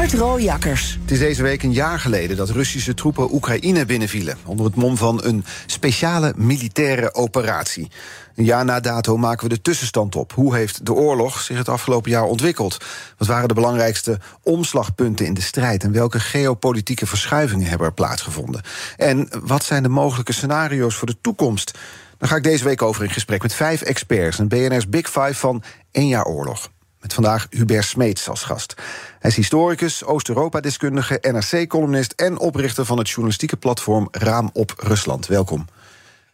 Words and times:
Art 0.00 0.12
Rooijakkers. 0.12 0.98
Het 1.00 1.10
is 1.10 1.18
deze 1.18 1.42
week 1.42 1.62
een 1.62 1.72
jaar 1.72 1.98
geleden 1.98 2.36
dat 2.36 2.50
Russische 2.50 2.94
troepen 2.94 3.34
Oekraïne 3.34 3.84
binnenvielen. 3.84 4.38
Onder 4.44 4.66
het 4.66 4.74
mom 4.74 4.96
van 4.96 5.24
een 5.24 5.44
speciale 5.66 6.32
militaire 6.36 7.14
operatie. 7.14 7.90
Een 8.34 8.44
jaar 8.44 8.64
na 8.64 8.80
dato 8.80 9.16
maken 9.16 9.48
we 9.48 9.54
de 9.54 9.60
tussenstand 9.60 10.16
op. 10.16 10.32
Hoe 10.32 10.54
heeft 10.54 10.86
de 10.86 10.92
oorlog 10.92 11.40
zich 11.40 11.56
het 11.58 11.68
afgelopen 11.68 12.10
jaar 12.10 12.24
ontwikkeld? 12.24 12.84
Wat 13.18 13.28
waren 13.28 13.48
de 13.48 13.54
belangrijkste 13.54 14.18
omslagpunten 14.42 15.26
in 15.26 15.34
de 15.34 15.40
strijd? 15.40 15.82
En 15.82 15.92
welke 15.92 16.20
geopolitieke 16.20 17.06
verschuivingen 17.06 17.66
hebben 17.66 17.86
er 17.86 17.92
plaatsgevonden? 17.92 18.62
En 18.96 19.28
wat 19.42 19.64
zijn 19.64 19.82
de 19.82 19.88
mogelijke 19.88 20.32
scenario's 20.32 20.94
voor 20.94 21.06
de 21.06 21.20
toekomst? 21.20 21.78
Daar 22.18 22.28
ga 22.28 22.36
ik 22.36 22.42
deze 22.42 22.64
week 22.64 22.82
over 22.82 23.04
in 23.04 23.10
gesprek 23.10 23.42
met 23.42 23.54
vijf 23.54 23.82
experts. 23.82 24.38
Een 24.38 24.48
BNR's 24.48 24.88
Big 24.88 25.10
Five 25.10 25.34
van 25.34 25.62
één 25.90 26.08
jaar 26.08 26.24
oorlog. 26.24 26.70
Met 27.00 27.14
vandaag 27.14 27.46
Hubert 27.50 27.84
Smeets 27.84 28.28
als 28.28 28.42
gast. 28.42 28.74
Hij 29.18 29.30
is 29.30 29.36
historicus, 29.36 30.04
Oost-Europa-deskundige, 30.04 31.18
NRC-columnist... 31.20 32.12
en 32.12 32.38
oprichter 32.38 32.84
van 32.84 32.98
het 32.98 33.08
journalistieke 33.08 33.56
platform 33.56 34.08
Raam 34.10 34.50
op 34.52 34.74
Rusland. 34.78 35.26
Welkom. 35.26 35.66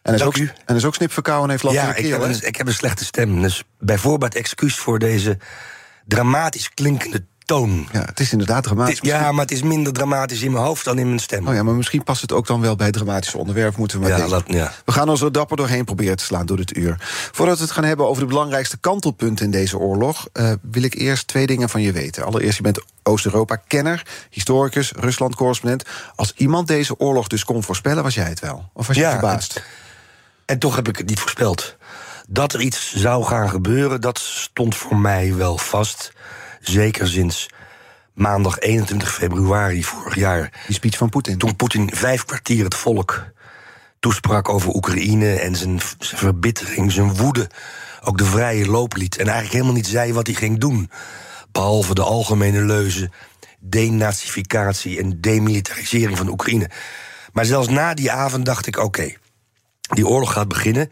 En 0.01 0.13
is, 0.13 0.21
ook, 0.21 0.37
en 0.65 0.75
is 0.75 0.85
ook 0.85 0.95
snipverkouden 0.95 1.45
en 1.45 1.51
heeft 1.51 1.63
last 1.63 1.75
ja, 1.75 1.83
van 1.83 1.93
de 1.93 2.01
keel. 2.01 2.15
ik 2.15 2.21
heb, 2.21 2.41
een, 2.41 2.47
ik 2.47 2.55
heb 2.55 2.67
een 2.67 2.73
slechte 2.73 3.05
stem. 3.05 3.41
Dus 3.41 3.63
bijvoorbeeld 3.79 4.35
excuus 4.35 4.75
voor 4.75 4.99
deze 4.99 5.37
dramatisch 6.05 6.73
klinkende 6.73 7.25
toon. 7.47 7.87
Ja, 7.91 8.03
het 8.05 8.19
is 8.19 8.31
inderdaad 8.31 8.63
dramatisch. 8.63 8.99
ja, 9.01 9.31
maar 9.31 9.41
het 9.41 9.51
is 9.51 9.61
minder 9.61 9.93
dramatisch 9.93 10.41
in 10.41 10.51
mijn 10.51 10.63
hoofd 10.63 10.85
dan 10.85 10.99
in 10.99 11.07
mijn 11.07 11.19
stem. 11.19 11.47
Oh 11.47 11.53
ja, 11.53 11.63
maar 11.63 11.73
misschien 11.73 12.03
past 12.03 12.21
het 12.21 12.31
ook 12.31 12.47
dan 12.47 12.61
wel 12.61 12.75
bij 12.75 12.85
het 12.85 12.95
dramatische 12.95 13.37
onderwerp. 13.37 13.77
Moeten 13.77 13.99
we, 13.99 14.07
maar 14.07 14.17
ja, 14.17 14.27
dat, 14.27 14.43
ja. 14.47 14.73
we 14.85 14.91
gaan 14.91 15.09
ons 15.09 15.21
er 15.21 15.31
dapper 15.31 15.57
doorheen 15.57 15.85
proberen 15.85 16.17
te 16.17 16.23
slaan 16.23 16.45
door 16.45 16.57
dit 16.57 16.77
uur. 16.77 16.95
Voordat 17.31 17.57
we 17.57 17.63
het 17.63 17.71
gaan 17.71 17.83
hebben 17.83 18.07
over 18.07 18.21
de 18.21 18.27
belangrijkste 18.27 18.77
kantelpunten 18.77 19.45
in 19.45 19.51
deze 19.51 19.77
oorlog... 19.77 20.27
Uh, 20.33 20.51
wil 20.61 20.83
ik 20.83 20.93
eerst 20.93 21.27
twee 21.27 21.47
dingen 21.47 21.69
van 21.69 21.81
je 21.81 21.91
weten. 21.91 22.25
Allereerst, 22.25 22.57
je 22.57 22.63
bent 22.63 22.81
Oost-Europa-kenner, 23.03 24.05
historicus, 24.29 24.91
Rusland-correspondent. 24.91 25.83
Als 26.15 26.33
iemand 26.35 26.67
deze 26.67 26.99
oorlog 26.99 27.27
dus 27.27 27.43
kon 27.43 27.63
voorspellen, 27.63 28.03
was 28.03 28.13
jij 28.13 28.29
het 28.29 28.39
wel? 28.39 28.69
Of 28.73 28.87
was 28.87 28.95
je 28.95 29.01
ja, 29.01 29.11
verbaasd? 29.11 29.55
En, 29.55 29.63
en 30.45 30.59
toch 30.59 30.75
heb 30.75 30.87
ik 30.87 30.97
het 30.97 31.07
niet 31.07 31.19
voorspeld. 31.19 31.75
Dat 32.27 32.53
er 32.53 32.61
iets 32.61 32.95
zou 32.95 33.23
gaan 33.23 33.49
gebeuren, 33.49 34.01
dat 34.01 34.19
stond 34.19 34.75
voor 34.75 34.97
mij 34.97 35.35
wel 35.35 35.57
vast... 35.57 36.11
Zeker 36.67 37.07
sinds 37.07 37.49
maandag 38.13 38.59
21 38.59 39.13
februari 39.13 39.83
vorig 39.83 40.15
jaar. 40.15 40.51
Die 40.65 40.75
speech 40.75 40.97
van 40.97 41.09
Poetin. 41.09 41.37
Toen 41.37 41.55
Poetin 41.55 41.91
vijf 41.93 42.25
kwartier 42.25 42.63
het 42.63 42.75
volk 42.75 43.25
toesprak 43.99 44.49
over 44.49 44.75
Oekraïne 44.75 45.33
en 45.33 45.55
zijn, 45.55 45.79
zijn 45.99 46.19
verbittering, 46.19 46.91
zijn 46.91 47.15
woede, 47.15 47.49
ook 48.03 48.17
de 48.17 48.25
vrije 48.25 48.65
loop 48.65 48.95
liet. 48.95 49.17
En 49.17 49.25
eigenlijk 49.25 49.53
helemaal 49.53 49.73
niet 49.73 49.87
zei 49.87 50.13
wat 50.13 50.27
hij 50.27 50.35
ging 50.35 50.59
doen. 50.59 50.91
Behalve 51.51 51.93
de 51.93 52.03
algemene 52.03 52.61
leuzen, 52.61 53.11
denazificatie 53.59 54.99
en 54.99 55.21
demilitarisering 55.21 56.17
van 56.17 56.29
Oekraïne. 56.29 56.69
Maar 57.33 57.45
zelfs 57.45 57.69
na 57.69 57.93
die 57.93 58.11
avond 58.11 58.45
dacht 58.45 58.67
ik: 58.67 58.77
oké, 58.77 58.85
okay, 58.85 59.17
die 59.93 60.07
oorlog 60.07 60.33
gaat 60.33 60.47
beginnen. 60.47 60.89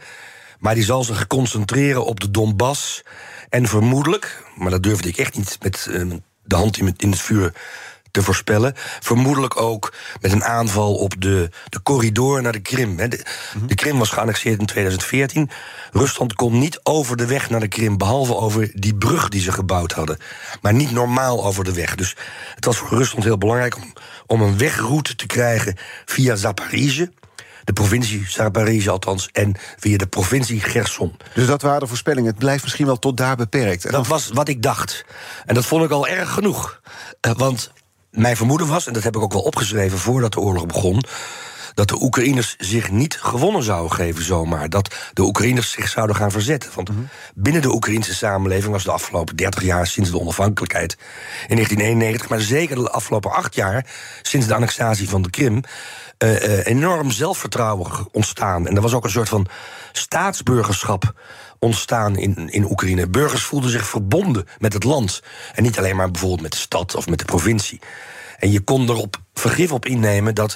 Maar 0.60 0.76
die 0.76 0.84
zal 0.84 1.04
zich 1.04 1.28
concentreren 1.28 2.06
op 2.06 2.20
de 2.20 2.32
Donbass. 2.32 3.04
En 3.56 3.68
vermoedelijk, 3.68 4.44
maar 4.56 4.70
dat 4.70 4.84
durfde 4.84 5.08
ik 5.08 5.18
echt 5.18 5.38
niet 5.38 5.58
met 5.62 5.88
uh, 5.90 6.12
de 6.44 6.56
hand 6.56 6.78
in, 6.78 6.94
in 6.98 7.12
het 7.12 7.22
vuur 7.22 7.54
te 8.12 8.22
voorspellen. 8.22 8.74
Vermoedelijk 9.00 9.62
ook 9.62 9.94
met 10.22 10.32
een 10.32 10.44
aanval 10.44 10.96
op 10.96 11.22
de, 11.22 11.50
de 11.70 11.82
corridor 11.84 12.42
naar 12.42 12.52
de 12.52 12.60
Krim. 12.60 12.96
De, 12.96 13.26
de 13.68 13.76
Krim 13.76 13.98
was 13.98 14.10
geannexeerd 14.10 14.60
in 14.60 14.66
2014. 14.66 15.50
Rusland 15.92 16.34
kon 16.34 16.60
niet 16.60 16.80
over 16.84 17.18
de 17.18 17.26
weg 17.26 17.50
naar 17.50 17.60
de 17.60 17.68
Krim, 17.68 17.98
behalve 17.98 18.36
over 18.36 18.72
die 18.74 18.96
brug 18.96 19.30
die 19.30 19.42
ze 19.42 19.52
gebouwd 19.52 19.92
hadden. 19.92 20.18
Maar 20.62 20.74
niet 20.74 20.92
normaal 20.92 21.46
over 21.46 21.64
de 21.64 21.74
weg. 21.74 21.96
Dus 21.96 22.16
het 22.56 22.66
was 22.66 22.78
voor 22.78 22.98
Rusland 22.98 23.24
heel 23.24 23.38
belangrijk 23.38 23.76
om, 23.76 23.94
om 24.28 24.42
een 24.42 24.58
wegroute 24.58 25.16
te 25.16 25.26
krijgen 25.26 25.76
via 26.06 26.36
Zaporizhzhia 26.36 27.10
de 27.66 27.74
provincie 27.74 28.26
Zaporizhzhia 28.28 28.92
althans, 28.92 29.30
en 29.32 29.56
via 29.78 29.98
de 29.98 30.08
provincie 30.08 30.62
Gerson. 30.62 31.18
Dus 31.34 31.48
dat 31.48 31.62
waren 31.62 31.80
de 31.80 31.88
voorspellingen. 31.88 32.30
Het 32.30 32.40
blijft 32.40 32.64
misschien 32.64 32.86
wel 32.86 33.00
tot 33.00 33.18
daar 33.18 33.36
beperkt. 33.36 33.86
En 33.86 33.92
dat 33.92 34.08
was 34.08 34.30
wat 34.34 34.48
ik 34.48 34.62
dacht. 34.62 35.06
En 35.46 35.56
dat 35.56 35.66
vond 35.66 35.84
ik 35.84 35.92
al 35.92 36.08
erg 36.08 36.34
genoeg. 36.34 36.82
Uh, 37.28 37.32
want 37.32 37.72
mijn 38.12 38.36
vermoeden 38.36 38.68
was, 38.68 38.88
en 38.88 38.94
dat 38.94 39.04
heb 39.04 39.16
ik 39.16 39.22
ook 39.22 39.34
wel 39.34 39.42
opgeschreven 39.42 39.98
voordat 39.98 40.34
de 40.34 40.40
oorlog 40.40 40.66
begon 40.66 41.04
dat 41.76 41.90
de 41.90 42.02
Oekraïners 42.02 42.56
zich 42.58 42.92
niet 42.92 43.18
gewonnen 43.22 43.64
zouden 43.64 43.92
geven 43.92 44.24
zomaar. 44.24 44.70
Dat 44.70 44.96
de 45.14 45.22
Oekraïners 45.22 45.72
zich 45.72 45.88
zouden 45.88 46.16
gaan 46.16 46.32
verzetten. 46.32 46.72
Want 46.76 46.90
mm 46.90 46.96
-hmm. 46.96 47.08
binnen 47.36 47.62
de 47.62 47.74
Oekraïnse 47.74 48.14
samenleving 48.14 48.72
was 48.72 48.84
de 48.84 48.92
afgelopen 48.92 49.36
30 49.36 49.64
jaar 49.64 49.88
sinds 49.88 50.12
de 50.12 50.20
onafhankelijkheid 50.20 50.98
in 51.48 51.56
1991, 51.56 52.30
maar 52.30 52.40
zeker 52.40 52.76
de 52.76 52.90
afgelopen 52.90 53.32
acht 53.32 53.56
jaar 53.56 53.86
sinds 54.22 54.48
de 54.48 54.56
annexatie 54.56 55.10
van 55.10 55.22
de 55.22 55.30
Krim. 55.30 55.62
Uh, 56.24 56.48
uh, 56.48 56.66
enorm 56.66 57.12
zelfvertrouwen 57.12 57.92
ontstaan. 58.12 58.68
En 58.68 58.76
er 58.76 58.82
was 58.82 58.94
ook 58.94 59.04
een 59.04 59.10
soort 59.10 59.30
van 59.30 59.48
staatsburgerschap 59.92 61.14
ontstaan 61.60 62.18
in, 62.18 62.50
in 62.50 62.72
Oekraïne. 62.72 63.08
Burgers 63.08 63.44
voelden 63.44 63.70
zich 63.70 63.88
verbonden 63.88 64.48
met 64.60 64.74
het 64.74 64.84
land. 64.84 65.22
En 65.54 65.64
niet 65.64 65.78
alleen 65.78 65.96
maar 65.96 66.12
bijvoorbeeld 66.12 66.42
met 66.42 66.52
de 66.52 66.58
stad 66.58 66.96
of 66.96 67.08
met 67.08 67.20
de 67.20 67.26
provincie. 67.26 67.82
En 68.38 68.52
je 68.52 68.60
kon 68.60 68.90
erop 68.90 69.18
vergif 69.34 69.72
op 69.72 69.86
innemen 69.86 70.36
dat 70.36 70.56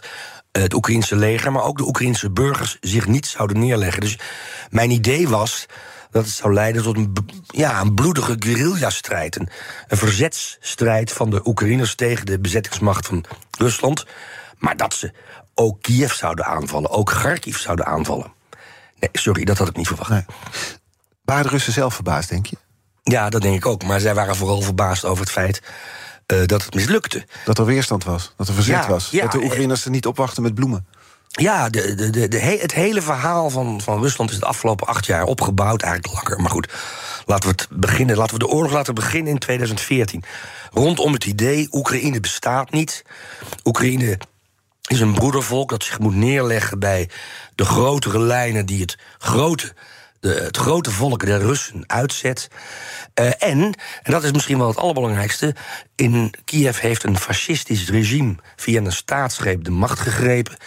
het 0.52 0.74
Oekraïnse 0.74 1.16
leger, 1.16 1.52
maar 1.52 1.64
ook 1.64 1.78
de 1.78 1.88
Oekraïnse 1.88 2.32
burgers 2.32 2.78
zich 2.82 3.08
niet 3.08 3.28
zouden 3.28 3.60
neerleggen. 3.60 4.02
Dus 4.02 4.20
mijn 4.70 4.92
idee 4.92 5.28
was 5.28 5.66
dat 6.12 6.26
het 6.26 6.34
zou 6.34 6.54
leiden 6.54 6.84
tot 6.84 6.98
een, 6.98 7.14
ja, 7.48 7.82
een 7.82 7.94
bloedige 7.94 8.36
guerrilla-strijd. 8.40 9.36
Een, 9.36 9.50
een 9.88 9.98
verzetsstrijd 9.98 11.12
van 11.12 11.30
de 11.30 11.48
Oekraïners 11.48 11.96
tegen 11.96 12.26
de 12.26 12.40
bezettingsmacht 12.40 13.06
van 13.06 13.26
Rusland. 13.58 14.06
Maar 14.58 14.78
dat 14.78 14.94
ze 14.94 15.14
ook 15.60 15.82
Kiev 15.82 16.12
zouden 16.12 16.46
aanvallen, 16.46 16.90
ook 16.90 17.06
Kharkiv 17.06 17.58
zouden 17.58 17.86
aanvallen. 17.86 18.32
Nee, 19.00 19.10
sorry, 19.14 19.44
dat 19.44 19.58
had 19.58 19.68
ik 19.68 19.76
niet 19.76 19.88
verwacht. 19.88 20.10
Nee. 20.10 20.26
Waren 21.24 21.44
de 21.44 21.50
Russen 21.50 21.74
zelf 21.74 21.94
verbaasd, 21.94 22.30
denk 22.30 22.46
je? 22.46 22.58
Ja, 23.04 23.30
dat 23.30 23.42
denk 23.42 23.56
ik 23.56 23.66
ook. 23.66 23.84
Maar 23.84 24.00
zij 24.00 24.14
waren 24.14 24.36
vooral 24.36 24.62
verbaasd 24.62 25.06
over 25.06 25.24
het 25.24 25.32
feit 25.32 25.62
uh, 26.28 26.46
dat 26.46 26.66
het 26.66 26.74
mislukte. 26.74 27.26
Dat 27.46 27.58
er 27.58 27.66
weerstand 27.66 28.04
was, 28.04 28.34
dat 28.38 28.48
er 28.48 28.54
verzet 28.54 28.84
ja, 28.84 28.88
was. 28.88 29.10
Ja, 29.10 29.22
dat 29.22 29.32
de 29.32 29.44
Oekraïners 29.44 29.86
er 29.86 29.92
niet 29.92 30.06
opwachten 30.06 30.44
met 30.44 30.56
bloemen. 30.56 30.88
Ja, 31.28 31.70
de, 31.70 31.96
de, 31.96 32.10
de, 32.10 32.28
de 32.28 32.38
he, 32.38 32.58
het 32.58 32.74
hele 32.74 33.02
verhaal 33.02 33.50
van, 33.50 33.82
van 33.82 34.02
Rusland 34.02 34.32
is 34.32 34.40
de 34.40 34.46
afgelopen 34.46 34.88
acht 34.88 35.06
jaar 35.06 35.24
opgebouwd, 35.24 35.82
eigenlijk 35.82 36.14
langer. 36.14 36.42
Maar 36.42 36.52
goed, 36.52 36.74
laten 37.26 37.50
we 37.50 37.56
het 37.56 37.68
beginnen. 37.80 38.18
Laten 38.18 38.34
we 38.34 38.40
de 38.40 38.48
oorlog 38.48 38.72
laten 38.72 38.96
beginnen 38.96 39.32
in 39.34 39.40
2014. 39.40 40.24
Rondom 40.74 41.14
het 41.14 41.26
idee: 41.26 41.68
Oekraïne 41.72 42.20
bestaat 42.20 42.72
niet. 42.72 43.04
Oekraïne 43.64 44.18
is 44.90 45.00
een 45.00 45.14
broedervolk 45.14 45.70
dat 45.70 45.84
zich 45.84 46.00
moet 46.00 46.16
neerleggen 46.16 46.80
bij 46.80 47.10
de 47.56 47.66
grotere 47.66 48.20
lijnen 48.20 48.66
die 48.66 48.82
het 48.82 48.98
grote 49.18 49.74
de, 50.20 50.34
het 50.34 50.58
grote 50.58 50.92
volk 50.92 51.26
der 51.26 51.40
Russen 51.40 51.84
uitzet. 51.88 52.48
Uh, 53.20 53.26
en, 53.26 53.74
en 54.04 54.12
dat 54.12 54.24
is 54.24 54.32
misschien 54.32 54.58
wel 54.58 54.68
het 54.68 54.78
allerbelangrijkste, 54.78 55.56
in 55.96 56.34
Kiev 56.46 56.80
heeft 56.80 57.04
een 57.04 57.18
fascistisch 57.18 57.90
regime 57.90 58.36
via 58.56 58.82
een 58.82 58.92
staatsgreep 58.92 59.64
de 59.64 59.72
macht 59.72 60.00
gegrepen. 60.00 60.58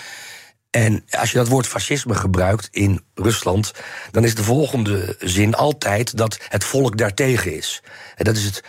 En 0.71 1.05
als 1.11 1.31
je 1.31 1.39
dat 1.39 1.49
woord 1.49 1.67
fascisme 1.67 2.15
gebruikt 2.15 2.69
in 2.71 3.05
Rusland, 3.15 3.73
dan 4.11 4.25
is 4.25 4.35
de 4.35 4.43
volgende 4.43 5.17
zin 5.19 5.55
altijd 5.55 6.17
dat 6.17 6.39
het 6.49 6.65
volk 6.65 6.99
daartegen 6.99 7.57
is. 7.57 7.83
En 8.17 8.25
dat 8.25 8.37
is 8.37 8.45
het. 8.45 8.63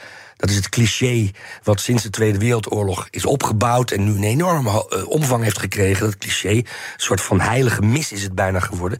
Dat 0.44 0.51
is 0.51 0.57
het 0.57 0.69
cliché 0.69 1.31
wat 1.63 1.80
sinds 1.80 2.04
de 2.04 2.10
Tweede 2.10 2.38
Wereldoorlog 2.38 3.07
is 3.10 3.25
opgebouwd 3.25 3.92
en 3.92 4.04
nu 4.04 4.12
een 4.12 4.24
enorme 4.24 5.06
omvang 5.06 5.44
heeft 5.44 5.60
gekregen. 5.60 6.06
Dat 6.06 6.18
cliché, 6.18 6.50
een 6.50 6.66
soort 6.98 7.22
van 7.22 7.42
heilige 7.42 7.81
mis 7.81 8.12
is 8.12 8.24
het 8.24 8.36
bijna 8.36 8.60
geworden. 8.60 9.00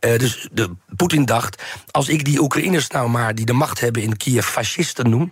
Uh, 0.00 0.18
dus 0.18 0.48
de, 0.52 0.70
Poetin 0.96 1.24
dacht, 1.24 1.62
als 1.90 2.08
ik 2.08 2.24
die 2.24 2.40
Oekraïners 2.40 2.88
nou 2.88 3.08
maar 3.08 3.34
die 3.34 3.44
de 3.44 3.52
macht 3.52 3.80
hebben 3.80 4.02
in 4.02 4.16
Kiev 4.16 4.46
fascisten 4.46 5.10
noem, 5.10 5.30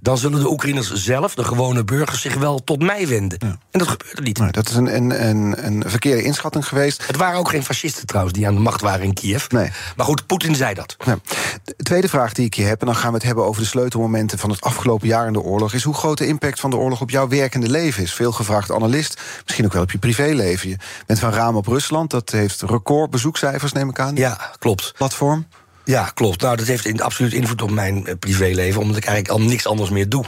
dan 0.00 0.18
zullen 0.18 0.40
de 0.40 0.50
Oekraïners 0.50 0.92
zelf, 0.92 1.34
de 1.34 1.44
gewone 1.44 1.84
burgers, 1.84 2.20
zich 2.20 2.34
wel 2.34 2.64
tot 2.64 2.82
mij 2.82 3.08
wenden. 3.08 3.38
En 3.38 3.58
dat 3.70 3.88
gebeurde 3.88 4.22
niet. 4.22 4.54
Dat 4.54 4.68
is 4.68 4.74
een, 4.74 4.94
een, 4.94 5.28
een, 5.28 5.66
een 5.66 5.82
verkeerde 5.86 6.22
inschatting 6.22 6.68
geweest. 6.68 7.06
Het 7.06 7.16
waren 7.16 7.38
ook 7.38 7.48
geen 7.48 7.64
fascisten 7.64 8.06
trouwens 8.06 8.34
die 8.36 8.46
aan 8.46 8.54
de 8.54 8.60
macht 8.60 8.80
waren 8.80 9.04
in 9.04 9.14
Kiev. 9.14 9.48
Nee. 9.48 9.70
Maar 9.96 10.06
goed, 10.06 10.26
Poetin 10.26 10.54
zei 10.54 10.74
dat. 10.74 10.96
Ja. 11.04 11.18
De 11.64 11.74
tweede 11.76 12.08
vraag 12.08 12.32
die 12.32 12.46
ik 12.46 12.54
je 12.54 12.62
heb, 12.62 12.80
en 12.80 12.86
dan 12.86 12.96
gaan 12.96 13.10
we 13.10 13.16
het 13.16 13.26
hebben 13.26 13.44
over 13.44 13.62
de 13.62 13.68
sleutelmomenten 13.68 14.38
van 14.38 14.50
het 14.50 14.60
afgelopen 14.60 15.08
jaar 15.08 15.26
in 15.26 15.32
de 15.32 15.40
oorlog, 15.40 15.72
is 15.72 15.82
hoe 15.82 15.94
groot 15.94 16.18
de 16.18 16.26
impact 16.26 16.60
van 16.60 16.70
de 16.70 16.76
oorlog 16.76 17.00
op 17.00 17.10
jouw 17.10 17.28
werkende 17.28 17.70
leven 17.70 18.02
is. 18.02 18.14
Veel 18.14 18.32
gevraagd 18.32 18.70
analist, 18.70 19.20
misschien 19.44 19.64
ook 19.64 19.72
wel 19.72 19.82
op 19.82 19.90
je 19.90 19.98
privéleven. 19.98 20.68
Je 20.68 20.76
bent 21.06 21.18
van 21.18 21.32
raam 21.32 21.56
op 21.56 21.66
Rusland, 21.66 22.10
dat 22.10 22.30
heeft 22.30 22.62
record 22.62 23.10
bezoekcijfers, 23.10 23.72
neem 23.72 23.88
ik 23.88 23.98
aan. 23.98 24.16
Ja, 24.16 24.50
klopt. 24.58 24.92
Platform. 24.96 25.46
Ja, 25.84 26.10
klopt. 26.14 26.40
Nou, 26.40 26.56
dat 26.56 26.66
heeft 26.66 27.00
absoluut 27.00 27.32
invloed 27.32 27.62
op 27.62 27.70
mijn 27.70 28.06
eh, 28.06 28.14
privéleven, 28.18 28.80
omdat 28.80 28.96
ik 28.96 29.04
eigenlijk 29.04 29.40
al 29.40 29.46
niks 29.48 29.66
anders 29.66 29.90
meer 29.90 30.08
doe. 30.08 30.24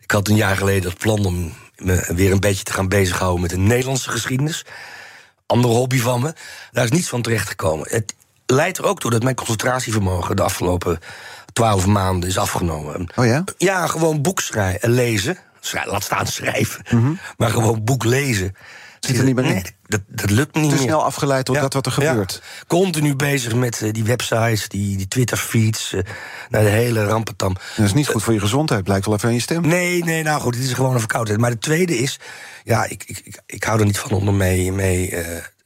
Ik 0.00 0.10
had 0.10 0.28
een 0.28 0.36
jaar 0.36 0.56
geleden 0.56 0.90
het 0.90 0.98
plan 0.98 1.24
om 1.24 1.52
me 1.76 2.04
weer 2.14 2.32
een 2.32 2.40
beetje 2.40 2.62
te 2.62 2.72
gaan 2.72 2.88
bezighouden 2.88 3.40
met 3.40 3.50
de 3.50 3.56
Nederlandse 3.58 4.10
geschiedenis. 4.10 4.64
Andere 5.46 5.74
hobby 5.74 5.98
van 6.00 6.20
me. 6.20 6.34
Daar 6.72 6.84
is 6.84 6.90
niets 6.90 7.08
van 7.08 7.22
terechtgekomen. 7.22 7.86
Het 7.90 8.14
leidt 8.46 8.78
er 8.78 8.84
ook 8.84 9.00
toe 9.00 9.10
dat 9.10 9.22
mijn 9.22 9.34
concentratievermogen 9.34 10.36
de 10.36 10.42
afgelopen 10.42 10.98
twaalf 11.52 11.86
maanden 11.86 12.28
is 12.28 12.38
afgenomen. 12.38 13.08
Oh 13.14 13.26
ja? 13.26 13.44
Ja, 13.58 13.86
gewoon 13.86 14.22
boek 14.22 14.40
schrijven, 14.40 14.90
lezen. 14.90 15.38
Schrij- 15.60 15.86
laat 15.86 16.02
staan 16.02 16.26
schrijven. 16.26 16.84
Maar 17.36 17.50
gewoon 17.50 17.84
boek 17.84 18.04
lezen. 18.04 18.56
Mhm. 19.06 19.14
Zit 19.14 19.18
er 19.18 19.24
niet 19.24 19.34
meer 19.34 19.44
in? 19.44 19.52
Nee, 19.52 19.76
dat, 19.86 20.00
dat 20.06 20.30
lukt 20.30 20.54
niet 20.54 20.68
Te 20.68 20.74
meer. 20.74 20.84
snel 20.84 21.04
afgeleid 21.04 21.46
door 21.46 21.54
Ja, 21.54 21.60
dat 21.60 21.72
wat 21.72 21.86
er 21.86 22.02
ja. 22.02 22.08
gebeurt. 22.10 22.42
Continu 22.66 23.14
bezig 23.16 23.54
met 23.54 23.82
eh, 23.82 23.92
die 23.92 24.04
websites, 24.04 24.68
die, 24.68 24.96
die 24.96 25.08
Twitter-feeds, 25.08 25.92
eh, 25.92 26.00
naar 26.48 26.62
de 26.62 26.68
hele 26.68 27.04
rampentam. 27.04 27.56
Dat 27.76 27.86
is 27.86 27.94
niet 27.94 28.08
goed 28.08 28.22
voor 28.22 28.32
je 28.32 28.40
gezondheid, 28.40 28.84
blijkt 28.84 29.06
wel 29.06 29.14
even 29.14 29.28
aan 29.28 29.34
je 29.34 29.40
stem. 29.40 29.66
Nee, 29.68 30.04
nee, 30.04 30.22
nou 30.22 30.40
goed, 30.40 30.52
dit 30.52 30.62
is 30.62 30.72
gewoon 30.72 30.92
een 30.94 30.98
verkoudheid. 30.98 31.40
Maar 31.40 31.50
de 31.50 31.58
tweede 31.58 31.98
is, 31.98 32.18
ja, 32.64 32.84
ik, 32.84 33.04
ik, 33.06 33.20
ik, 33.24 33.40
ik 33.46 33.64
hou 33.64 33.78
er 33.80 33.86
niet 33.86 33.98
van 33.98 34.10
om 34.10 34.26
ermee 34.26 34.72
mee, 34.72 35.14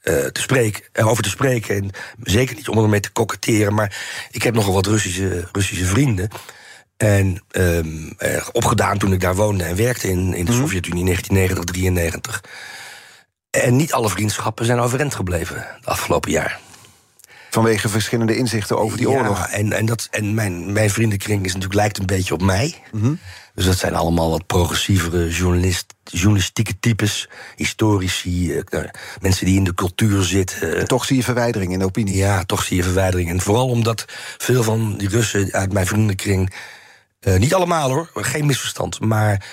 eh, 0.00 0.24
te 0.24 0.40
spreken, 0.40 0.82
eh, 0.92 1.08
over 1.08 1.22
te 1.22 1.28
spreken. 1.28 1.76
En 1.76 1.90
zeker 2.22 2.56
niet 2.56 2.68
om 2.68 2.78
ermee 2.78 3.00
te 3.00 3.10
koketteren. 3.10 3.74
Maar 3.74 3.96
ik 4.30 4.42
heb 4.42 4.54
nogal 4.54 4.72
wat 4.72 4.86
Russische, 4.86 5.48
Russische 5.52 5.84
vrienden. 5.84 6.28
En 6.96 7.42
ehm, 7.50 8.10
eh, 8.18 8.46
opgedaan 8.52 8.98
toen 8.98 9.12
ik 9.12 9.20
daar 9.20 9.34
woonde 9.34 9.64
en 9.64 9.76
werkte 9.76 10.08
in, 10.08 10.34
in 10.34 10.44
de 10.44 10.52
Sovjet-Unie 10.52 11.04
1990, 11.04 11.64
93. 11.64 12.42
En 13.50 13.76
niet 13.76 13.92
alle 13.92 14.08
vriendschappen 14.08 14.64
zijn 14.64 14.78
overeind 14.78 15.14
gebleven 15.14 15.66
de 15.80 15.90
afgelopen 15.90 16.30
jaar. 16.30 16.60
Vanwege 17.50 17.88
verschillende 17.88 18.36
inzichten 18.36 18.78
over 18.78 18.96
die 18.96 19.08
Ja, 19.08 19.16
oorlog. 19.16 19.46
En, 19.46 19.72
en, 19.72 19.86
dat, 19.86 20.08
en 20.10 20.34
mijn, 20.34 20.72
mijn 20.72 20.90
vriendenkring 20.90 21.44
is 21.44 21.52
natuurlijk, 21.52 21.80
lijkt 21.80 21.98
een 21.98 22.06
beetje 22.06 22.34
op 22.34 22.42
mij. 22.42 22.82
Mhm. 22.92 23.14
Dus 23.54 23.64
dat 23.64 23.78
zijn 23.78 23.94
allemaal 23.94 24.30
wat 24.30 24.46
progressievere 24.46 25.28
journalist, 25.28 25.94
journalistieke 26.04 26.78
types. 26.80 27.28
Historici, 27.56 28.56
eh, 28.56 28.62
nou, 28.68 28.88
mensen 29.20 29.46
die 29.46 29.56
in 29.56 29.64
de 29.64 29.74
cultuur 29.74 30.22
zitten. 30.22 30.78
En 30.78 30.86
toch 30.86 31.04
zie 31.04 31.16
je 31.16 31.22
verwijdering 31.22 31.72
in 31.72 31.78
de 31.78 31.84
opinie. 31.84 32.16
Ja, 32.16 32.44
toch 32.44 32.62
zie 32.62 32.76
je 32.76 32.82
verwijdering. 32.82 33.30
En 33.30 33.40
vooral 33.40 33.68
omdat 33.68 34.04
veel 34.38 34.62
van 34.62 34.96
die 34.96 35.08
Russen 35.08 35.52
uit 35.52 35.72
mijn 35.72 35.86
vriendenkring... 35.86 36.54
eh, 37.20 37.36
niet 37.36 37.54
allemaal 37.54 37.90
hoor, 37.90 38.10
geen 38.14 38.46
misverstand... 38.46 39.00
maar 39.00 39.44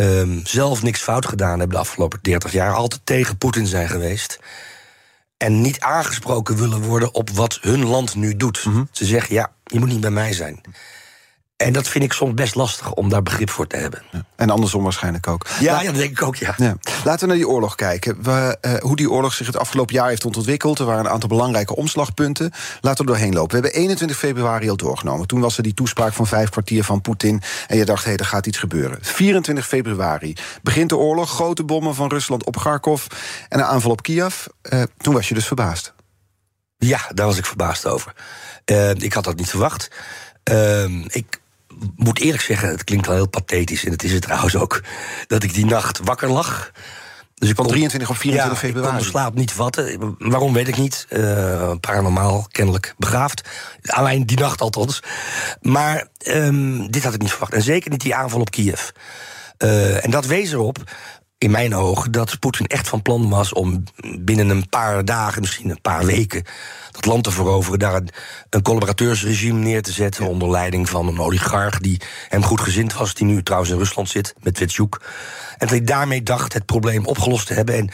ehm, 0.00 0.40
zelf 0.44 0.82
niks 0.82 1.02
fout 1.02 1.26
gedaan 1.26 1.58
hebben 1.58 1.76
de 1.76 1.82
afgelopen 1.82 2.18
30 2.22 2.52
jaar... 2.52 2.74
altijd 2.74 3.00
tegen 3.04 3.38
Poetin 3.38 3.66
zijn 3.66 3.88
geweest... 3.88 4.38
en 5.36 5.60
niet 5.60 5.80
aangesproken 5.80 6.56
willen 6.56 6.82
worden 6.82 7.14
op 7.14 7.30
wat 7.30 7.58
hun 7.60 7.84
land 7.84 8.14
nu 8.14 8.36
doet. 8.36 8.64
Mhm. 8.64 8.84
Ze 8.90 9.04
zeggen, 9.04 9.34
ja, 9.34 9.52
je 9.64 9.78
moet 9.78 9.88
niet 9.88 10.00
bij 10.00 10.10
mij 10.10 10.32
zijn. 10.32 10.60
En 11.60 11.72
dat 11.72 11.88
vind 11.88 12.04
ik 12.04 12.12
soms 12.12 12.34
best 12.34 12.54
lastig 12.54 12.92
om 12.92 13.08
daar 13.08 13.22
begrip 13.22 13.50
voor 13.50 13.66
te 13.66 13.76
hebben. 13.76 14.02
En 14.36 14.50
andersom 14.50 14.82
waarschijnlijk 14.82 15.28
ook. 15.28 15.46
Ja, 15.60 15.72
Laat- 15.72 15.80
ja 15.82 15.86
dat 15.86 15.96
denk 16.00 16.10
ik 16.10 16.22
ook, 16.22 16.36
ja. 16.36 16.54
Ja. 16.56 16.76
Laten 17.04 17.20
we 17.20 17.26
naar 17.26 17.36
die 17.36 17.48
oorlog 17.48 17.74
kijken. 17.74 18.22
We, 18.22 18.58
eh, 18.60 18.74
hoe 18.74 18.96
die 18.96 19.10
oorlog 19.10 19.32
zich 19.34 19.46
het 19.46 19.56
afgelopen 19.56 19.94
jaar 19.94 20.08
heeft 20.08 20.24
ontwikkeld. 20.24 20.78
Er 20.78 20.84
waren 20.84 21.04
een 21.04 21.10
aantal 21.10 21.28
belangrijke 21.28 21.76
omslagpunten. 21.76 22.52
Laten 22.80 23.04
we 23.04 23.10
doorheen 23.10 23.32
lopen. 23.32 23.48
We 23.56 23.62
hebben 23.62 23.80
21 23.80 24.16
februari 24.18 24.70
al 24.70 24.76
doorgenomen. 24.76 25.26
Toen 25.26 25.40
was 25.40 25.56
er 25.56 25.62
die 25.62 25.74
toespraak 25.74 26.12
van 26.12 26.26
vijf 26.26 26.48
kwartier 26.48 26.84
van 26.84 27.00
Poetin. 27.00 27.42
En 27.66 27.76
je 27.76 27.84
dacht, 27.84 28.04
hé, 28.04 28.14
er 28.14 28.24
gaat 28.24 28.46
iets 28.46 28.58
gebeuren. 28.58 28.98
24 29.00 29.66
februari 29.66 30.36
begint 30.62 30.88
de 30.88 30.96
oorlog. 30.96 31.30
Grote 31.30 31.64
bommen 31.64 31.94
van 31.94 32.08
Rusland 32.08 32.44
op 32.44 32.56
Kharkov. 32.56 33.06
En 33.48 33.58
een 33.58 33.64
aanval 33.64 33.90
op 33.90 34.02
Kiev. 34.02 34.46
Eh, 34.62 34.82
toen 34.98 35.14
was 35.14 35.28
je 35.28 35.34
dus 35.34 35.46
verbaasd. 35.46 35.92
Ja, 36.78 37.00
daar 37.14 37.26
was 37.26 37.38
ik 37.38 37.46
verbaasd 37.46 37.86
over. 37.86 38.12
Eh, 38.64 38.90
ik 38.90 39.12
had 39.12 39.24
dat 39.24 39.36
niet 39.36 39.50
verwacht. 39.50 39.90
Ehm, 40.42 41.02
ik 41.06 41.38
moet 41.96 42.18
eerlijk 42.18 42.42
zeggen, 42.42 42.68
het 42.68 42.84
klinkt 42.84 43.06
wel 43.06 43.16
heel 43.16 43.28
pathetisch... 43.28 43.84
en 43.84 43.92
het 43.92 44.02
is 44.02 44.12
het 44.12 44.22
trouwens 44.22 44.56
ook, 44.56 44.82
dat 45.26 45.42
ik 45.42 45.54
die 45.54 45.66
nacht 45.66 45.98
wakker 46.04 46.30
lag. 46.30 46.70
Dus 47.34 47.48
ik 47.48 47.56
kon- 47.56 47.66
23 47.66 48.10
op 48.10 48.16
24 48.16 48.60
ja, 48.62 48.68
ik 48.68 48.72
kon 48.74 48.80
februari. 48.82 49.04
de 49.04 49.10
slaap 49.10 49.34
niet 49.34 49.52
vatten. 49.52 50.14
Waarom 50.18 50.52
weet 50.52 50.68
ik 50.68 50.76
niet. 50.76 51.06
Eh, 51.08 51.72
paranormaal, 51.80 52.46
kennelijk 52.52 52.94
begaafd. 52.98 53.48
Alleen 53.86 54.26
die 54.26 54.38
nacht 54.38 54.60
althans. 54.60 55.02
Maar 55.60 56.06
ehm, 56.18 56.86
dit 56.86 57.04
had 57.04 57.14
ik 57.14 57.20
niet 57.20 57.30
verwacht. 57.30 57.52
En 57.52 57.62
zeker 57.62 57.90
niet 57.90 58.00
die 58.00 58.14
aanval 58.14 58.40
op 58.40 58.50
Kiev. 58.50 58.88
Eh, 59.56 60.04
en 60.04 60.10
dat 60.10 60.26
wees 60.26 60.52
erop, 60.52 60.78
in 61.40 61.50
mijn 61.50 61.74
ogen, 61.74 62.12
dat 62.12 62.38
Poetin 62.38 62.66
echt 62.66 62.88
van 62.88 63.02
plan 63.02 63.28
was 63.28 63.52
om 63.52 63.82
binnen 64.18 64.48
een 64.48 64.68
paar 64.68 65.04
dagen, 65.04 65.40
misschien 65.40 65.70
een 65.70 65.80
paar 65.80 66.04
weken, 66.06 66.44
dat 66.90 67.06
land 67.06 67.24
te 67.24 67.30
veroveren, 67.30 67.78
daar 67.78 67.94
een, 67.94 68.08
een 68.50 68.62
collaborateursregime 68.62 69.58
neer 69.58 69.82
te 69.82 69.92
zetten 69.92 70.26
onder 70.26 70.50
leiding 70.50 70.88
van 70.88 71.08
een 71.08 71.20
oligarch 71.20 71.78
die 71.78 72.00
hem 72.28 72.44
goed 72.44 72.60
gezind 72.60 72.92
was, 72.92 73.14
die 73.14 73.26
nu 73.26 73.42
trouwens 73.42 73.72
in 73.72 73.78
Rusland 73.78 74.08
zit, 74.08 74.34
met 74.42 74.54
Twitschuk. 74.54 75.00
En 75.50 75.56
dat 75.58 75.70
hij 75.70 75.84
daarmee 75.84 76.22
dacht 76.22 76.52
het 76.52 76.66
probleem 76.66 77.06
opgelost 77.06 77.46
te 77.46 77.54
hebben 77.54 77.74
en 77.74 77.90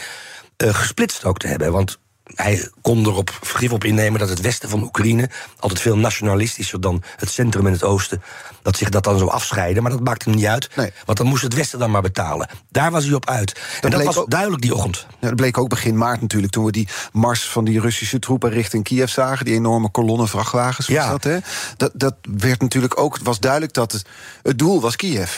eh, 0.56 0.74
gesplitst 0.74 1.24
ook 1.24 1.38
te 1.38 1.46
hebben. 1.46 1.72
Want 1.72 1.98
hij 2.34 2.70
kon 2.80 3.06
erop 3.06 3.38
vergif 3.42 3.72
op 3.72 3.84
innemen 3.84 4.20
dat 4.20 4.28
het 4.28 4.40
westen 4.40 4.68
van 4.68 4.82
Oekraïne 4.82 5.30
altijd 5.58 5.80
veel 5.80 5.96
nationalistischer 5.96 6.80
dan 6.80 7.02
het 7.16 7.30
centrum 7.30 7.66
en 7.66 7.72
het 7.72 7.82
oosten, 7.82 8.22
dat 8.62 8.76
zich 8.76 8.88
dat 8.88 9.04
dan 9.04 9.18
zo 9.18 9.26
afscheiden. 9.26 9.82
Maar 9.82 9.92
dat 9.92 10.00
maakte 10.04 10.28
hem 10.28 10.38
niet 10.38 10.46
uit, 10.46 10.68
Nee. 10.76 10.92
want 11.04 11.18
dan 11.18 11.26
moest 11.26 11.42
het 11.42 11.54
westen 11.54 11.78
dan 11.78 11.90
maar 11.90 12.02
betalen. 12.02 12.48
Daar 12.70 12.90
was 12.90 13.04
hij 13.04 13.14
op 13.14 13.28
uit. 13.28 13.60
en 13.80 13.90
dat 13.90 14.02
was 14.04 14.16
ook- 14.16 14.30
duidelijk 14.30 14.62
die 14.62 14.74
ochtend. 14.74 15.06
Ja, 15.20 15.26
dat 15.26 15.36
bleek 15.36 15.58
ook 15.58 15.68
begin 15.68 15.96
maart 15.98 16.20
natuurlijk, 16.20 16.52
toen 16.52 16.64
we 16.64 16.72
die 16.72 16.88
mars 17.12 17.48
van 17.48 17.64
die 17.64 17.80
Russische 17.80 18.18
troepen 18.18 18.50
richting 18.50 18.84
Kiev 18.84 19.08
zagen. 19.10 19.44
Die 19.44 19.54
enorme 19.54 19.90
kolonnen 19.90 20.28
vrachtwagens. 20.28 20.86
Ja. 20.86 21.10
Dat, 21.10 21.24
hè? 21.24 21.38
dat, 21.76 21.90
dat 21.94 22.14
werd 22.38 22.60
natuurlijk 22.60 23.00
ook, 23.00 23.14
het 23.14 23.22
was 23.24 23.40
duidelijk 23.40 23.72
dat 23.72 23.92
het, 23.92 24.04
het 24.42 24.58
doel 24.58 24.80
was 24.80 24.96
Kiev. 24.96 25.30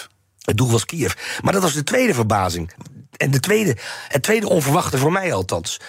Het 0.43 0.57
doel 0.57 0.71
was 0.71 0.85
Kiev. 0.85 1.13
Maar 1.43 1.53
dat 1.53 1.63
was 1.63 1.73
de 1.73 1.85
tweede 1.85 2.15
verbazing. 2.15 2.73
En 3.17 3.31
de 3.31 3.41
tweede, 3.41 3.77
het 4.09 4.23
tweede 4.23 4.49
onverwachte 4.49 4.99
voor 4.99 5.13
mij 5.13 5.33
althans. 5.35 5.81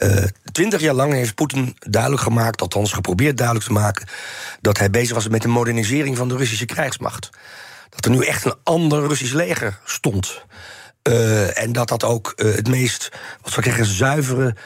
Eh, 0.00 0.24
Twintig 0.52 0.80
jaar 0.80 0.94
lang 0.94 1.12
heeft 1.12 1.34
Poetin 1.34 1.76
duidelijk 1.78 2.22
gemaakt, 2.22 2.60
althans 2.60 2.92
geprobeerd 2.92 3.36
duidelijk 3.36 3.66
te 3.66 3.72
maken, 3.72 4.08
dat 4.60 4.78
hij 4.78 4.90
bezig 4.90 5.14
was 5.14 5.28
met 5.28 5.42
de 5.42 5.48
modernisering 5.48 6.16
van 6.16 6.28
de 6.28 6.36
Russische 6.36 6.64
krijgsmacht. 6.64 7.30
Dat 7.88 8.04
er 8.04 8.10
nu 8.10 8.24
echt 8.24 8.44
een 8.44 8.54
ander 8.64 9.06
Russisch 9.06 9.32
leger 9.32 9.78
stond. 9.84 10.44
Eh, 11.02 11.62
en 11.62 11.72
dat 11.72 11.88
dat 11.88 12.04
ook 12.04 12.32
eh, 12.36 12.54
het 12.54 12.68
meest, 12.68 13.08
wat 13.42 13.52
zou 13.52 13.66
ik 13.66 13.72
zeggen, 13.72 13.94
zuivere 13.94 14.56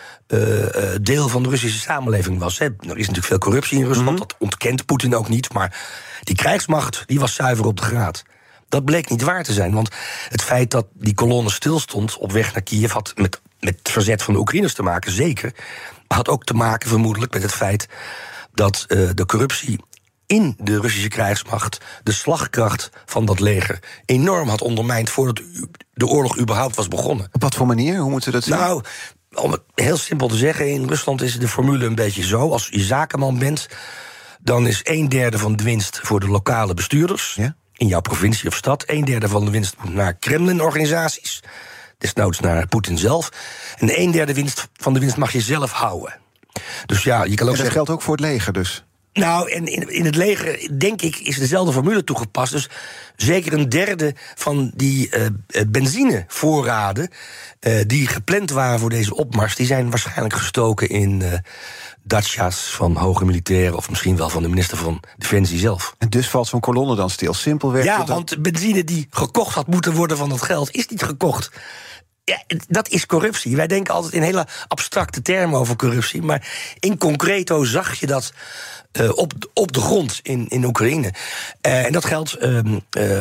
deel 1.00 1.28
van 1.28 1.42
de 1.42 1.48
Russische 1.48 1.80
samenleving 1.80 2.38
was. 2.38 2.58
Hè. 2.58 2.64
Er 2.64 2.98
is 2.98 3.06
natuurlijk 3.06 3.26
veel 3.26 3.38
corruptie 3.38 3.78
in 3.78 3.86
Rusland, 3.86 4.18
dat 4.18 4.34
ontkent 4.38 4.86
Poetin 4.86 5.14
ook 5.14 5.28
niet. 5.28 5.52
Maar 5.52 5.78
die 6.22 6.36
krijgsmacht 6.36 7.02
die 7.06 7.20
was 7.20 7.34
zuiver 7.34 7.66
op 7.66 7.76
de 7.76 7.82
graad. 7.82 8.22
Dat 8.68 8.84
bleek 8.84 9.10
niet 9.10 9.22
waar 9.22 9.44
te 9.44 9.52
zijn. 9.52 9.72
Want 9.74 9.88
het 10.28 10.42
feit 10.42 10.70
dat 10.70 10.86
die 10.92 11.14
kolonne 11.14 11.50
stilstond 11.50 12.16
op 12.18 12.32
weg 12.32 12.52
naar 12.52 12.62
Kiev 12.62 12.92
had 12.92 13.12
met, 13.16 13.40
met 13.64 13.78
het 13.78 13.90
verzet 13.90 14.22
van 14.22 14.34
de 14.34 14.40
Oekraïners 14.40 14.74
te 14.74 14.82
maken, 14.82 15.12
zeker. 15.12 15.54
Had 16.06 16.28
ook 16.28 16.44
te 16.44 16.54
maken 16.54 16.88
vermoedelijk 16.88 17.32
met 17.32 17.42
het 17.42 17.52
feit 17.52 17.88
dat 18.54 18.84
eh, 18.88 19.08
de 19.14 19.26
corruptie 19.26 19.80
in 20.26 20.56
de 20.58 20.80
Russische 20.80 21.08
krijgsmacht 21.08 21.78
de 22.02 22.12
slagkracht 22.12 22.90
van 23.04 23.24
dat 23.24 23.40
leger 23.40 23.78
enorm 24.04 24.48
had 24.48 24.62
ondermijnd 24.62 25.10
voordat 25.10 25.42
de 25.92 26.06
oorlog 26.06 26.38
überhaupt 26.38 26.76
was 26.76 26.88
begonnen. 26.88 27.28
Op 27.32 27.42
wat 27.42 27.54
voor 27.54 27.66
manier? 27.66 27.98
Hoe 27.98 28.10
moeten 28.10 28.30
we 28.32 28.36
dat 28.36 28.46
zien? 28.46 28.56
Nou, 28.56 28.82
om 29.34 29.52
het 29.52 29.62
heel 29.74 29.96
simpel 29.96 30.28
te 30.28 30.36
zeggen, 30.36 30.70
in 30.70 30.88
Rusland 30.88 31.22
is 31.22 31.38
de 31.38 31.48
formule 31.48 31.86
een 31.86 31.94
beetje 31.94 32.22
zo: 32.24 32.50
als 32.50 32.68
je 32.70 32.80
zakenman 32.80 33.38
bent, 33.38 33.68
dan 34.40 34.66
is 34.66 34.80
een 34.82 35.08
derde 35.08 35.38
van 35.38 35.56
de 35.56 35.64
winst 35.64 36.00
voor 36.02 36.20
de 36.20 36.28
lokale 36.28 36.74
bestuurders 36.74 37.34
Ja. 37.34 37.56
in 37.72 37.86
jouw 37.86 38.00
provincie 38.00 38.48
of 38.48 38.54
stad, 38.56 38.84
een 38.86 39.04
derde 39.04 39.28
van 39.28 39.44
de 39.44 39.50
winst 39.50 39.76
moet 39.82 39.94
naar 39.94 40.14
Kremlin-organisaties, 40.14 41.42
desnoods 42.04 42.40
naar 42.40 42.66
Poetin 42.66 42.98
zelf, 42.98 43.28
en 43.78 44.00
een 44.00 44.10
derde 44.10 44.34
winst 44.34 44.68
van 44.72 44.94
de 44.94 45.00
winst 45.00 45.16
mag 45.16 45.32
je 45.32 45.40
zelf 45.40 45.72
houden. 45.72 46.14
Dus 46.86 47.02
ja, 47.02 47.24
je 47.24 47.34
kan 47.34 47.34
ook 47.34 47.38
en 47.38 47.46
dat 47.46 47.56
zeggen. 47.56 47.72
geldt 47.72 47.90
ook 47.90 48.02
voor 48.02 48.16
het 48.16 48.24
leger 48.24 48.52
dus. 48.52 48.84
Nou, 49.12 49.50
en 49.50 49.66
in, 49.66 49.88
in 49.88 50.04
het 50.04 50.14
leger, 50.14 50.78
denk 50.78 51.02
ik, 51.02 51.16
is 51.16 51.38
dezelfde 51.38 51.72
formule 51.72 52.04
toegepast. 52.04 52.52
Dus 52.52 52.68
zeker 53.16 53.52
een 53.52 53.68
derde 53.68 54.14
van 54.34 54.72
die 54.74 55.16
uh, 55.16 55.26
benzinevoorraden... 55.68 57.10
Uh, 57.60 57.80
die 57.86 58.06
gepland 58.06 58.50
waren 58.50 58.78
voor 58.78 58.90
deze 58.90 59.14
opmars... 59.14 59.56
die 59.56 59.66
zijn 59.66 59.90
waarschijnlijk 59.90 60.34
gestoken 60.34 60.88
in 60.88 61.20
uh, 61.20 61.32
dacia's 62.02 62.56
van 62.56 62.96
hoge 62.96 63.24
militairen... 63.24 63.76
of 63.76 63.90
misschien 63.90 64.16
wel 64.16 64.28
van 64.28 64.42
de 64.42 64.48
minister 64.48 64.76
van 64.76 65.02
Defensie 65.16 65.58
zelf. 65.58 65.94
En 65.98 66.08
dus 66.08 66.28
valt 66.28 66.46
zo'n 66.46 66.60
kolonne 66.60 66.96
dan 66.96 67.10
stil. 67.10 67.34
Simpelweg. 67.34 67.84
Ja, 67.84 68.04
want 68.04 68.42
benzine 68.42 68.84
die 68.84 69.06
gekocht 69.10 69.54
had 69.54 69.66
moeten 69.66 69.92
worden 69.92 70.16
van 70.16 70.28
dat 70.28 70.42
geld... 70.42 70.70
is 70.70 70.88
niet 70.88 71.02
gekocht. 71.02 71.50
Ja, 72.24 72.42
dat 72.68 72.88
is 72.88 73.06
corruptie. 73.06 73.56
Wij 73.56 73.66
denken 73.66 73.94
altijd 73.94 74.12
in 74.12 74.22
hele 74.22 74.46
abstracte 74.68 75.22
termen 75.22 75.58
over 75.58 75.76
corruptie. 75.76 76.22
Maar 76.22 76.48
in 76.80 76.98
concreto 76.98 77.64
zag 77.64 77.94
je 77.94 78.06
dat 78.06 78.32
uh, 79.00 79.16
op, 79.16 79.32
op 79.54 79.72
de 79.72 79.80
grond 79.80 80.20
in, 80.22 80.48
in 80.48 80.64
Oekraïne. 80.64 81.12
Uh, 81.66 81.84
en 81.84 81.92
dat 81.92 82.04
geldt. 82.04 82.36
Uh, 82.42 82.60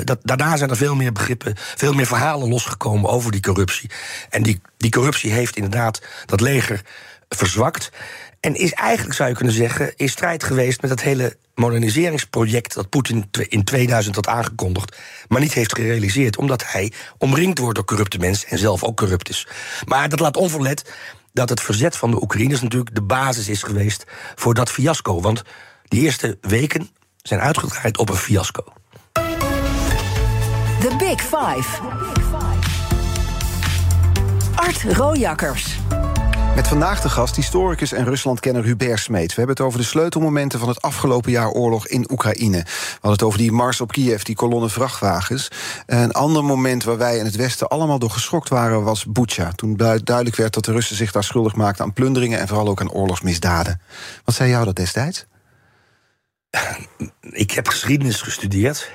dat, 0.04 0.20
daarna 0.22 0.58
zijn 0.58 0.70
er 0.70 0.78
veel 0.78 0.96
meer 0.96 1.12
begrippen, 1.12 1.54
veel 1.58 1.94
meer 1.94 2.06
verhalen 2.06 2.50
losgekomen 2.50 3.10
over 3.10 3.32
die 3.32 3.42
corruptie. 3.42 3.90
En 4.30 4.44
die, 4.44 4.62
die 4.78 4.92
corruptie 4.92 5.32
heeft 5.32 5.56
inderdaad 5.56 6.02
dat 6.26 6.42
leger 6.42 6.82
verzwakt. 7.30 7.92
En 8.40 8.56
is 8.56 8.74
eigenlijk, 8.74 9.16
zou 9.16 9.30
je 9.30 9.36
kunnen 9.36 9.54
zeggen, 9.54 9.94
in 9.96 10.10
strijd 10.10 10.44
geweest 10.44 10.82
met 10.82 10.90
het 10.90 11.02
hele 11.02 11.38
moderniseringsproject 11.56 12.74
dat 12.74 12.90
Poetin 12.90 13.30
in 13.48 13.64
2000 13.64 14.16
had 14.16 14.28
aangekondigd, 14.28 14.98
maar 15.28 15.42
niet 15.42 15.54
heeft 15.54 15.76
gerealiseerd, 15.76 16.38
omdat 16.38 16.72
hij 16.72 16.92
omringd 17.18 17.58
wordt 17.58 17.76
door 17.76 17.86
corrupte 17.86 18.18
mensen 18.18 18.50
en 18.50 18.58
zelf 18.58 18.84
ook 18.84 18.98
corrupt 18.98 19.30
is. 19.30 19.48
Maar 19.86 20.10
dat 20.10 20.20
laat 20.20 20.38
onverlet 20.38 20.94
dat 21.34 21.50
het 21.50 21.62
verzet 21.62 21.96
van 21.96 22.12
de 22.12 22.22
Oekraïners 22.22 22.62
natuurlijk 22.62 22.96
de 22.96 23.02
basis 23.02 23.50
is 23.50 23.64
geweest 23.64 24.04
voor 24.36 24.54
dat 24.54 24.70
fiasco. 24.70 25.22
Want 25.22 25.44
die 25.84 26.02
eerste 26.02 26.38
weken 26.42 26.90
zijn 27.22 27.40
uitgedraaid 27.40 27.98
op 27.98 28.10
een 28.10 28.16
fiasco. 28.16 28.64
The 30.80 30.96
Big 30.98 31.22
Five. 31.22 31.82
Art 34.56 34.84
Rojakkers. 34.84 35.78
Met 36.56 36.68
vandaag 36.68 37.02
de 37.02 37.10
gast 37.10 37.36
historicus 37.36 37.92
en 37.92 38.06
Ruslandkenner 38.06 38.64
Hubert 38.64 39.00
Smeet. 39.00 39.28
We 39.28 39.36
hebben 39.36 39.56
het 39.56 39.66
over 39.66 39.80
de 39.80 39.86
sleutelmomenten 39.86 40.60
van 40.60 40.68
het 40.68 40.82
afgelopen 40.82 41.32
jaar 41.32 41.50
oorlog 41.50 41.88
in 41.88 42.12
Oekraïne. 42.12 42.58
We 42.58 42.90
hadden 42.92 43.12
het 43.12 43.24
over 43.24 43.40
die 43.40 43.52
mars 43.52 43.82
op 43.82 43.92
Kiev, 43.92 44.22
die 44.22 44.36
kolonne 44.36 44.70
vrachtwagens. 44.70 45.48
Een 45.86 46.12
ander 46.12 46.44
moment 46.44 46.84
waar 46.84 46.98
wij 46.98 47.18
in 47.18 47.26
het 47.26 47.36
Westen 47.36 47.68
allemaal 47.68 48.00
door 48.00 48.10
geschokt 48.10 48.50
waren... 48.50 48.84
was 48.84 49.06
Bucha, 49.06 49.52
toen 49.52 49.78
duidelijk 49.78 50.36
werd 50.36 50.54
dat 50.54 50.66
de 50.66 50.72
Russen 50.72 50.96
zich 50.96 51.12
daar 51.12 51.24
schuldig 51.24 51.56
maakten... 51.56 51.86
aan 51.86 51.94
plunderingen 51.94 52.40
en 52.40 52.48
vooral 52.48 52.68
ook 52.68 52.82
aan 52.82 52.92
oorlogsmisdaden. 52.92 53.82
Wat 54.26 54.36
zei 54.36 54.50
jou 54.50 54.66
dat 54.66 54.76
destijds? 54.76 55.26
Ik 57.22 57.52
heb 57.52 57.68
geschiedenis 57.68 58.22
gestudeerd... 58.22 58.92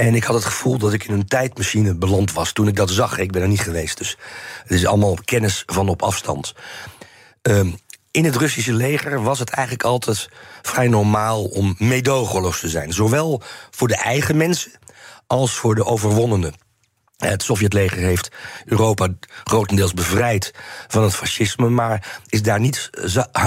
En 0.00 0.14
ik 0.14 0.24
had 0.24 0.34
het 0.34 0.44
gevoel 0.44 0.78
dat 0.78 0.92
ik 0.92 1.04
in 1.04 1.14
een 1.14 1.26
tijdmachine 1.26 1.94
beland 1.94 2.32
was 2.32 2.52
toen 2.52 2.68
ik 2.68 2.76
dat 2.76 2.90
zag. 2.90 3.18
Ik 3.18 3.32
ben 3.32 3.42
er 3.42 3.48
niet 3.48 3.60
geweest, 3.60 3.98
dus 3.98 4.16
het 4.62 4.70
is 4.70 4.86
allemaal 4.86 5.16
kennis 5.24 5.62
van 5.66 5.88
op 5.88 6.02
afstand. 6.02 6.54
Um, 7.42 7.78
in 8.10 8.24
het 8.24 8.36
Russische 8.36 8.72
leger 8.72 9.22
was 9.22 9.38
het 9.38 9.50
eigenlijk 9.50 9.86
altijd 9.86 10.28
vrij 10.62 10.88
normaal 10.88 11.44
om 11.44 11.74
meedogenloos 11.78 12.60
te 12.60 12.68
zijn. 12.68 12.92
Zowel 12.92 13.42
voor 13.70 13.88
de 13.88 13.96
eigen 13.96 14.36
mensen 14.36 14.72
als 15.26 15.52
voor 15.52 15.74
de 15.74 15.84
overwonnenen. 15.84 16.54
Het 17.16 17.42
Sovjetleger 17.42 17.98
heeft 17.98 18.30
Europa 18.64 19.08
grotendeels 19.44 19.94
bevrijd 19.94 20.54
van 20.88 21.02
het 21.02 21.14
fascisme, 21.14 21.68
maar 21.68 22.20
is 22.26 22.42
daar 22.42 22.60
niet 22.60 22.90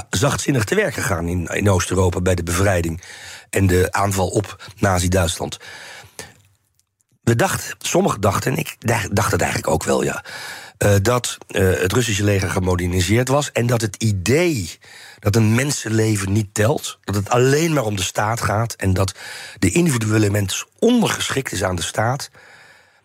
zachtzinnig 0.09 0.63
te 0.63 0.75
werk 0.75 0.93
gegaan 0.93 1.27
in 1.47 1.69
Oost-Europa 1.69 2.21
bij 2.21 2.35
de 2.35 2.43
bevrijding 2.43 3.03
en 3.49 3.67
de 3.67 3.87
aanval 3.91 4.27
op 4.27 4.71
Nazi-Duitsland 4.79 5.57
we 7.23 7.35
dachten, 7.35 7.75
sommigen 7.79 8.21
dachten, 8.21 8.51
en 8.51 8.57
ik 8.57 8.75
dacht 9.11 9.31
het 9.31 9.41
eigenlijk 9.41 9.71
ook 9.71 9.83
wel, 9.83 10.03
ja. 10.03 10.23
Uh, 10.77 10.95
dat 11.01 11.37
uh, 11.47 11.79
het 11.79 11.93
Russische 11.93 12.23
leger 12.23 12.49
gemoderniseerd 12.49 13.27
was. 13.27 13.51
En 13.51 13.65
dat 13.65 13.81
het 13.81 13.95
idee 13.95 14.79
dat 15.19 15.35
een 15.35 15.55
mensenleven 15.55 16.31
niet 16.31 16.53
telt. 16.53 16.99
Dat 17.03 17.15
het 17.15 17.29
alleen 17.29 17.73
maar 17.73 17.83
om 17.83 17.95
de 17.95 18.03
staat 18.03 18.41
gaat. 18.41 18.73
En 18.73 18.93
dat 18.93 19.15
de 19.59 19.71
individuele 19.71 20.29
mens 20.29 20.65
ondergeschikt 20.79 21.51
is 21.51 21.63
aan 21.63 21.75
de 21.75 21.81
staat. 21.81 22.29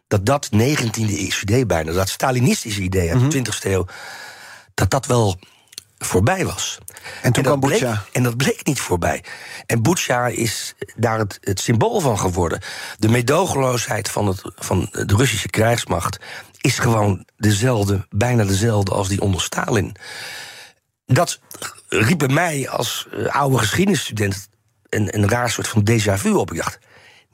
Dat 0.08 0.26
dat 0.26 0.48
19e 0.54 1.10
idee 1.42 1.66
bijna, 1.66 1.92
dat 1.92 2.08
Stalinistische 2.08 2.82
idee 2.82 3.12
uit 3.12 3.30
de 3.30 3.38
20e 3.38 3.42
mhm. 3.42 3.68
eeuw. 3.68 3.86
Dat 4.74 4.90
dat 4.90 5.06
wel 5.06 5.38
voorbij 5.98 6.44
was. 6.44 6.78
En 7.22 7.32
toen 7.32 7.42
kwam 7.42 7.60
bleek, 7.60 7.86
En 8.12 8.22
dat 8.22 8.36
bleek 8.36 8.64
niet 8.64 8.80
voorbij. 8.80 9.24
En 9.66 9.82
Butsja 9.82 10.26
is 10.26 10.74
daar 10.96 11.18
het, 11.18 11.38
het, 11.40 11.60
symbool 11.60 12.00
van 12.00 12.18
geworden. 12.18 12.60
De 12.98 13.08
meedogenloosheid 13.08 14.10
van, 14.10 14.26
het, 14.26 14.42
van 14.54 14.88
de 14.90 15.16
Russische 15.16 15.48
krijgsmacht 15.48 16.18
is 16.60 16.78
gewoon 16.78 17.24
dezelfde, 17.36 18.06
bijna 18.10 18.44
dezelfde 18.44 18.90
als 18.90 19.08
die 19.08 19.20
onder 19.20 19.40
Stalin. 19.40 19.96
Dat 21.06 21.40
riep 21.88 22.18
bij 22.18 22.28
mij 22.28 22.68
als 22.68 23.06
uh, 23.14 23.26
oude 23.26 23.58
geschiedenisstudent 23.58 24.48
een, 24.88 25.16
een 25.16 25.28
raar 25.28 25.50
soort 25.50 25.68
van 25.68 25.88
déjà 25.90 26.14
vu 26.14 26.30
op. 26.30 26.50
Ik 26.50 26.56
dacht, 26.56 26.78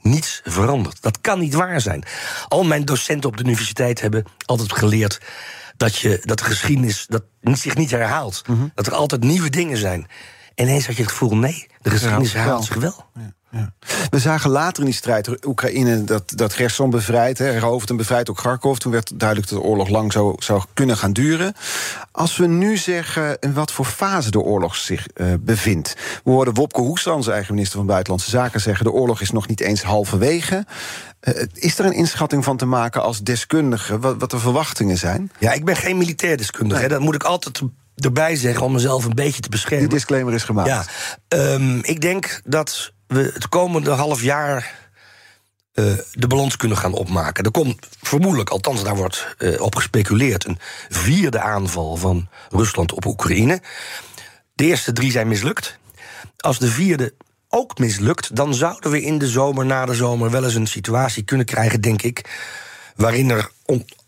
niets 0.00 0.40
veranderd. 0.44 1.02
Dat 1.02 1.20
kan 1.20 1.38
niet 1.38 1.54
waar 1.54 1.80
zijn. 1.80 2.04
Al 2.48 2.64
mijn 2.64 2.84
docenten 2.84 3.28
op 3.28 3.36
de 3.36 3.44
universiteit 3.44 4.00
hebben 4.00 4.24
altijd 4.46 4.72
geleerd 4.72 5.20
dat, 5.84 5.96
je, 5.96 6.20
dat 6.24 6.38
de 6.38 6.44
geschiedenis 6.44 7.06
dat 7.08 7.24
zich 7.40 7.76
niet 7.76 7.90
herhaalt. 7.90 8.42
Mhm. 8.46 8.66
Dat 8.74 8.86
er 8.86 8.94
altijd 8.94 9.22
nieuwe 9.22 9.50
dingen 9.50 9.76
zijn. 9.76 10.06
En 10.54 10.64
ineens 10.64 10.86
had 10.86 10.96
je 10.96 11.02
het 11.02 11.10
gevoel, 11.10 11.36
nee, 11.36 11.66
de 11.80 11.90
geschiedenis 11.90 12.32
herhaalt 12.32 12.64
zich 12.64 12.76
wel. 12.76 13.04
Ja. 13.14 13.34
Ja. 13.54 13.72
We 14.10 14.18
zagen 14.18 14.50
later 14.50 14.78
in 14.78 14.84
die 14.84 14.94
strijd 14.94 15.46
Oekraïne 15.46 16.04
dat, 16.04 16.32
dat 16.36 16.52
Gerson 16.52 16.90
bevrijdt, 16.90 17.38
heroverd 17.38 17.90
en 17.90 17.96
bevrijdt 17.96 18.30
ook 18.30 18.36
Kharkov. 18.36 18.76
Toen 18.76 18.92
werd 18.92 19.18
duidelijk 19.18 19.50
dat 19.50 19.58
de 19.58 19.64
oorlog 19.64 19.88
lang 19.88 20.12
zo 20.12 20.34
zou 20.38 20.62
kunnen 20.74 20.96
gaan 20.96 21.12
duren. 21.12 21.54
Als 22.12 22.36
we 22.36 22.46
nu 22.46 22.76
zeggen 22.76 23.36
in 23.40 23.52
wat 23.52 23.72
voor 23.72 23.84
fase 23.84 24.30
de 24.30 24.40
oorlog 24.40 24.76
zich 24.76 25.06
uh, 25.14 25.34
bevindt. 25.40 25.96
We 26.24 26.30
hoorden 26.30 26.54
Wopke 26.54 26.80
Hoekstra, 26.80 27.12
onze 27.12 27.32
eigen 27.32 27.54
minister 27.54 27.78
van 27.78 27.86
Buitenlandse 27.86 28.30
Zaken, 28.30 28.60
zeggen: 28.60 28.84
de 28.84 28.92
oorlog 28.92 29.20
is 29.20 29.30
nog 29.30 29.48
niet 29.48 29.60
eens 29.60 29.82
halverwege. 29.82 30.66
Uh, 31.20 31.42
is 31.52 31.78
er 31.78 31.84
een 31.84 31.92
inschatting 31.92 32.44
van 32.44 32.56
te 32.56 32.66
maken 32.66 33.02
als 33.02 33.22
deskundige 33.22 33.98
wat, 33.98 34.16
wat 34.18 34.30
de 34.30 34.38
verwachtingen 34.38 34.98
zijn? 34.98 35.30
Ja, 35.38 35.52
ik 35.52 35.64
ben 35.64 35.76
geen 35.76 35.98
militair 35.98 36.36
deskundige. 36.36 36.80
Nee. 36.80 36.88
Dat 36.88 37.00
moet 37.00 37.14
ik 37.14 37.22
altijd 37.22 37.60
erbij 37.94 38.36
zeggen 38.36 38.64
om 38.64 38.72
mezelf 38.72 39.04
een 39.04 39.14
beetje 39.14 39.40
te 39.40 39.48
beschermen. 39.48 39.88
Die 39.88 39.98
disclaimer 39.98 40.34
is 40.34 40.42
gemaakt. 40.42 40.68
Ja, 40.68 40.84
um, 41.54 41.78
ik 41.82 42.00
denk 42.00 42.40
dat 42.44 42.92
we 43.14 43.30
het 43.34 43.48
komende 43.48 43.90
half 43.90 44.22
jaar 44.22 44.82
uh, 45.74 45.94
de 46.12 46.26
balans 46.26 46.56
kunnen 46.56 46.78
gaan 46.78 46.92
opmaken. 46.92 47.44
Er 47.44 47.50
komt 47.50 47.86
vermoedelijk, 48.02 48.50
althans 48.50 48.84
daar 48.84 48.96
wordt 48.96 49.34
uh, 49.38 49.60
op 49.60 49.76
gespeculeerd, 49.76 50.44
een 50.44 50.58
vierde 50.88 51.40
aanval 51.40 51.96
van 51.96 52.28
Rusland 52.50 52.92
op 52.92 53.06
Oekraïne. 53.06 53.62
De 54.54 54.64
eerste 54.64 54.92
drie 54.92 55.10
zijn 55.10 55.28
mislukt. 55.28 55.78
Als 56.36 56.58
de 56.58 56.68
vierde 56.68 57.14
ook 57.48 57.78
mislukt, 57.78 58.36
dan 58.36 58.54
zouden 58.54 58.90
we 58.90 59.02
in 59.02 59.18
de 59.18 59.28
zomer, 59.28 59.66
na 59.66 59.86
de 59.86 59.94
zomer, 59.94 60.30
wel 60.30 60.44
eens 60.44 60.54
een 60.54 60.66
situatie 60.66 61.22
kunnen 61.22 61.46
krijgen, 61.46 61.80
denk 61.80 62.02
ik, 62.02 62.30
waarin 62.96 63.30
er 63.30 63.50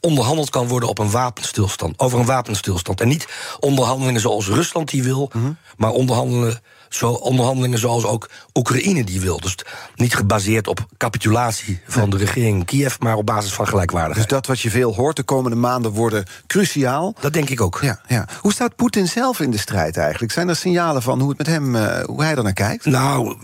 onderhandeld 0.01 0.51
kan 0.51 0.69
worden 0.69 0.89
op 0.89 0.99
een 0.99 1.11
wapenstilstand, 1.11 1.99
over 1.99 2.19
een 2.19 2.27
wapenstilstand. 2.27 3.01
En 3.01 3.09
niet 3.09 3.29
onderhandelingen 3.61 4.21
zoals 4.21 4.47
Rusland 4.47 4.91
die 4.91 5.03
wil, 5.03 5.31
mhm. 5.33 5.53
maar 5.77 5.91
onderhandelen 5.91 6.63
zo 6.89 7.11
onderhandelingen 7.11 7.79
zoals 7.79 8.05
ook 8.05 8.31
Oekraïne 8.55 9.05
die 9.05 9.21
wil. 9.21 9.41
Dus 9.41 9.57
niet 9.95 10.15
gebaseerd 10.15 10.67
op 10.67 10.87
capitulatie 10.97 11.81
van 11.87 12.11
de 12.11 12.17
regering 12.17 12.65
Kiev, 12.65 12.97
maar 12.99 13.17
op 13.17 13.27
basis 13.27 13.53
van 13.53 13.69
gelijkwaardigheid. 13.69 14.29
Dus 14.29 14.39
dat 14.39 14.47
wat 14.47 14.61
je 14.61 14.71
veel 14.71 14.95
hoort 14.95 15.17
de 15.17 15.23
komende 15.23 15.57
maanden 15.57 15.91
worden 15.91 16.25
cruciaal. 16.47 17.15
Dat 17.21 17.33
denk 17.33 17.51
ik 17.51 17.61
ook. 17.61 17.79
Ja, 17.83 18.01
ja. 18.07 18.29
Hoe 18.41 18.53
staat 18.53 18.77
Poetin 18.77 19.09
zelf 19.09 19.41
in 19.41 19.51
de 19.51 19.59
strijd 19.59 19.97
eigenlijk? 19.97 20.33
Zijn 20.33 20.49
er 20.49 20.57
signalen 20.57 21.03
van 21.03 21.21
hoe 21.21 21.29
het 21.29 21.39
met 21.39 21.47
hem, 21.47 21.75
uh, 21.75 22.05
hoe 22.05 22.23
hij 22.23 22.37
er 22.37 22.43
naar 22.43 22.53
kijkt? 22.53 22.85
Nou. 22.85 23.37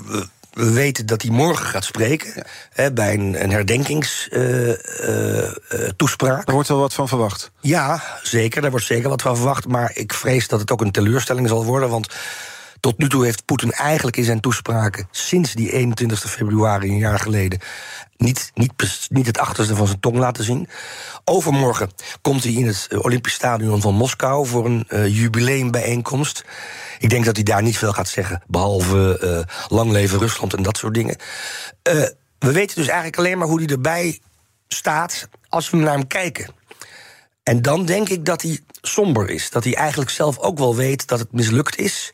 we 0.52 0.70
weten 0.70 1.06
dat 1.06 1.22
hij 1.22 1.30
morgen 1.30 1.66
gaat 1.66 1.84
spreken 1.84 2.44
hè, 2.72 2.92
bij 2.92 3.14
een, 3.14 3.42
een 3.42 3.50
herdenkingstoespraak. 3.50 6.30
Uh, 6.30 6.38
uh, 6.38 6.44
Daar 6.44 6.54
wordt 6.54 6.68
wel 6.68 6.78
wat 6.78 6.94
van 6.94 7.08
verwacht. 7.08 7.50
Ja, 7.60 8.02
zeker. 8.22 8.62
Daar 8.62 8.70
wordt 8.70 8.86
zeker 8.86 9.08
wat 9.08 9.22
van 9.22 9.36
verwacht. 9.36 9.68
Maar 9.68 9.90
ik 9.94 10.12
vrees 10.12 10.48
dat 10.48 10.60
het 10.60 10.70
ook 10.70 10.80
een 10.80 10.90
teleurstelling 10.90 11.48
zal 11.48 11.64
worden. 11.64 11.88
Want 11.88 12.06
tot 12.82 12.98
nu 12.98 13.08
toe 13.08 13.24
heeft 13.24 13.44
Poetin 13.44 13.72
eigenlijk 13.72 14.16
in 14.16 14.24
zijn 14.24 14.40
toespraken 14.40 15.08
sinds 15.10 15.54
die 15.54 15.72
21 15.72 16.30
februari, 16.30 16.88
een 16.88 16.98
jaar 16.98 17.18
geleden, 17.18 17.60
niet, 18.16 18.50
niet, 18.54 18.72
niet 19.08 19.26
het 19.26 19.38
achterste 19.38 19.76
van 19.76 19.86
zijn 19.86 20.00
tong 20.00 20.16
laten 20.16 20.44
zien. 20.44 20.68
Overmorgen 21.24 21.90
komt 22.22 22.44
hij 22.44 22.52
in 22.52 22.66
het 22.66 22.88
Olympisch 23.02 23.32
Stadion 23.32 23.80
van 23.80 23.94
Moskou 23.94 24.46
voor 24.46 24.66
een 24.66 24.86
uh, 24.88 25.16
jubileumbijeenkomst. 25.16 26.44
Ik 26.98 27.10
denk 27.10 27.24
dat 27.24 27.36
hij 27.36 27.44
daar 27.44 27.62
niet 27.62 27.78
veel 27.78 27.92
gaat 27.92 28.08
zeggen, 28.08 28.42
behalve 28.46 29.18
uh, 29.48 29.56
lang 29.68 29.90
leven 29.90 30.18
Rusland 30.18 30.54
en 30.54 30.62
dat 30.62 30.76
soort 30.76 30.94
dingen. 30.94 31.16
Uh, 31.92 32.02
we 32.38 32.52
weten 32.52 32.76
dus 32.76 32.86
eigenlijk 32.86 33.18
alleen 33.18 33.38
maar 33.38 33.48
hoe 33.48 33.60
hij 33.60 33.68
erbij 33.68 34.20
staat 34.68 35.28
als 35.48 35.70
we 35.70 35.76
naar 35.76 35.92
hem 35.92 36.06
kijken. 36.06 36.54
En 37.42 37.62
dan 37.62 37.84
denk 37.84 38.08
ik 38.08 38.24
dat 38.24 38.42
hij 38.42 38.60
somber 38.80 39.30
is. 39.30 39.50
Dat 39.50 39.64
hij 39.64 39.74
eigenlijk 39.74 40.10
zelf 40.10 40.38
ook 40.38 40.58
wel 40.58 40.76
weet 40.76 41.06
dat 41.06 41.18
het 41.18 41.32
mislukt 41.32 41.78
is. 41.78 42.12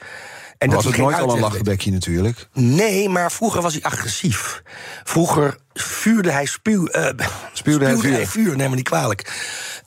En 0.59 0.71
dat 0.71 0.85
was 0.85 0.85
hij 0.85 0.93
het 0.93 1.03
nooit 1.03 1.15
al 1.15 1.23
een 1.23 1.31
uitweg 1.31 1.51
lachgebekje 1.51 1.91
natuurlijk. 1.91 2.49
Nee, 2.53 3.09
maar 3.09 3.33
vroeger 3.33 3.63
was 3.63 3.73
hij 3.73 3.83
agressief. 3.83 4.63
Vroeger 5.05 5.57
vuurde 5.73 6.31
hij 6.31 6.47
spuw, 6.47 6.87
eh, 6.87 7.27
Spuwde 7.53 7.85
hij 8.11 8.27
vuur. 8.27 8.57
neem 8.57 8.71
me 8.71 8.77
niet 8.77 8.89
kwalijk. 8.89 9.33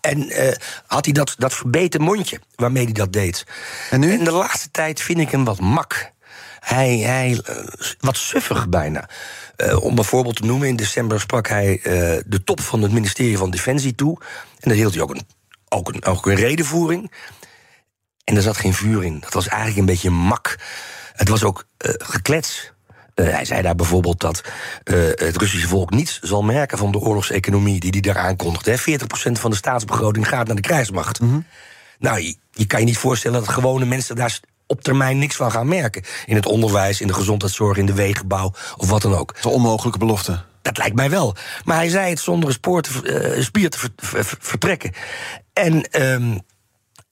En 0.01 0.29
eh, 0.29 0.55
had 0.87 1.05
hij 1.05 1.13
dat, 1.13 1.35
dat 1.37 1.53
verbeten 1.53 2.01
mondje 2.01 2.39
waarmee 2.55 2.83
hij 2.83 2.93
dat 2.93 3.13
deed. 3.13 3.45
En 3.89 3.99
nu? 3.99 4.11
In 4.11 4.23
de 4.23 4.31
laatste 4.31 4.71
tijd 4.71 5.01
vind 5.01 5.19
ik 5.19 5.31
hem 5.31 5.43
wat 5.43 5.59
mak. 5.59 6.11
Hij, 6.59 6.97
hij 6.97 7.41
eh, 7.45 7.55
wat 7.99 8.17
suffig 8.17 8.69
bijna. 8.69 9.09
Om 9.79 9.97
een 9.97 10.03
voorbeeld 10.03 10.35
te 10.35 10.45
noemen, 10.45 10.67
in 10.67 10.75
december 10.75 11.19
sprak 11.19 11.47
hij 11.47 11.79
de 12.25 12.41
top 12.43 12.61
van 12.61 12.81
het 12.81 12.91
ministerie 12.91 13.37
van 13.37 13.49
Defensie 13.49 13.95
toe. 13.95 14.17
En 14.59 14.69
daar 14.69 14.77
hield 14.77 14.93
hij 14.93 15.03
ook 15.03 15.09
een, 15.09 15.27
ook 15.69 15.93
een, 15.93 16.05
ook 16.05 16.25
een 16.25 16.35
redenvoering. 16.35 17.11
En 18.31 18.37
er 18.37 18.43
zat 18.43 18.57
geen 18.57 18.73
vuur 18.73 19.03
in. 19.03 19.19
Dat 19.19 19.33
was 19.33 19.47
eigenlijk 19.47 19.79
een 19.79 19.85
beetje 19.85 20.09
mak. 20.09 20.55
Het 21.13 21.29
was 21.29 21.43
ook 21.43 21.65
eh, 21.77 21.93
geklets. 21.97 22.71
Eh, 23.13 23.25
hij 23.29 23.45
zei 23.45 23.61
daar 23.61 23.75
bijvoorbeeld 23.75 24.19
dat 24.19 24.41
eh, 24.83 24.95
het 25.15 25.37
Russische 25.37 25.67
volk 25.67 25.89
niets 25.89 26.19
zal 26.19 26.41
merken 26.43 26.77
van 26.77 26.91
de 26.91 26.97
oorlogseconomie 26.99 27.79
die 27.79 27.89
hij 27.91 28.01
daar 28.01 28.17
aankondigde. 28.17 28.71
hè. 28.71 28.77
40% 28.79 29.31
van 29.31 29.49
de 29.51 29.55
staatsbegroting 29.57 30.27
gaat 30.27 30.47
naar 30.47 30.55
de 30.55 30.61
krijgsmacht. 30.61 31.19
Nou, 31.99 32.19
je, 32.21 32.35
je 32.51 32.65
kan 32.65 32.79
je 32.79 32.85
niet 32.85 32.97
voorstellen 32.97 33.39
dat 33.39 33.49
gewone 33.49 33.85
mensen 33.85 34.15
daar 34.15 34.39
op 34.67 34.81
termijn 34.81 35.17
niks 35.19 35.35
van 35.35 35.51
gaan 35.51 35.67
merken. 35.67 36.03
In 36.25 36.35
het 36.35 36.45
onderwijs, 36.45 37.01
in 37.01 37.07
de 37.07 37.13
gezondheidszorg, 37.13 37.77
in 37.77 37.85
de 37.85 37.93
wegenbouw 37.93 38.53
of 38.77 38.89
wat 38.89 39.01
dan 39.01 39.15
ook. 39.15 39.35
Een 39.41 39.49
onmogelijke 39.51 39.99
belofte. 39.99 40.43
Dat 40.61 40.77
lijkt 40.77 40.95
mij 40.95 41.09
wel. 41.09 41.35
Maar 41.65 41.75
hij 41.77 41.89
zei 41.89 42.09
het 42.09 42.19
zonder 42.19 42.49
een 42.49 42.55
spoor 42.55 42.81
te, 42.81 43.37
spier 43.39 43.69
te 43.69 43.79
ver- 43.79 43.89
ver- 43.95 44.25
ver- 44.25 44.37
vertrekken. 44.41 44.91
En 45.53 45.83
ehm, 45.89 46.31
eh, 46.31 46.39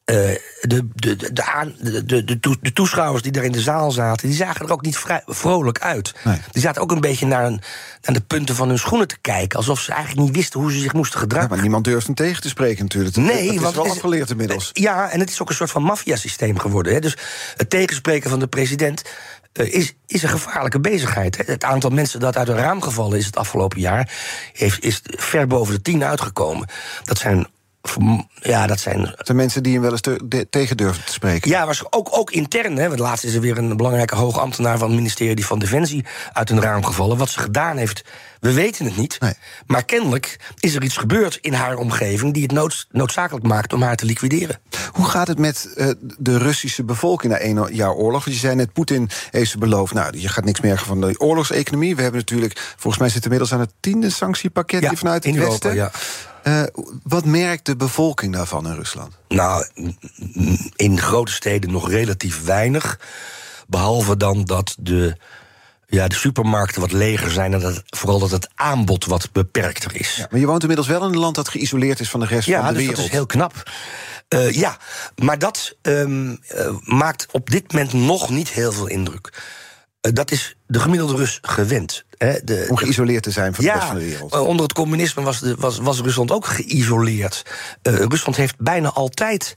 de, 0.10 0.88
de, 0.92 2.06
de, 2.06 2.39
de, 2.62 2.74
toeschouwers 2.74 3.24
die 3.24 3.32
daar 3.32 3.44
in 3.44 3.51
de 3.51 3.62
zaal 3.62 3.92
zaten, 3.92 4.28
die 4.28 4.38
zagen 4.38 4.66
er 4.66 4.72
ook 4.72 4.82
niet 4.82 5.00
vrolijk 5.25 5.80
uit. 5.80 6.13
Die 6.51 6.62
zaten 6.62 6.82
ook 6.82 6.92
een 6.92 7.01
beetje 7.01 7.25
naar, 7.25 7.50
naar 7.50 7.62
de 8.01 8.22
punten 8.22 8.56
van 8.56 8.68
hun 8.68 8.80
schoenen 8.80 9.08
te 9.08 9.18
kijken. 9.22 9.58
Alsof 9.58 9.80
ze 9.80 9.92
eigenlijk 9.92 10.28
niet 10.28 10.36
wisten 10.36 10.60
hoe 10.60 10.72
ze 10.72 10.80
zich 10.80 10.94
moesten 10.94 11.20
Ja, 11.20 11.25
gedragen. 11.25 11.50
maar 11.50 11.62
niemand 11.62 11.84
durft 11.84 12.06
hem 12.06 12.16
tegen 12.16 12.42
te 12.42 12.48
spreken 12.48 12.84
natuurlijk. 12.84 13.16
Nee, 13.16 13.60
dat 13.60 13.70
is 13.70 13.75
wel 13.75 13.89
afgeleerd 13.89 14.30
inmiddels. 14.30 14.70
Ja, 14.74 15.10
en 15.10 15.20
het 15.20 15.30
is 15.30 15.42
ook 15.42 15.50
een 15.50 15.56
soort 15.56 15.72
van 15.72 15.84
maffiasysteem 15.84 16.60
geworden. 16.60 16.94
Hè. 16.94 17.00
Dus 17.00 17.18
het 17.56 17.70
tegenspreken 17.70 18.30
van 18.30 18.39
de 18.39 18.48
president 18.48 19.01
eh, 19.54 19.74
is, 19.74 19.94
is 20.08 20.24
een 20.24 20.30
gevaarlijke 20.30 20.80
bezigheid. 20.80 21.38
Het 21.46 21.63
aantal 21.63 21.89
mensen 21.89 22.20
dat 22.20 22.38
uit 22.38 22.48
een 22.48 22.56
raam 22.56 22.82
gevallen 22.82 23.18
is 23.18 23.25
het 23.25 23.38
afgelopen 23.38 23.80
jaar... 23.80 24.12
Heeft, 24.54 24.84
is 24.84 25.01
ver 25.04 25.48
boven 25.48 25.74
de 25.74 25.82
tien 25.82 26.04
uitgekomen. 26.04 26.68
Dat 27.04 27.18
zijn... 27.18 27.48
Ja, 28.41 28.67
dat 28.67 28.79
zijn 28.79 29.13
zijn 29.17 29.38
mensen 29.38 29.63
die 29.63 29.74
hem 29.74 29.81
wel 29.81 29.91
eens 29.91 30.01
te- 30.01 30.19
de- 30.25 30.48
tegen 30.50 30.77
durven 30.77 31.05
te 31.05 31.12
spreken. 31.12 31.50
ja, 31.50 31.65
was 31.65 31.91
ook, 31.91 32.08
ook 32.12 32.31
intern. 32.31 32.77
Hè, 32.77 32.88
want 32.88 33.00
laatst 33.00 33.24
is 33.24 33.34
er 33.34 33.41
weer 33.41 33.58
een 33.58 33.77
belangrijke 33.77 34.15
hoogambtenaar 34.15 34.77
van 34.77 34.88
het 34.88 34.98
ministerie 34.98 35.46
van 35.46 35.60
Defensie 35.60 36.05
uit 36.34 36.50
een 36.50 36.62
raam 36.62 36.86
gevallen. 36.86 37.17
Wat 37.17 37.29
ze 37.29 37.39
gedaan 37.39 37.77
heeft, 37.77 38.03
we 38.39 38.53
weten 38.53 38.86
het 38.86 38.98
niet. 38.98 39.17
Nee. 39.19 39.34
Maar 39.67 39.84
kennelijk 39.86 40.39
is 40.60 40.75
er 40.75 40.84
iets 40.84 40.98
gebeurd 40.98 41.38
in 41.41 41.53
haar 41.53 41.75
omgeving 41.77 42.34
die 42.34 42.43
het 42.43 42.51
noods- 42.51 42.88
noodzakelijk 42.91 43.46
maakt 43.46 43.74
om 43.74 43.81
haar 43.81 43.96
te 43.96 44.05
liquideren. 44.05 44.60
Hoe 44.91 45.05
gaat 45.05 45.27
het 45.27 45.39
met 45.39 45.74
eh, 45.75 45.88
de 46.17 46.38
Russische 46.38 46.84
bevolking 46.84 47.31
na 47.34 47.39
één 47.39 47.67
jaar 47.75 47.93
oorlog? 47.93 48.24
Want 48.25 48.36
je 48.36 48.41
zei 48.41 48.55
net, 48.55 48.74
Poetin 48.74 49.10
heeft 49.31 49.51
ze 49.51 49.58
beloofd... 49.58 49.93
nou, 49.93 50.17
je 50.17 50.27
gaat 50.29 50.46
niks 50.46 50.62
merken 50.62 50.86
van 50.86 51.01
de 51.01 51.15
oorlogseconomie. 51.19 51.96
We 51.96 52.01
hebben 52.01 52.19
natuurlijk, 52.19 52.74
volgens 52.77 52.98
mij 52.98 53.10
zit 53.12 53.24
inmiddels 53.24 53.53
aan 53.53 53.60
het 53.60 53.74
tiende 53.79 54.10
sanctiepakket... 54.10 54.81
Ja, 54.81 54.89
die 54.89 54.98
vanuit 54.98 55.24
het 55.24 55.34
in 55.34 55.39
Europa, 55.39 55.69
Westen. 55.69 55.75
ja. 55.75 55.91
Eh, 56.43 56.63
wat 57.03 57.25
merkt 57.25 57.65
de 57.65 57.75
bevolking 57.75 58.34
daarvan 58.34 58.67
in 58.67 58.75
Rusland? 58.75 59.17
Nou, 59.27 59.65
in 60.75 61.00
grote 61.00 61.31
steden 61.31 61.72
nog 61.72 61.89
relatief 61.89 62.43
weinig. 62.43 63.00
Behalve 63.67 64.17
dan 64.17 64.43
dat 64.46 64.75
de, 64.79 65.15
ja, 65.88 66.08
de 66.08 66.15
supermarkten 66.15 66.81
wat 66.81 66.91
leger 66.91 67.31
zijn... 67.31 67.53
en 67.53 67.60
dat, 67.60 67.84
vooral 67.86 68.19
dat 68.19 68.31
het 68.31 68.50
aanbod 68.55 69.05
wat 69.05 69.29
beperkter 69.31 69.96
is. 69.96 70.25
Maar 70.29 70.39
je 70.39 70.46
woont 70.46 70.62
inmiddels 70.62 70.88
wel 70.89 71.03
in 71.05 71.13
een 71.13 71.19
land 71.19 71.36
dat 71.36 71.50
geïsoleerd 71.50 72.00
is 72.00 72.10
van 72.10 72.19
de 72.19 72.25
rest 72.25 72.48
Ja, 72.48 72.58
van 72.63 72.67
de 72.67 72.74
dus 72.74 72.79
wereld. 72.79 72.98
dat 72.98 73.05
is 73.05 73.12
heel 73.12 73.25
knap. 73.25 73.72
Eh, 74.27 74.51
ja, 74.51 74.77
maar 75.15 75.39
dat 75.39 75.75
ehm, 75.81 76.36
eh, 76.48 76.69
maakt 76.84 77.27
op 77.31 77.50
dit 77.50 77.72
moment 77.72 77.93
nog 77.93 78.29
niet 78.29 78.50
heel 78.50 78.72
veel 78.72 78.88
indruk. 78.88 79.41
Eh, 80.01 80.13
dat 80.13 80.32
is 80.32 80.56
de 80.68 80.79
gemiddelde 80.79 81.15
Rus 81.15 81.39
gewend. 81.41 82.03
Hè? 82.18 82.44
De, 82.44 82.65
Om 82.70 82.77
geïsoleerd 82.77 83.24
te 83.24 83.32
zijn 83.32 83.53
van 83.56 83.63
de 83.65 83.72
rest 83.72 83.84
van 83.86 83.96
de 83.96 84.06
wereld. 84.06 84.34
eh, 84.34 84.41
onder 84.41 84.63
het 84.63 84.74
communisme 84.74 85.24
was, 85.24 85.39
de, 85.39 85.56
was, 85.56 85.77
was 85.77 86.00
Rusland 86.01 86.32
ook 86.32 86.46
geïsoleerd. 86.46 87.46
Eh, 87.82 87.94
Rusland 87.96 88.36
heeft 88.36 88.56
bijna 88.58 88.89
altijd 88.91 89.53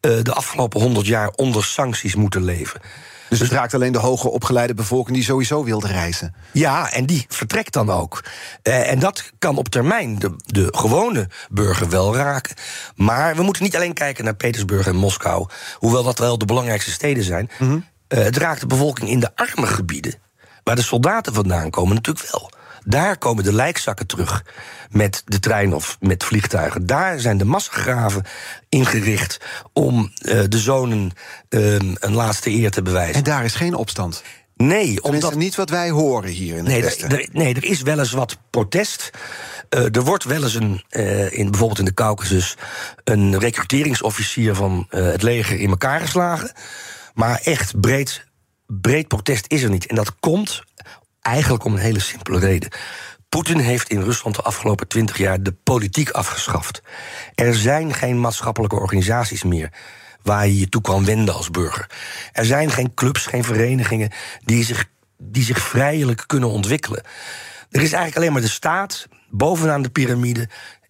de 0.00 0.32
afgelopen 0.32 0.80
honderd 0.80 1.06
jaar 1.06 1.30
onder 1.30 1.64
sancties 1.64 2.14
moeten 2.14 2.44
leven. 2.44 2.80
Dus 3.28 3.40
het 3.40 3.50
raakt 3.50 3.74
alleen 3.74 3.92
de 3.92 3.98
hoger 3.98 4.30
opgeleide 4.30 4.74
bevolking... 4.74 5.16
die 5.16 5.24
sowieso 5.24 5.64
wilde 5.64 5.86
reizen. 5.86 6.34
Ja, 6.52 6.92
en 6.92 7.06
die 7.06 7.24
vertrekt 7.28 7.72
dan 7.72 7.90
ook. 7.90 8.24
En 8.62 8.98
dat 8.98 9.30
kan 9.38 9.56
op 9.56 9.68
termijn 9.68 10.18
de, 10.18 10.34
de 10.46 10.68
gewone 10.70 11.28
burger 11.50 11.88
wel 11.88 12.14
raken. 12.16 12.54
Maar 12.94 13.36
we 13.36 13.42
moeten 13.42 13.62
niet 13.62 13.76
alleen 13.76 13.92
kijken 13.94 14.24
naar 14.24 14.34
Petersburg 14.34 14.86
en 14.86 14.96
Moskou, 14.96 15.48
hoewel 15.74 16.02
dat 16.02 16.18
wel 16.18 16.38
de 16.38 16.44
belangrijkste 16.44 16.90
steden 16.90 17.24
zijn. 17.24 17.50
Eh, 18.08 18.18
het 18.18 18.36
raakt 18.36 18.60
de 18.60 18.66
bevolking 18.66 19.10
in 19.10 19.20
de 19.20 19.30
arme 19.34 19.66
gebieden, 19.66 20.14
waar 20.62 20.76
de 20.76 20.82
soldaten 20.82 21.34
vandaan 21.34 21.70
komen, 21.70 21.94
natuurlijk 21.94 22.30
wel. 22.30 22.50
Daar 22.84 23.18
komen 23.18 23.44
de 23.44 23.52
lijkzakken 23.52 24.06
terug 24.06 24.44
met 24.90 25.22
de 25.24 25.40
trein 25.40 25.74
of 25.74 25.96
met 26.00 26.24
vliegtuigen. 26.24 26.86
Daar 26.86 27.20
zijn 27.20 27.38
de 27.38 27.44
massagraven 27.44 28.24
ingericht 28.68 29.40
om 29.72 30.12
eh, 30.18 30.40
de 30.48 30.58
zonen 30.58 31.10
eh, 31.48 31.74
een 31.74 32.14
laatste 32.14 32.50
eer 32.50 32.70
te 32.70 32.82
bewijzen. 32.82 33.14
En 33.14 33.22
daar 33.22 33.44
is 33.44 33.54
geen 33.54 33.74
opstand. 33.74 34.22
Nee, 34.56 35.02
omdat 35.02 35.34
niet 35.34 35.54
wat 35.54 35.70
wij 35.70 35.90
horen 35.90 36.30
hier 36.30 36.56
in 36.56 36.64
het 36.64 36.72
Nee, 36.72 36.82
Westen. 36.82 37.10
er, 37.10 37.28
nee, 37.32 37.54
er 37.54 37.64
is 37.64 37.82
wel 37.82 37.98
eens 37.98 38.12
wat 38.12 38.38
protest. 38.50 39.10
Eh, 39.68 39.96
er 39.96 40.02
wordt 40.02 40.24
wel 40.24 40.42
eens 40.42 40.54
een, 40.54 40.84
in, 41.30 41.50
bijvoorbeeld 41.50 41.78
in 41.78 41.84
de 41.84 41.94
Caucasus, 41.94 42.56
een 43.04 43.38
recruteringsofficier 43.38 44.54
van 44.54 44.86
het 44.88 45.22
leger 45.22 45.60
in 45.60 45.70
elkaar 45.70 46.00
geslagen. 46.00 46.52
Maar 47.16 47.40
echt 47.44 47.80
breed, 47.80 48.24
breed 48.66 49.08
protest 49.08 49.44
is 49.48 49.62
er 49.62 49.70
niet. 49.70 49.86
En 49.86 49.94
dat 49.94 50.18
komt 50.20 50.62
eigenlijk 51.20 51.64
om 51.64 51.72
een 51.72 51.78
hele 51.78 52.00
simpele 52.00 52.38
reden. 52.38 52.70
Poetin 53.28 53.58
heeft 53.58 53.88
in 53.88 54.02
Rusland 54.02 54.36
de 54.36 54.42
afgelopen 54.42 54.88
twintig 54.88 55.18
jaar 55.18 55.42
de 55.42 55.52
politiek 55.52 56.10
afgeschaft. 56.10 56.82
Er 57.34 57.54
zijn 57.54 57.94
geen 57.94 58.20
maatschappelijke 58.20 58.76
organisaties 58.76 59.42
meer 59.42 59.72
waar 60.22 60.46
je 60.46 60.58
je 60.58 60.68
toe 60.68 60.80
kan 60.80 61.04
wenden 61.04 61.34
als 61.34 61.50
burger. 61.50 61.90
Er 62.32 62.44
zijn 62.44 62.70
geen 62.70 62.94
clubs, 62.94 63.26
geen 63.26 63.44
verenigingen 63.44 64.10
die 64.44 64.64
zich, 64.64 64.84
die 65.18 65.44
zich 65.44 65.58
vrijelijk 65.58 66.24
kunnen 66.26 66.50
ontwikkelen. 66.50 67.02
Er 67.70 67.82
is 67.82 67.92
eigenlijk 67.92 68.16
alleen 68.16 68.32
maar 68.32 68.42
de 68.42 68.48
staat 68.48 69.08
bovenaan 69.30 69.82
de 69.82 69.88
piramide 69.88 70.48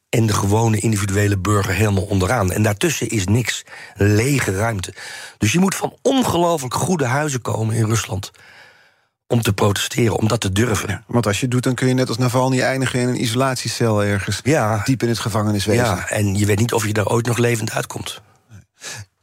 en 0.08 0.26
de 0.26 0.32
gewone 0.32 0.78
individuele 0.78 1.38
burger 1.38 1.74
helemaal 1.74 2.02
onderaan. 2.02 2.52
En 2.52 2.62
daartussen 2.62 3.08
is 3.08 3.26
niks, 3.26 3.64
lege 3.94 4.56
ruimte. 4.56 4.94
Dus 5.38 5.52
je 5.52 5.58
moet 5.58 5.74
van 5.74 5.96
ongelooflijk 6.02 6.74
goede 6.74 7.04
huizen 7.04 7.40
komen 7.40 7.74
in 7.74 7.86
Rusland 7.86 8.30
om 9.26 9.42
te 9.42 9.52
protesteren, 9.52 10.16
om 10.16 10.28
dat 10.28 10.40
te 10.40 10.52
durven. 10.52 11.04
Want 11.06 11.26
als 11.26 11.36
je 11.36 11.42
het 11.42 11.50
doet, 11.50 11.62
dan 11.62 11.74
kun 11.74 11.88
je 11.88 11.94
net 11.94 12.08
als 12.08 12.18
Navalny 12.18 12.60
eindigen 12.60 13.00
in 13.00 13.08
een 13.08 13.22
isolatiecel 13.22 14.04
ergens. 14.04 14.40
Ja. 14.42 14.80
Diep 14.84 15.02
in 15.02 15.08
het 15.08 15.18
gevangeniswezen. 15.18 15.84
Ja, 15.84 16.08
en 16.08 16.34
je 16.34 16.46
weet 16.46 16.58
niet 16.58 16.72
of 16.72 16.86
je 16.86 16.92
daar 16.92 17.06
ooit 17.08 17.26
nog 17.26 17.38
levend 17.38 17.70
uitkomt. 17.70 18.20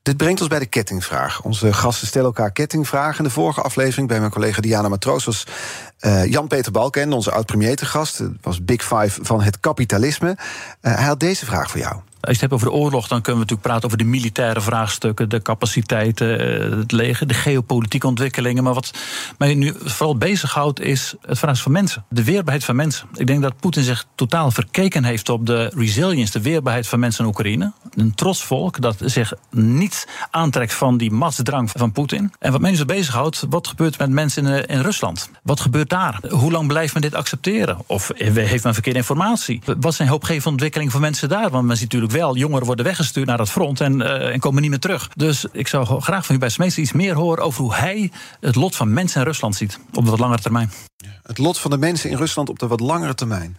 Dit 0.01 0.17
brengt 0.17 0.39
ons 0.39 0.49
bij 0.49 0.59
de 0.59 0.65
kettingvraag. 0.65 1.41
Onze 1.41 1.73
gasten 1.73 2.07
stellen 2.07 2.27
elkaar 2.27 2.51
kettingvragen. 2.51 3.17
In 3.17 3.23
de 3.23 3.29
vorige 3.29 3.61
aflevering 3.61 4.07
bij 4.07 4.19
mijn 4.19 4.31
collega 4.31 4.61
Diana 4.61 4.87
Matroos 4.89 5.25
was 5.25 5.47
eh, 6.03 6.25
Jan-Peter 6.25 6.71
Balken, 6.71 7.13
onze 7.13 7.31
oud-premier 7.31 7.75
te 7.75 7.85
gast. 7.85 8.21
Was 8.41 8.65
Big 8.65 8.81
Five 8.81 9.23
van 9.23 9.41
het 9.41 9.59
kapitalisme. 9.59 10.37
Eh, 10.81 10.95
hij 10.95 11.05
had 11.05 11.19
deze 11.19 11.45
vraag 11.45 11.69
voor 11.69 11.79
jou. 11.79 11.95
Als 12.23 12.37
je 12.37 12.41
het 12.41 12.51
hebt 12.51 12.61
over 12.63 12.77
de 12.77 12.83
oorlog, 12.83 13.07
dan 13.07 13.21
kunnen 13.21 13.41
we 13.41 13.47
natuurlijk 13.49 13.67
praten 13.67 13.85
over 13.85 13.97
de 13.97 14.03
militaire 14.03 14.61
vraagstukken, 14.61 15.29
de 15.29 15.41
capaciteiten, 15.41 16.39
eh, 16.39 16.77
het 16.77 16.91
leger, 16.91 17.27
de 17.27 17.33
geopolitieke 17.33 18.07
ontwikkelingen. 18.07 18.63
Maar 18.63 18.73
wat 18.73 18.91
mij 19.37 19.55
nu 19.55 19.73
vooral 19.83 20.17
bezighoudt, 20.17 20.79
is 20.79 21.15
het 21.21 21.39
vraagstuk 21.39 21.63
van 21.63 21.71
mensen. 21.71 22.05
De 22.09 22.23
weerbaarheid 22.23 22.63
van 22.63 22.75
mensen. 22.75 23.07
Ik 23.15 23.27
denk 23.27 23.41
dat 23.41 23.59
Poetin 23.59 23.83
zich 23.83 24.05
totaal 24.15 24.51
verkeken 24.51 25.03
heeft 25.03 25.29
op 25.29 25.45
de 25.45 25.71
resilience, 25.75 26.31
de 26.31 26.41
weerbaarheid 26.41 26.87
van 26.87 26.99
mensen 26.99 27.23
in 27.23 27.29
Oekraïne. 27.29 27.71
Een 27.95 28.15
trots 28.15 28.43
volk 28.43 28.81
dat 28.81 28.95
zich 28.99 29.33
niet 29.51 30.07
aantrekt 30.31 30.73
van 30.73 30.97
die 30.97 31.11
machtsdrang 31.11 31.71
van 31.71 31.91
Poetin. 31.91 32.33
En 32.39 32.51
wat 32.51 32.61
mij 32.61 32.71
nu 32.71 32.77
zo 32.77 32.85
bezighoudt, 32.85 33.45
wat 33.49 33.67
gebeurt 33.67 33.97
met 33.97 34.09
mensen 34.09 34.45
in, 34.45 34.53
eh, 34.53 34.75
in 34.75 34.81
Rusland? 34.81 35.29
Wat 35.43 35.59
gebeurt 35.59 35.89
daar? 35.89 36.19
Hoe 36.29 36.51
lang 36.51 36.67
blijft 36.67 36.93
men 36.93 37.01
dit 37.01 37.15
accepteren? 37.15 37.77
Of 37.85 38.11
heeft 38.15 38.63
men 38.63 38.73
verkeerde 38.73 38.99
informatie? 38.99 39.61
Wat 39.79 39.93
zijn 39.93 40.09
hoopgevende 40.09 40.49
ontwikkelingen 40.49 40.91
voor 40.91 41.01
mensen 41.01 41.29
daar? 41.29 41.49
Want 41.49 41.65
men 41.65 41.77
ziet 41.77 41.91
natuurlijk 41.91 42.12
wel, 42.13 42.35
jongeren 42.35 42.65
worden 42.65 42.85
weggestuurd 42.85 43.27
naar 43.27 43.39
het 43.39 43.49
front 43.49 43.81
en, 43.81 44.01
eh, 44.01 44.33
en 44.33 44.39
komen 44.39 44.61
niet 44.61 44.69
meer 44.69 44.79
terug. 44.79 45.09
Dus 45.15 45.45
ik 45.51 45.67
zou 45.67 46.01
graag 46.01 46.25
van 46.25 46.35
u 46.35 46.37
bij 46.37 46.49
Smees 46.49 46.77
iets 46.77 46.91
meer 46.91 47.15
horen 47.15 47.43
over 47.43 47.61
hoe 47.61 47.75
hij 47.75 48.11
het 48.39 48.55
lot 48.55 48.75
van 48.75 48.93
mensen 48.93 49.19
in 49.19 49.27
Rusland 49.27 49.55
ziet. 49.55 49.79
Op 49.93 50.05
wat 50.05 50.19
langere 50.19 50.41
termijn. 50.41 50.71
Het 51.23 51.37
lot 51.37 51.59
van 51.59 51.71
de 51.71 51.77
mensen 51.77 52.09
in 52.09 52.17
Rusland 52.17 52.49
op 52.49 52.59
de 52.59 52.67
wat 52.67 52.79
langere 52.79 53.15
termijn. 53.15 53.57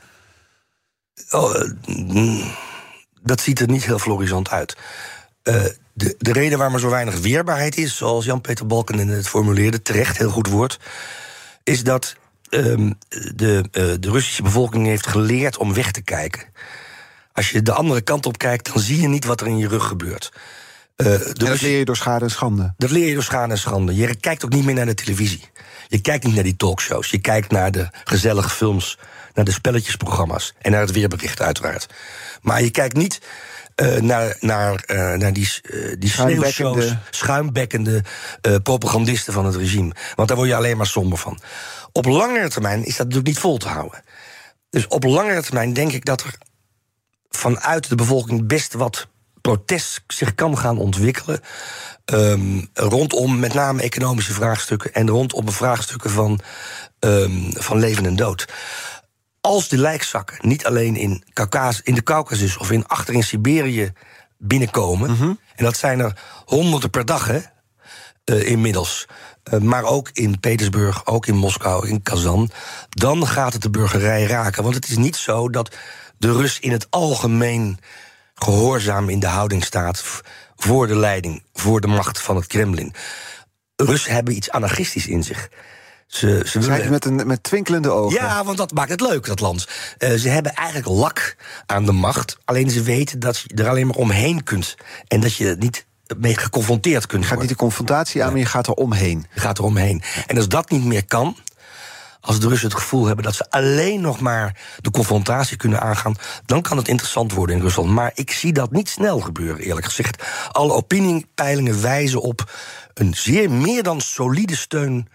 Oh, 1.30 1.56
eh, 1.56 1.70
mm, 1.86 2.50
dat 3.22 3.40
ziet 3.40 3.60
er 3.60 3.68
niet 3.68 3.84
heel 3.84 3.98
florisant 3.98 4.50
uit. 4.50 4.76
Eh, 5.42 5.64
de, 5.92 6.14
de 6.18 6.32
reden 6.32 6.58
waarom 6.58 6.74
er 6.74 6.82
zo 6.82 6.90
weinig 6.90 7.20
weerbaarheid 7.20 7.76
is, 7.76 7.96
zoals 7.96 8.24
Jan-Peter 8.24 8.66
Balken 8.66 9.08
het 9.08 9.28
formuleerde, 9.28 9.82
terecht, 9.82 10.18
heel 10.18 10.30
goed 10.30 10.48
woord, 10.48 10.78
is 11.62 11.84
dat 11.84 12.16
ehm, 12.48 12.92
de, 13.34 13.64
eh, 13.72 13.82
de 14.00 14.10
Russische 14.10 14.42
bevolking 14.42 14.86
heeft 14.86 15.06
geleerd 15.06 15.56
om 15.56 15.74
weg 15.74 15.90
te 15.90 16.02
kijken. 16.02 16.42
Als 17.34 17.50
je 17.50 17.62
de 17.62 17.72
andere 17.72 18.00
kant 18.00 18.26
op 18.26 18.38
kijkt, 18.38 18.72
dan 18.72 18.82
zie 18.82 19.00
je 19.00 19.08
niet 19.08 19.24
wat 19.24 19.40
er 19.40 19.46
in 19.46 19.58
je 19.58 19.68
rug 19.68 19.86
gebeurt. 19.86 20.32
Uh, 20.96 21.20
dat 21.32 21.60
leer 21.60 21.78
je 21.78 21.84
door 21.84 21.96
schade 21.96 22.24
en 22.24 22.30
schande. 22.30 22.74
Dat 22.76 22.90
leer 22.90 23.08
je 23.08 23.14
door 23.14 23.22
schade 23.22 23.52
en 23.52 23.58
schande. 23.58 23.94
Je 23.94 24.14
kijkt 24.14 24.44
ook 24.44 24.52
niet 24.52 24.64
meer 24.64 24.74
naar 24.74 24.86
de 24.86 24.94
televisie. 24.94 25.50
Je 25.88 26.00
kijkt 26.00 26.24
niet 26.24 26.34
naar 26.34 26.44
die 26.44 26.56
talkshows. 26.56 27.10
Je 27.10 27.18
kijkt 27.18 27.50
naar 27.50 27.70
de 27.70 27.88
gezellige 28.04 28.48
films, 28.50 28.98
naar 29.34 29.44
de 29.44 29.52
spelletjesprogramma's 29.52 30.54
en 30.58 30.70
naar 30.70 30.80
het 30.80 30.92
weerbericht, 30.92 31.40
uiteraard. 31.40 31.86
Maar 32.42 32.62
je 32.62 32.70
kijkt 32.70 32.96
niet 32.96 33.20
uh, 33.82 33.96
naar, 33.96 34.36
naar, 34.40 34.84
uh, 34.86 35.12
naar 35.12 35.32
die, 35.32 35.60
uh, 35.62 35.94
die 35.98 36.10
sneeuwshows, 36.10 36.94
schuimbekkende 37.10 38.04
propagandisten 38.62 39.32
van 39.32 39.46
het 39.46 39.56
regime. 39.56 39.94
Want 40.14 40.28
daar 40.28 40.36
word 40.36 40.48
je 40.48 40.56
alleen 40.56 40.76
maar 40.76 40.86
somber 40.86 41.18
van. 41.18 41.40
Op 41.92 42.04
langere 42.04 42.48
termijn 42.48 42.84
is 42.84 42.96
dat 42.96 43.06
natuurlijk 43.06 43.26
niet 43.26 43.38
vol 43.38 43.56
te 43.56 43.68
houden. 43.68 44.02
Dus 44.70 44.86
op 44.86 45.04
langere 45.04 45.42
termijn 45.42 45.72
denk 45.72 45.92
ik 45.92 46.04
dat 46.04 46.20
er 46.20 46.34
vanuit 47.36 47.88
de 47.88 47.94
bevolking 47.94 48.46
best 48.46 48.72
wat 48.72 49.08
protest 49.40 50.02
zich 50.06 50.34
kan 50.34 50.58
gaan 50.58 50.78
ontwikkelen. 50.78 51.40
Um, 52.04 52.68
rondom 52.72 53.38
met 53.38 53.54
name 53.54 53.82
economische 53.82 54.32
vraagstukken 54.32 54.94
en 54.94 55.08
rondom 55.08 55.44
de 55.44 55.52
vraagstukken 55.52 56.10
van, 56.10 56.40
um, 57.00 57.48
van 57.52 57.78
leven 57.78 58.06
en 58.06 58.16
dood. 58.16 58.48
Als 59.40 59.68
de 59.68 59.78
lijkzakken 59.78 60.36
niet 60.40 60.66
alleen 60.66 60.96
in, 60.96 61.24
Caucas, 61.32 61.80
in 61.82 61.94
de 61.94 62.02
Caucasus 62.02 62.56
of 62.56 62.70
in 62.70 62.86
achter 62.86 63.14
in 63.14 63.22
Siberië 63.22 63.92
binnenkomen, 64.38 65.10
mm 65.10 65.16
-hmm. 65.16 65.38
en 65.54 65.64
dat 65.64 65.76
zijn 65.76 66.00
er 66.00 66.18
honderden 66.44 66.90
per 66.90 67.04
dag 67.04 67.26
hè, 67.26 67.40
uh, 68.24 68.50
inmiddels. 68.50 69.06
Uh, 69.52 69.60
maar 69.60 69.84
ook 69.84 70.10
in 70.12 70.40
Petersburg, 70.40 71.06
ook 71.06 71.26
in 71.26 71.36
Moskou, 71.36 71.88
in 71.88 72.02
Kazan. 72.02 72.50
Dan 72.88 73.26
gaat 73.26 73.52
het 73.52 73.62
de 73.62 73.70
burgerij 73.70 74.24
raken. 74.24 74.62
Want 74.62 74.74
het 74.74 74.88
is 74.88 74.96
niet 74.96 75.16
zo 75.16 75.48
dat 75.48 75.76
de 76.18 76.32
Rus 76.32 76.60
in 76.60 76.72
het 76.72 76.86
algemeen 76.90 77.78
gehoorzaam 78.34 79.08
in 79.08 79.20
de 79.20 79.26
houding 79.26 79.64
staat 79.64 80.22
voor 80.56 80.86
de 80.86 80.96
leiding, 80.96 81.42
voor 81.52 81.80
de 81.80 81.86
macht 81.86 82.20
van 82.20 82.36
het 82.36 82.46
Kremlin. 82.46 82.94
Russen 83.76 84.12
hebben 84.12 84.36
iets 84.36 84.50
anarchistisch 84.50 85.06
in 85.06 85.22
zich. 85.22 85.48
Ze, 86.06 86.42
ze 86.46 86.60
willen... 86.60 86.90
met, 86.90 87.04
een, 87.04 87.26
met 87.26 87.42
twinkelende 87.42 87.90
ogen. 87.90 88.20
Ja, 88.20 88.44
want 88.44 88.56
dat 88.56 88.72
maakt 88.72 88.90
het 88.90 89.00
leuk, 89.00 89.26
dat 89.26 89.40
land. 89.40 89.68
Uh, 89.98 90.14
ze 90.14 90.28
hebben 90.28 90.54
eigenlijk 90.54 90.88
lak 90.88 91.36
aan 91.66 91.84
de 91.84 91.92
macht. 91.92 92.38
Alleen 92.44 92.70
ze 92.70 92.82
weten 92.82 93.20
dat 93.20 93.38
je 93.38 93.54
er 93.54 93.68
alleen 93.68 93.86
maar 93.86 93.96
omheen 93.96 94.42
kunt. 94.42 94.74
En 95.08 95.20
dat 95.20 95.34
je 95.34 95.56
niet 95.58 95.86
mee 96.16 96.36
geconfronteerd 96.36 97.06
kunt 97.06 97.22
Je 97.22 97.28
gaat 97.28 97.36
worden. 97.36 97.48
niet 97.48 97.58
de 97.58 97.64
confrontatie 97.64 98.24
aan, 98.24 98.30
maar 98.30 98.40
je 98.40 98.46
gaat 98.46 98.66
er 98.66 98.72
omheen. 98.72 99.26
Je 99.34 99.40
gaat 99.40 99.58
er 99.58 99.64
omheen. 99.64 100.02
En 100.26 100.36
als 100.36 100.48
dat 100.48 100.70
niet 100.70 100.84
meer 100.84 101.04
kan, 101.04 101.36
als 102.24 102.40
de 102.40 102.48
Russen 102.48 102.68
het 102.68 102.78
gevoel 102.78 103.06
hebben 103.06 103.24
dat 103.24 103.34
ze 103.34 103.50
alleen 103.50 104.00
nog 104.00 104.20
maar 104.20 104.60
de 104.80 104.90
confrontatie 104.90 105.56
kunnen 105.56 105.80
aangaan, 105.80 106.16
dan 106.46 106.62
kan 106.62 106.76
het 106.76 106.88
interessant 106.88 107.32
worden 107.32 107.56
in 107.56 107.62
Rusland. 107.62 107.90
Maar 107.90 108.10
ik 108.14 108.30
zie 108.30 108.52
dat 108.52 108.72
niet 108.72 108.88
snel 108.88 109.20
gebeuren, 109.20 109.62
eerlijk 109.62 109.86
gezegd. 109.86 110.22
Alle 110.52 110.72
opiniepeilingen 110.72 111.82
wijzen 111.82 112.20
op 112.20 112.52
een 112.94 113.14
zeer 113.14 113.50
meer 113.50 113.82
dan 113.82 114.00
solide 114.00 114.56
steun 114.56 115.08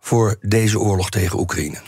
voor 0.00 0.36
deze 0.40 0.78
oorlog 0.78 1.10
tegen 1.10 1.38
Oekraïne. 1.38 1.78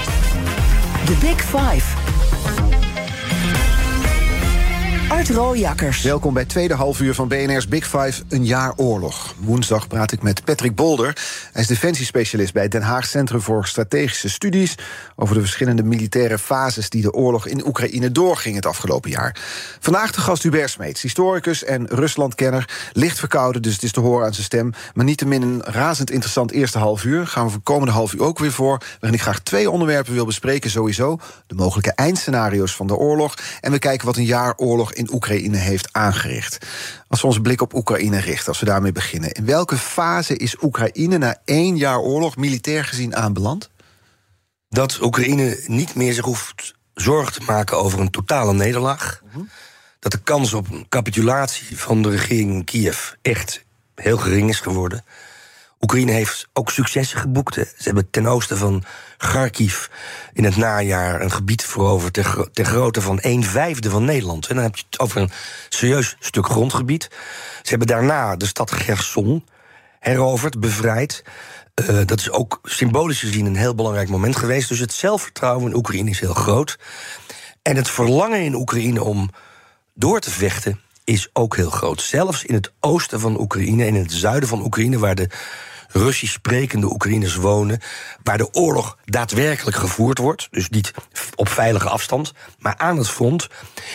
The 1.05 1.17
Big 1.21 1.45
Five. 1.45 2.10
Art 5.11 5.31
Rooijakkers. 5.31 6.03
Welkom 6.03 6.35
bij 6.35 6.45
tweede 6.45 6.75
halfuur 6.75 7.15
van 7.15 7.29
BNR's 7.29 7.69
Big 7.69 7.85
Five, 7.85 8.23
een 8.29 8.45
jaar 8.45 8.73
oorlog. 8.77 9.35
Woensdag 9.39 9.87
praat 9.87 10.13
ik 10.13 10.23
met 10.23 10.45
Patrick 10.45 10.75
Bolder. 10.75 11.17
Hij 11.53 11.63
is 11.63 11.69
defensiespecialist 11.69 12.53
bij 12.53 12.69
Den 12.69 12.83
Haag 12.83 13.07
Centrum 13.07 13.41
voor 13.41 13.67
Strategische 13.67 14.29
Studies... 14.29 14.75
over 15.17 15.35
de 15.35 15.41
verschillende 15.41 15.83
militaire 15.83 16.39
fases 16.39 16.91
die 16.91 17.03
de 17.03 17.13
oorlog 17.13 17.47
in 17.47 17.67
Oekraïne 17.67 18.13
doorging 18.13 18.55
het 18.55 18.67
afgelopen 18.67 19.11
jaar. 19.11 19.37
Vandaag 19.81 20.13
de 20.13 20.21
gast 20.21 20.43
Hubert 20.43 20.71
Smeets, 20.71 21.03
historicus 21.03 21.65
en 21.65 21.87
Ruslandkenner. 21.87 22.91
Licht 22.93 23.19
verkouden, 23.19 23.63
dus 23.63 23.73
het 23.73 23.83
is 23.83 23.93
te 23.93 24.01
horen 24.01 24.27
aan 24.27 24.35
zijn 24.35 24.45
stem. 24.45 24.73
Maar 24.95 25.05
niettemin 25.05 25.43
een 25.43 25.63
razend 25.65 26.11
interessant 26.11 26.51
eerste 26.51 26.79
halfuur. 26.79 27.27
Gaan 27.27 27.45
we 27.45 27.51
voor 27.51 27.61
komende 27.63 27.93
half 27.93 28.13
uur 28.13 28.23
ook 28.23 28.39
weer 28.39 28.53
voor. 28.53 28.79
Waarin 29.01 29.19
ik 29.19 29.25
graag 29.25 29.41
twee 29.41 29.71
onderwerpen 29.71 30.13
wil 30.13 30.27
bespreken 30.27 30.71
sowieso. 30.71 31.19
De 31.47 31.55
mogelijke 31.55 31.93
eindscenario's 31.93 32.77
van 32.77 32.87
de 32.87 32.97
oorlog. 32.97 33.35
En 33.61 33.73
we 33.73 33.79
kijken 33.79 34.07
wat 34.07 34.17
een 34.17 34.25
jaar 34.25 34.55
oorlog 34.57 34.93
in 35.01 35.15
Oekraïne 35.15 35.57
heeft 35.57 35.89
aangericht. 35.93 36.67
Als 37.09 37.21
we 37.21 37.27
onze 37.27 37.41
blik 37.41 37.61
op 37.61 37.75
Oekraïne 37.75 38.19
richten, 38.19 38.49
als 38.49 38.61
we 38.61 38.67
daarmee 38.67 38.93
beginnen. 38.93 39.33
In 39.33 39.45
welke 39.45 39.77
fase 39.77 40.37
is 40.37 40.63
Oekraïne 40.63 41.19
na 41.19 41.37
één 41.45 41.77
jaar 41.77 41.99
oorlog 41.99 42.37
militair 42.37 42.85
gezien 42.85 43.17
aanbeland? 43.17 43.71
Dat 44.69 45.01
Oekraïne 45.03 45.61
niet 45.67 45.95
meer 45.95 46.13
zich 46.13 46.25
hoeft 46.25 46.75
zorgen 46.95 47.33
te 47.33 47.43
maken 47.47 47.77
over 47.79 48.01
een 48.01 48.11
totale 48.11 48.53
nederlaag. 48.53 49.21
Mm 49.25 49.31
-hmm. 49.33 49.49
Dat 49.99 50.13
de 50.13 50.21
kans 50.21 50.55
op 50.55 50.71
een 50.71 50.87
capitulatie 50.89 51.79
van 51.79 52.03
de 52.03 52.11
regering 52.11 52.53
in 52.53 52.65
Kiev 52.65 53.13
echt 53.23 53.65
heel 53.95 54.19
gering 54.19 54.49
is 54.49 54.61
geworden. 54.61 55.05
Oekraïne 55.81 56.13
heeft 56.13 56.49
ook 56.53 56.71
successen 56.71 57.19
geboekt. 57.19 57.55
Ze 57.55 57.67
hebben 57.77 58.11
ten 58.11 58.27
oosten 58.27 58.57
van 58.59 58.85
Kharkiv 59.17 59.87
in 60.33 60.45
het 60.45 60.57
najaar 60.57 61.21
een 61.21 61.31
gebied 61.31 61.65
veroverd 61.65 62.13
ter, 62.13 62.25
gro 62.25 62.47
grootte 62.53 63.01
van 63.01 63.19
een 63.21 63.45
vijfde 63.45 63.91
van 63.91 64.05
Nederland. 64.05 64.47
En 64.47 64.55
dan 64.55 64.65
heb 64.65 64.77
je 64.77 64.83
het 64.91 65.01
over 65.01 65.21
een 65.21 65.31
serieus 65.69 66.17
stuk 66.19 66.47
grondgebied. 66.47 67.09
Ze 67.63 67.69
hebben 67.69 67.87
daarna 67.87 68.37
de 68.37 68.47
stad 68.47 68.71
Gerson 68.71 69.45
heroverd, 70.01 70.61
bevrijd. 70.61 71.25
Uh, 71.75 72.01
dat 72.07 72.19
is 72.19 72.31
ook 72.31 72.61
symbolisch 72.63 73.21
gezien 73.21 73.47
een 73.47 73.57
heel 73.57 73.75
belangrijk 73.75 74.09
moment 74.09 74.37
geweest. 74.37 74.69
Dus 74.69 74.79
het 74.79 74.93
zelfvertrouwen 74.93 75.71
in 75.71 75.77
Oekraïne 75.77 76.11
is 76.11 76.21
heel 76.21 76.35
groot. 76.35 76.79
En 77.63 77.77
het 77.77 77.89
verlangen 77.89 78.41
in 78.41 78.55
Oekraïne 78.55 79.03
om 79.03 79.31
door 79.95 80.21
te 80.21 80.31
vechten 80.31 80.81
is 81.05 81.29
ook 81.33 81.57
heel 81.57 81.71
groot. 81.71 82.03
Zelfs 82.03 82.45
in 82.45 82.55
het 82.55 82.73
oosten 82.81 83.21
van 83.21 83.41
Oekraïne 83.41 83.85
en 83.85 83.95
in 83.95 84.03
het 84.03 84.13
zuiden 84.13 84.49
van 84.49 84.65
Oekraïne, 84.65 84.99
waar 84.99 85.15
de 85.15 85.29
Russisch 85.93 86.33
sprekende 86.33 86.93
Oekraïners 86.93 87.35
wonen, 87.35 87.81
waar 88.23 88.39
de 88.39 88.53
oorlog 88.53 88.97
daadwerkelijk 89.05 89.77
gevoerd 89.77 90.19
wordt, 90.19 90.49
dus 90.51 90.69
niet 90.69 90.93
op 91.35 91.49
veilige 91.49 91.89
afstand, 91.89 92.33
maar 92.59 92.75
aan 92.77 92.97
het 92.97 93.09
front, 93.09 93.49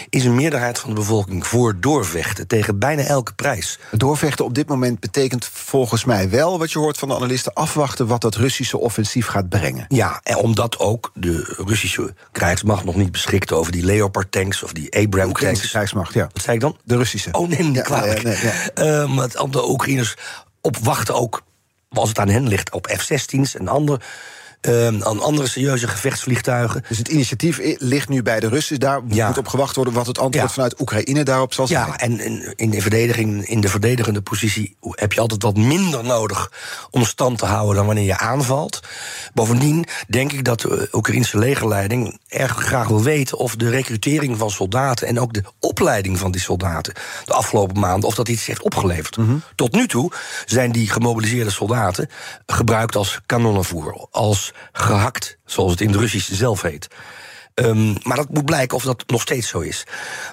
is 0.09 0.25
een 0.25 0.35
meerderheid 0.35 0.79
van 0.79 0.89
de 0.89 0.95
bevolking 0.95 1.47
voor 1.47 1.79
doorvechten 1.79 2.47
tegen 2.47 2.79
bijna 2.79 3.03
elke 3.03 3.33
prijs. 3.33 3.79
Doorvechten 3.91 4.45
op 4.45 4.53
dit 4.53 4.67
moment 4.67 4.99
betekent 4.99 5.45
volgens 5.45 6.05
mij 6.05 6.29
wel, 6.29 6.59
wat 6.59 6.71
je 6.71 6.79
hoort 6.79 6.97
van 6.97 7.07
de 7.07 7.15
analisten, 7.15 7.53
afwachten 7.53 8.07
wat 8.07 8.21
dat 8.21 8.35
Russische 8.35 8.77
offensief 8.77 9.27
gaat 9.27 9.49
brengen. 9.49 9.85
Ja, 9.87 10.19
en 10.23 10.35
omdat 10.35 10.79
ook 10.79 11.11
de 11.13 11.55
Russische 11.65 12.13
krijgsmacht 12.31 12.83
nog 12.83 12.95
niet 12.95 13.11
beschikt 13.11 13.51
over 13.51 13.71
die 13.71 13.83
Leopard 13.83 14.31
tanks 14.31 14.63
of 14.63 14.73
die 14.73 14.95
Abrams 14.95 15.39
tanks. 15.39 15.61
De 15.61 15.67
krijgsmacht, 15.67 16.13
ja. 16.13 16.29
Wat 16.33 16.43
zei 16.43 16.55
ik 16.55 16.61
dan? 16.61 16.77
De 16.83 16.97
Russische. 16.97 17.31
Oh, 17.31 17.49
neem 17.49 17.71
niet 17.71 17.81
kwalijk. 17.81 18.21
ja, 18.21 18.53
nee. 18.75 18.87
Uh, 18.87 19.15
maar 19.15 19.29
omdat 19.37 19.61
de 19.61 19.69
Oekraïners 19.69 20.15
op 20.61 20.77
wachten 20.77 21.15
ook 21.15 21.41
als 21.97 22.09
het 22.09 22.19
aan 22.19 22.29
hen 22.29 22.47
ligt, 22.47 22.71
op 22.71 22.87
F-16's. 22.87 23.55
En 23.55 23.67
andere 23.67 23.99
Ehm, 24.65 25.03
aan 25.03 25.21
andere 25.21 25.47
serieuze 25.47 25.87
gevechtsvliegtuigen. 25.87 26.83
Dus 26.87 26.97
het 26.97 27.07
initiatief 27.07 27.59
ligt 27.77 28.09
nu 28.09 28.21
bij 28.23 28.39
de 28.39 28.47
Russen. 28.47 28.79
Daar 28.79 29.01
Ja. 29.07 29.27
moet 29.27 29.37
op 29.37 29.47
gewacht 29.47 29.75
worden 29.75 29.93
wat 29.93 30.07
het 30.07 30.19
antwoord 30.19 30.47
Ja. 30.47 30.53
vanuit 30.53 30.79
Oekraïne 30.81 31.23
daarop 31.23 31.53
zal 31.53 31.67
zijn. 31.67 31.87
Ja, 31.87 31.97
en 31.97 32.19
in, 32.55 32.69
de 32.69 32.81
verdediging, 32.81 33.47
in 33.47 33.61
de 33.61 33.67
verdedigende 33.69 34.21
positie 34.21 34.75
heb 34.91 35.13
je 35.13 35.19
altijd 35.19 35.43
wat 35.43 35.57
minder 35.57 36.03
nodig 36.03 36.51
om 36.91 37.03
stand 37.05 37.37
te 37.37 37.45
houden 37.45 37.75
dan 37.75 37.85
wanneer 37.85 38.03
je 38.05 38.17
aanvalt. 38.17 38.79
Bovendien 39.33 39.85
denk 40.07 40.31
ik 40.31 40.43
dat 40.43 40.59
de 40.61 40.87
Oekraïnse 40.91 41.37
legerleiding 41.37 42.19
erg 42.27 42.51
graag 42.57 42.87
wil 42.87 43.03
weten 43.03 43.37
of 43.37 43.55
de 43.55 43.69
recrutering 43.69 44.37
van 44.37 44.51
soldaten 44.51 45.07
en 45.07 45.19
ook 45.19 45.33
de 45.33 45.43
opleiding 45.59 46.19
van 46.19 46.31
die 46.31 46.41
soldaten 46.41 46.93
de 47.25 47.33
afgelopen 47.33 47.79
maanden 47.79 48.09
of 48.09 48.15
dat 48.15 48.27
iets 48.29 48.45
heeft 48.45 48.61
opgeleverd. 48.61 49.17
Tot 49.55 49.71
nu 49.71 49.87
toe 49.87 50.11
zijn 50.45 50.71
die 50.71 50.89
gemobiliseerde 50.89 51.49
soldaten 51.51 52.09
gebruikt 52.45 52.95
als 52.95 53.19
kanonnenvoer, 53.25 54.07
als 54.11 54.53
gehakt, 54.71 55.37
zoals 55.45 55.71
het 55.71 55.81
in 55.81 55.87
het 55.87 55.99
Russisch 55.99 56.31
zelf 56.31 56.61
heet. 56.61 56.87
Ehm, 57.55 57.95
maar 58.03 58.17
dat 58.17 58.29
moet 58.29 58.45
blijken 58.45 58.77
of 58.77 58.83
dat 58.83 59.03
nog 59.07 59.21
steeds 59.21 59.47
zo 59.47 59.59
is. 59.59 59.83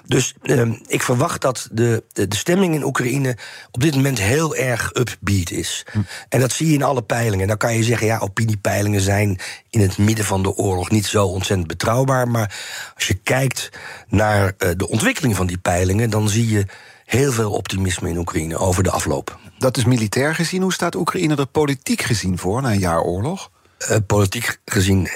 Dus 0.05 0.33
ehm, 0.41 0.73
ik 0.87 1.01
verwacht 1.01 1.41
dat 1.41 1.67
de, 1.71 2.03
de, 2.13 2.27
de 2.27 2.35
stemming 2.35 2.75
in 2.75 2.83
Oekraïne 2.83 3.37
op 3.71 3.81
dit 3.81 3.95
moment 3.95 4.19
heel 4.19 4.55
erg 4.55 4.91
upbeat 4.93 5.51
is. 5.51 5.85
En 6.29 6.39
dat 6.39 6.51
zie 6.51 6.67
je 6.67 6.73
in 6.73 6.83
alle 6.83 7.01
peilingen. 7.01 7.47
Dan 7.47 7.57
kan 7.57 7.75
je 7.75 7.83
zeggen, 7.83 8.07
ja, 8.07 8.17
opiniepeilingen 8.17 9.01
zijn 9.01 9.39
in 9.69 9.81
het 9.81 9.97
midden 9.97 10.25
van 10.25 10.43
de 10.43 10.55
oorlog 10.55 10.89
niet 10.89 11.05
zo 11.05 11.25
ontzettend 11.25 11.67
betrouwbaar. 11.67 12.27
Maar 12.27 12.55
als 12.95 13.07
je 13.07 13.13
kijkt 13.13 13.69
naar 14.07 14.53
eh, 14.57 14.69
de 14.77 14.89
ontwikkeling 14.89 15.35
van 15.35 15.47
die 15.47 15.57
peilingen, 15.57 16.09
dan 16.09 16.29
zie 16.29 16.49
je 16.49 16.65
heel 17.05 17.31
veel 17.31 17.51
optimisme 17.51 18.09
in 18.09 18.17
Oekraïne 18.17 18.57
over 18.57 18.83
de 18.83 18.91
afloop. 18.91 19.39
Dat 19.57 19.77
is 19.77 19.85
militair 19.85 20.35
gezien. 20.35 20.61
Hoe 20.61 20.73
staat 20.73 20.95
Oekraïne 20.95 21.35
er 21.35 21.47
politiek 21.47 22.01
gezien 22.01 22.37
voor 22.37 22.61
na 22.61 22.71
een 22.71 22.79
jaar 22.79 23.01
oorlog? 23.01 23.51
Eh, 23.87 23.97
politiek 24.07 24.59
gezien 24.65 25.09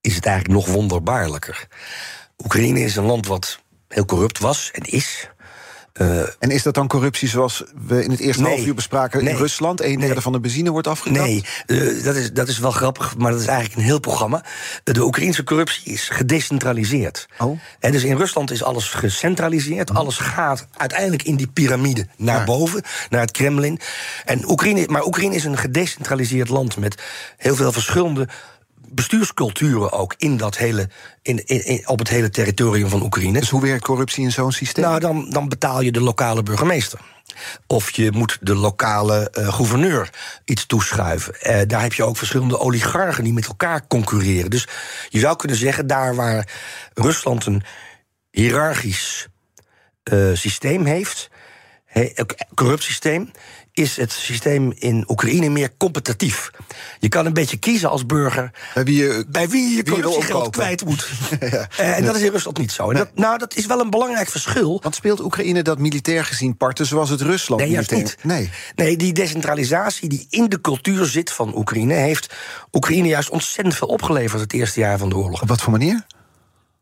is 0.00 0.14
het 0.14 0.26
eigenlijk 0.26 0.58
nog 0.58 0.74
wonderbaarlijker. 0.74 1.66
Oekraïne 2.44 2.80
is 2.80 2.96
een 2.96 3.04
land 3.04 3.26
wat 3.26 3.60
heel 3.88 4.04
corrupt 4.04 4.38
was 4.38 4.70
en 4.70 4.82
is. 4.82 5.30
Eh, 5.96 6.20
En 6.38 6.50
is 6.50 6.62
dat 6.62 6.74
dan 6.74 6.86
corruptie 6.88 7.28
zoals 7.28 7.64
we 7.86 8.04
in 8.04 8.10
het 8.10 8.20
eerste 8.20 8.42
Nee. 8.42 8.52
half 8.54 8.66
uur 8.66 8.74
bespraken 8.74 9.26
in. 9.26 9.36
Rusland? 9.36 9.80
Een 9.82 9.98
derde 9.98 10.12
Nee. 10.14 10.22
van 10.22 10.32
de 10.32 10.40
benzine 10.40 10.70
wordt 10.70 10.86
afgekapt? 10.86 11.26
Nee, 11.26 11.44
eh, 11.66 12.04
dat, 12.04 12.14
is, 12.16 12.32
dat 12.32 12.48
is 12.48 12.58
wel 12.58 12.70
grappig, 12.70 13.16
maar 13.16 13.30
dat 13.32 13.40
is 13.40 13.46
eigenlijk 13.46 13.78
een 13.78 13.84
heel 13.84 13.98
programma. 14.00 14.44
Eh, 14.84 14.94
De 14.94 15.02
Oekraïnse 15.04 15.44
corruptie 15.44 15.92
is 15.92 16.08
gedecentraliseerd. 16.08 17.26
Oh. 17.38 17.58
En 17.80 17.92
dus 17.92 18.04
in 18.04 18.16
Rusland 18.16 18.50
is 18.50 18.62
alles 18.62 18.88
gecentraliseerd. 18.88 19.94
Alles 19.94 20.16
gaat 20.18 20.66
uiteindelijk 20.76 21.22
in 21.22 21.36
die 21.36 21.46
piramide 21.48 22.06
naar 22.16 22.38
Ja. 22.38 22.44
boven, 22.44 22.82
naar 23.10 23.20
het 23.20 23.30
Kremlin. 23.30 23.80
En 24.24 24.50
Oekraïne, 24.50 24.84
maar 24.88 25.04
Oekraïne 25.04 25.34
is 25.34 25.44
een 25.44 25.58
gedecentraliseerd 25.58 26.48
land 26.48 26.76
met 26.76 27.02
heel 27.36 27.56
veel 27.56 27.72
verschillende 27.72 28.28
bestuursculturen 28.90 29.92
ook 29.92 30.14
in 30.16 30.36
dat 30.36 30.56
hele, 30.56 30.88
in, 31.22 31.46
in, 31.46 31.64
in- 31.64 31.88
op 31.88 31.98
het 31.98 32.08
hele 32.08 32.30
territorium 32.30 32.88
van 32.88 33.02
Oekraïne. 33.02 33.40
Dus 33.40 33.50
hoe 33.50 33.62
werkt 33.62 33.84
corruptie 33.84 34.24
in 34.24 34.32
zo'n 34.32 34.52
systeem? 34.52 34.84
Nou, 34.84 35.00
dan, 35.00 35.30
dan 35.30 35.48
betaal 35.48 35.80
je 35.80 35.92
de 35.92 36.00
lokale 36.00 36.42
burgemeester. 36.42 37.00
Of 37.66 37.90
je 37.90 38.10
moet 38.12 38.38
de 38.40 38.54
lokale 38.54 39.30
eh, 39.30 39.54
gouverneur 39.54 40.10
iets 40.44 40.66
toeschuiven. 40.66 41.40
Eh, 41.40 41.60
daar 41.66 41.82
heb 41.82 41.92
je 41.92 42.04
ook 42.04 42.16
verschillende 42.16 42.58
oligarchen 42.58 43.24
die 43.24 43.32
met 43.32 43.46
elkaar 43.46 43.86
concurreren. 43.86 44.50
Dus 44.50 44.68
je 45.08 45.18
zou 45.18 45.36
kunnen 45.36 45.56
zeggen, 45.56 45.86
daar 45.86 46.14
waar 46.14 46.48
Rusland 46.94 47.46
een 47.46 47.62
hiërarchisch 48.30 49.26
eh, 50.02 50.18
systeem 50.32 50.84
heeft, 50.84 51.28
he, 51.84 52.10
ook 52.16 52.34
corruptiesysteem, 52.54 53.30
is 53.76 53.96
het 53.96 54.12
systeem 54.12 54.72
in 54.78 55.04
Oekraïne 55.08 55.48
meer 55.48 55.70
competitief. 55.76 56.50
Je 56.98 57.08
kan 57.08 57.26
een 57.26 57.32
beetje 57.32 57.56
kiezen 57.56 57.90
als 57.90 58.06
burger 58.06 58.50
Bij 58.74 58.84
wie 58.84 58.96
je- 59.02 59.24
bij 59.28 59.48
wie 59.48 59.76
je 59.76 59.84
corruptiegeld 59.84 60.50
kwijt 60.50 60.84
moet. 60.84 61.08
Eh, 61.76 61.96
en 61.96 62.04
dat 62.04 62.16
is 62.16 62.22
in 62.22 62.30
Rusland 62.30 62.58
niet 62.58 62.72
zo. 62.72 62.90
En 62.90 62.96
dat, 62.96 63.08
nou, 63.14 63.38
dat 63.38 63.54
is 63.56 63.66
wel 63.66 63.80
een 63.80 63.90
belangrijk 63.90 64.28
verschil. 64.28 64.80
Want 64.82 64.94
speelt 64.94 65.20
Oekraïne 65.20 65.62
dat 65.62 65.78
militair 65.78 66.24
gezien 66.24 66.56
parten 66.56 66.86
zoals 66.86 67.10
het 67.10 67.20
Rusland 67.20 67.60
Nee, 67.62 67.70
juist 67.70 67.90
militair? 67.90 68.16
niet. 68.24 68.32
Nee. 68.76 68.86
Nee, 68.86 68.96
die 68.96 69.12
decentralisatie 69.12 70.08
die 70.08 70.26
in 70.30 70.48
de 70.48 70.60
cultuur 70.60 71.06
zit 71.06 71.32
van 71.32 71.56
Oekraïne... 71.56 71.94
heeft 71.94 72.34
Oekraïne 72.72 73.08
juist 73.08 73.30
ontzettend 73.30 73.76
veel 73.76 73.88
opgeleverd 73.88 74.40
het 74.40 74.52
eerste 74.52 74.80
jaar 74.80 74.98
van 74.98 75.08
de 75.08 75.16
oorlog. 75.16 75.42
Op 75.42 75.48
wat 75.48 75.60
voor 75.62 75.72
manier? 75.72 76.06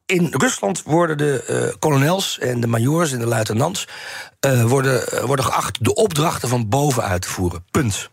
In 0.06 0.28
Rusland 0.30 0.82
worden 0.82 1.18
de 1.18 1.44
eh, 1.44 1.78
kolonels 1.78 2.38
en 2.38 2.60
de 2.60 2.66
majors 2.66 3.12
en 3.12 3.18
de 3.18 3.26
luitenants... 3.26 3.88
eh, 4.40 4.64
worden, 4.64 5.08
eh, 5.08 5.24
worden 5.24 5.44
geacht 5.44 5.84
de 5.84 5.94
opdrachten 5.94 6.48
van 6.48 6.68
boven 6.68 7.02
uit 7.02 7.22
te 7.22 7.28
voeren. 7.28 7.64
Punt. 7.70 8.10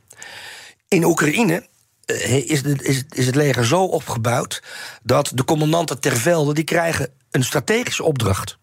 In 0.88 1.04
Oekraïne 1.04 1.68
is, 2.06 2.62
is, 2.62 3.04
is 3.10 3.26
het 3.26 3.36
leger 3.36 3.66
zo 3.66 3.84
opgebouwd... 3.84 4.64
dat 5.04 5.32
de 5.34 5.44
commandanten 5.44 6.00
ter 6.00 6.18
velde 6.18 6.54
die 6.54 6.64
krijgen 6.64 7.10
een 7.32 7.44
strategische 7.44 8.04
opdracht. 8.04 8.58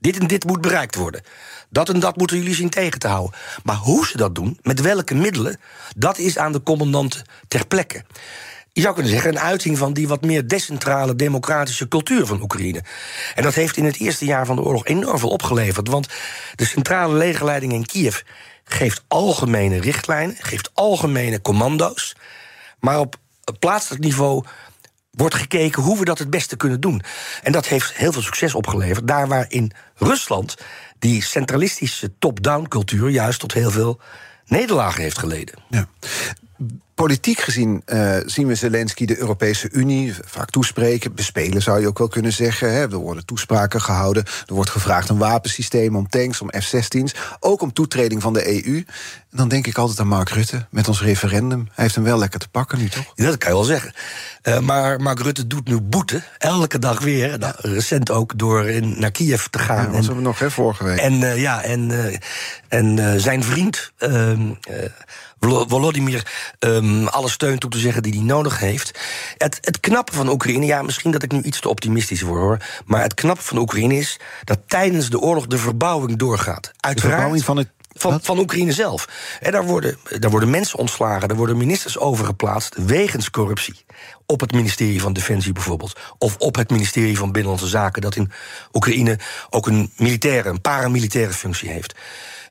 Dit 0.00 0.18
en 0.18 0.26
dit 0.26 0.44
moet 0.44 0.60
bereikt 0.60 0.94
worden. 0.94 1.22
Dat 1.70 1.88
en 1.88 2.00
dat 2.00 2.16
moeten 2.16 2.36
jullie 2.36 2.54
zien 2.54 2.70
tegen 2.70 2.98
te 2.98 3.08
houden. 3.08 3.38
Maar 3.62 3.76
hoe 3.76 4.06
ze 4.06 4.16
dat 4.16 4.34
doen, 4.34 4.58
met 4.62 4.80
welke 4.80 5.14
middelen... 5.14 5.60
dat 5.96 6.18
is 6.18 6.38
aan 6.38 6.52
de 6.52 6.62
commandanten 6.62 7.24
ter 7.48 7.66
plekke. 7.66 8.04
Je 8.78 8.84
zou 8.84 8.96
kunnen 8.96 9.12
zeggen, 9.12 9.30
een 9.30 9.40
uiting 9.40 9.78
van 9.78 9.92
die 9.92 10.08
wat 10.08 10.24
meer 10.24 10.48
decentrale 10.48 11.16
democratische 11.16 11.88
cultuur 11.88 12.26
van 12.26 12.42
Oekraïne. 12.42 12.82
En 13.34 13.42
dat 13.42 13.54
heeft 13.54 13.76
in 13.76 13.84
het 13.84 13.96
eerste 13.96 14.24
jaar 14.24 14.46
van 14.46 14.56
de 14.56 14.62
oorlog 14.62 14.84
enorm 14.84 15.18
veel 15.18 15.28
opgeleverd. 15.28 15.88
Want 15.88 16.08
de 16.54 16.64
centrale 16.64 17.14
legerleiding 17.14 17.72
in 17.72 17.86
Kiev 17.86 18.20
geeft 18.64 19.04
algemene 19.08 19.80
richtlijnen, 19.80 20.36
geeft 20.38 20.70
algemene 20.74 21.40
commando's. 21.40 22.16
Maar 22.80 23.00
op 23.00 23.16
plaatselijk 23.58 24.02
niveau 24.02 24.44
wordt 25.10 25.34
gekeken 25.34 25.82
hoe 25.82 25.98
we 25.98 26.04
dat 26.04 26.18
het 26.18 26.30
beste 26.30 26.56
kunnen 26.56 26.80
doen. 26.80 27.02
En 27.42 27.52
dat 27.52 27.66
heeft 27.66 27.94
heel 27.94 28.12
veel 28.12 28.22
succes 28.22 28.54
opgeleverd. 28.54 29.08
Daar 29.08 29.28
waar 29.28 29.46
in 29.48 29.72
Rusland 29.94 30.56
die 30.98 31.22
centralistische 31.22 32.18
top-down 32.18 32.68
cultuur 32.68 33.08
juist 33.08 33.40
tot 33.40 33.52
heel 33.52 33.70
veel 33.70 34.00
nederlagen 34.46 35.02
heeft 35.02 35.18
geleden. 35.18 35.54
Ja. 35.68 35.88
Politiek 36.94 37.40
gezien 37.40 37.82
eh, 37.84 38.16
zien 38.26 38.46
we 38.46 38.54
Zelensky 38.54 39.04
de 39.04 39.18
Europese 39.18 39.70
Unie 39.70 40.14
vaak 40.24 40.50
toespreken. 40.50 41.14
Bespelen 41.14 41.62
zou 41.62 41.80
je 41.80 41.86
ook 41.86 41.98
wel 41.98 42.08
kunnen 42.08 42.32
zeggen. 42.32 42.72
Hè. 42.72 42.80
Er 42.80 42.96
worden 42.96 43.26
toespraken 43.26 43.80
gehouden. 43.80 44.24
Er 44.24 44.54
wordt 44.54 44.70
gevraagd 44.70 45.10
om 45.10 45.18
wapensysteem, 45.18 45.96
om 45.96 46.08
tanks, 46.08 46.40
om 46.40 46.50
F-16's. 46.60 47.14
Ook 47.40 47.62
om 47.62 47.72
toetreding 47.72 48.22
van 48.22 48.32
de 48.32 48.64
EU. 48.64 48.76
En 49.30 49.36
dan 49.36 49.48
denk 49.48 49.66
ik 49.66 49.78
altijd 49.78 50.00
aan 50.00 50.06
Mark 50.06 50.28
Rutte 50.28 50.66
met 50.70 50.88
ons 50.88 51.02
referendum. 51.02 51.68
Hij 51.74 51.84
heeft 51.84 51.94
hem 51.94 52.04
wel 52.04 52.18
lekker 52.18 52.40
te 52.40 52.48
pakken 52.48 52.78
nu, 52.78 52.88
toch? 52.88 53.12
Ja, 53.14 53.24
dat 53.24 53.38
kan 53.38 53.48
je 53.48 53.54
wel 53.54 53.64
zeggen. 53.64 53.92
Eh, 54.42 54.58
maar 54.58 55.00
Mark 55.00 55.20
Rutte 55.20 55.46
doet 55.46 55.68
nu 55.68 55.80
boete, 55.80 56.22
elke 56.38 56.78
dag 56.78 57.00
weer. 57.00 57.38
Nou, 57.38 57.54
recent 57.58 58.10
ook 58.10 58.38
door 58.38 58.68
in, 58.68 58.94
naar 58.98 59.10
Kiev 59.10 59.44
te 59.44 59.58
gaan. 59.58 59.76
Ja, 59.76 59.84
dat 59.84 59.94
hebben 59.94 60.16
we 60.16 60.22
nog, 60.22 60.38
hè, 60.38 60.50
vorige 60.50 60.84
week. 60.84 60.98
En, 60.98 61.22
eh, 61.22 61.40
ja, 61.40 61.62
en, 61.62 61.90
en 62.68 63.20
zijn 63.20 63.42
vriend, 63.42 63.92
ehm, 63.98 64.50
eh, 64.60 64.76
Volodymyr, 65.40 66.26
ehm, 66.58 67.06
alle 67.06 67.28
steun 67.28 67.58
toe 67.58 67.70
te 67.70 67.78
zeggen 67.78 68.02
die 68.02 68.14
hij 68.14 68.22
nodig 68.22 68.58
heeft. 68.58 69.00
Het, 69.36 69.58
het 69.60 69.80
knappe 69.80 70.12
van 70.12 70.28
Oekraïne, 70.28 70.66
ja, 70.66 70.82
misschien 70.82 71.10
dat 71.10 71.22
ik 71.22 71.32
nu 71.32 71.42
iets 71.42 71.60
te 71.60 71.68
optimistisch 71.68 72.20
word 72.20 72.40
hoor. 72.40 72.58
Maar 72.86 73.02
het 73.02 73.14
knappe 73.14 73.42
van 73.42 73.58
Oekraïne 73.58 73.94
is 73.94 74.20
dat 74.44 74.58
tijdens 74.66 75.10
de 75.10 75.20
oorlog 75.20 75.46
de 75.46 75.58
verbouwing 75.58 76.18
doorgaat. 76.18 76.62
de 76.62 76.70
Uiteraard. 76.80 77.14
verbouwing 77.14 77.44
van 77.44 77.56
het... 77.56 77.68
Van, 77.92 78.18
van 78.22 78.38
Oekraïne 78.38 78.72
zelf. 78.72 79.08
En 79.40 79.52
daar 79.52 79.64
worden, 79.64 79.98
daar 80.18 80.30
worden 80.30 80.50
mensen 80.50 80.78
ontslagen, 80.78 81.28
er 81.28 81.36
worden 81.36 81.56
ministers 81.56 81.98
overgeplaatst 81.98 82.74
wegens 82.86 83.30
corruptie. 83.30 83.84
Op 84.26 84.40
het 84.40 84.52
ministerie 84.52 85.00
van 85.00 85.12
Defensie 85.12 85.52
bijvoorbeeld. 85.52 85.98
Of 86.18 86.36
op 86.36 86.56
het 86.56 86.70
ministerie 86.70 87.18
van 87.18 87.32
Binnenlandse 87.32 87.68
Zaken, 87.68 88.02
dat 88.02 88.16
in 88.16 88.30
Oekraïne 88.72 89.18
ook 89.50 89.66
een 89.66 89.92
militaire, 89.96 90.48
een 90.48 90.60
paramilitaire 90.60 91.32
functie 91.32 91.68
heeft. 91.68 91.94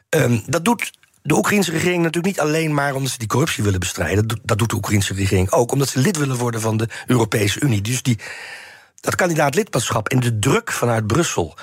Ehm, 0.09 0.39
dat 0.45 0.65
doet 0.65 0.91
de 1.27 1.35
Oekraïnse 1.35 1.71
regering 1.71 2.03
natuurlijk 2.03 2.35
niet 2.35 2.45
alleen 2.45 2.73
maar 2.73 2.95
omdat 2.95 3.11
ze 3.11 3.17
die 3.17 3.27
corruptie 3.27 3.63
willen 3.63 3.79
bestrijden. 3.79 4.27
Dat 4.43 4.57
doet- 4.57 4.69
de 4.69 4.75
Oekraïnse 4.75 5.13
regering 5.13 5.51
ook 5.51 5.71
omdat 5.71 5.89
ze 5.89 5.99
lid 5.99 6.17
willen 6.17 6.37
worden 6.37 6.61
van 6.61 6.77
de 6.77 6.87
Europese 7.07 7.59
Unie. 7.59 7.81
Dus 7.81 8.03
die, 8.03 8.19
dat 8.99 9.15
kandidaat 9.15 9.55
lidmaatschap 9.55 10.09
en 10.09 10.19
de 10.19 10.39
druk 10.39 10.71
vanuit 10.71 11.07
Brussel 11.07 11.57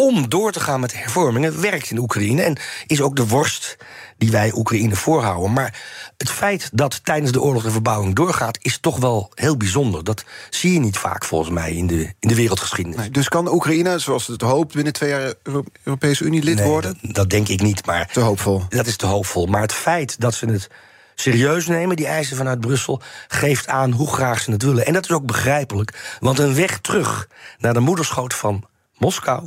om 0.00 0.28
door 0.28 0.52
te 0.52 0.60
gaan 0.60 0.80
met 0.80 0.92
hervormingen 0.96 1.60
werkt 1.60 1.90
in 1.90 1.98
Oekraïne 1.98 2.42
en 2.42 2.56
is 2.86 3.00
ook 3.00 3.16
de 3.16 3.26
worst 3.26 3.76
die 4.18 4.30
wij 4.30 4.52
Oekraïne 4.54 4.96
voorhouden. 4.96 5.52
Maar 5.52 5.80
het 6.16 6.30
feit 6.30 6.70
dat 6.72 7.04
tijdens 7.04 7.32
de 7.32 7.40
oorlog 7.40 7.62
de 7.62 7.70
verbouwing 7.70 8.14
doorgaat, 8.14 8.58
is 8.62 8.78
toch 8.78 8.98
wel 8.98 9.30
heel 9.34 9.56
bijzonder. 9.56 10.04
Dat 10.04 10.24
zie 10.50 10.72
je 10.72 10.78
niet 10.78 10.98
vaak 10.98 11.24
volgens 11.24 11.50
mij 11.50 11.72
in 11.72 11.86
de, 11.86 12.12
in 12.18 12.28
de 12.28 12.34
wereldgeschiedenis. 12.34 12.98
Nee, 13.00 13.10
dus 13.10 13.28
kan 13.28 13.52
Oekraïne, 13.52 13.98
zoals 13.98 14.26
het 14.26 14.40
hoopt, 14.40 14.74
binnen 14.74 14.92
twee 14.92 15.10
jaar 15.10 15.34
Euro- 15.42 15.64
Europese 15.84 16.24
Unie 16.24 16.42
lid 16.42 16.56
Nee, 16.56 16.66
worden? 16.66 16.98
Dat, 17.02 17.14
dat 17.14 17.30
denk 17.30 17.48
ik 17.48 17.60
niet, 17.62 17.86
maar 17.86 18.06
Te 18.12 18.20
hoopvol. 18.20 18.62
dat 18.68 18.86
is 18.86 18.96
te 18.96 19.06
hoopvol. 19.06 19.46
Maar 19.46 19.62
het 19.62 19.72
feit 19.72 20.20
dat 20.20 20.34
ze 20.34 20.46
het 20.46 20.68
serieus 21.14 21.66
nemen, 21.66 21.96
die 21.96 22.06
eisen 22.06 22.36
vanuit 22.36 22.60
Brussel, 22.60 23.00
geeft 23.28 23.68
aan 23.68 23.90
hoe 23.92 24.12
graag 24.12 24.40
ze 24.40 24.50
het 24.50 24.62
willen. 24.62 24.86
En 24.86 24.92
dat 24.92 25.04
is 25.04 25.10
ook 25.10 25.26
begrijpelijk, 25.26 26.16
want 26.20 26.38
een 26.38 26.54
weg 26.54 26.78
terug 26.78 27.28
naar 27.58 27.74
de 27.74 27.80
moederschoot 27.80 28.34
van 28.34 28.64
Moskou, 28.98 29.46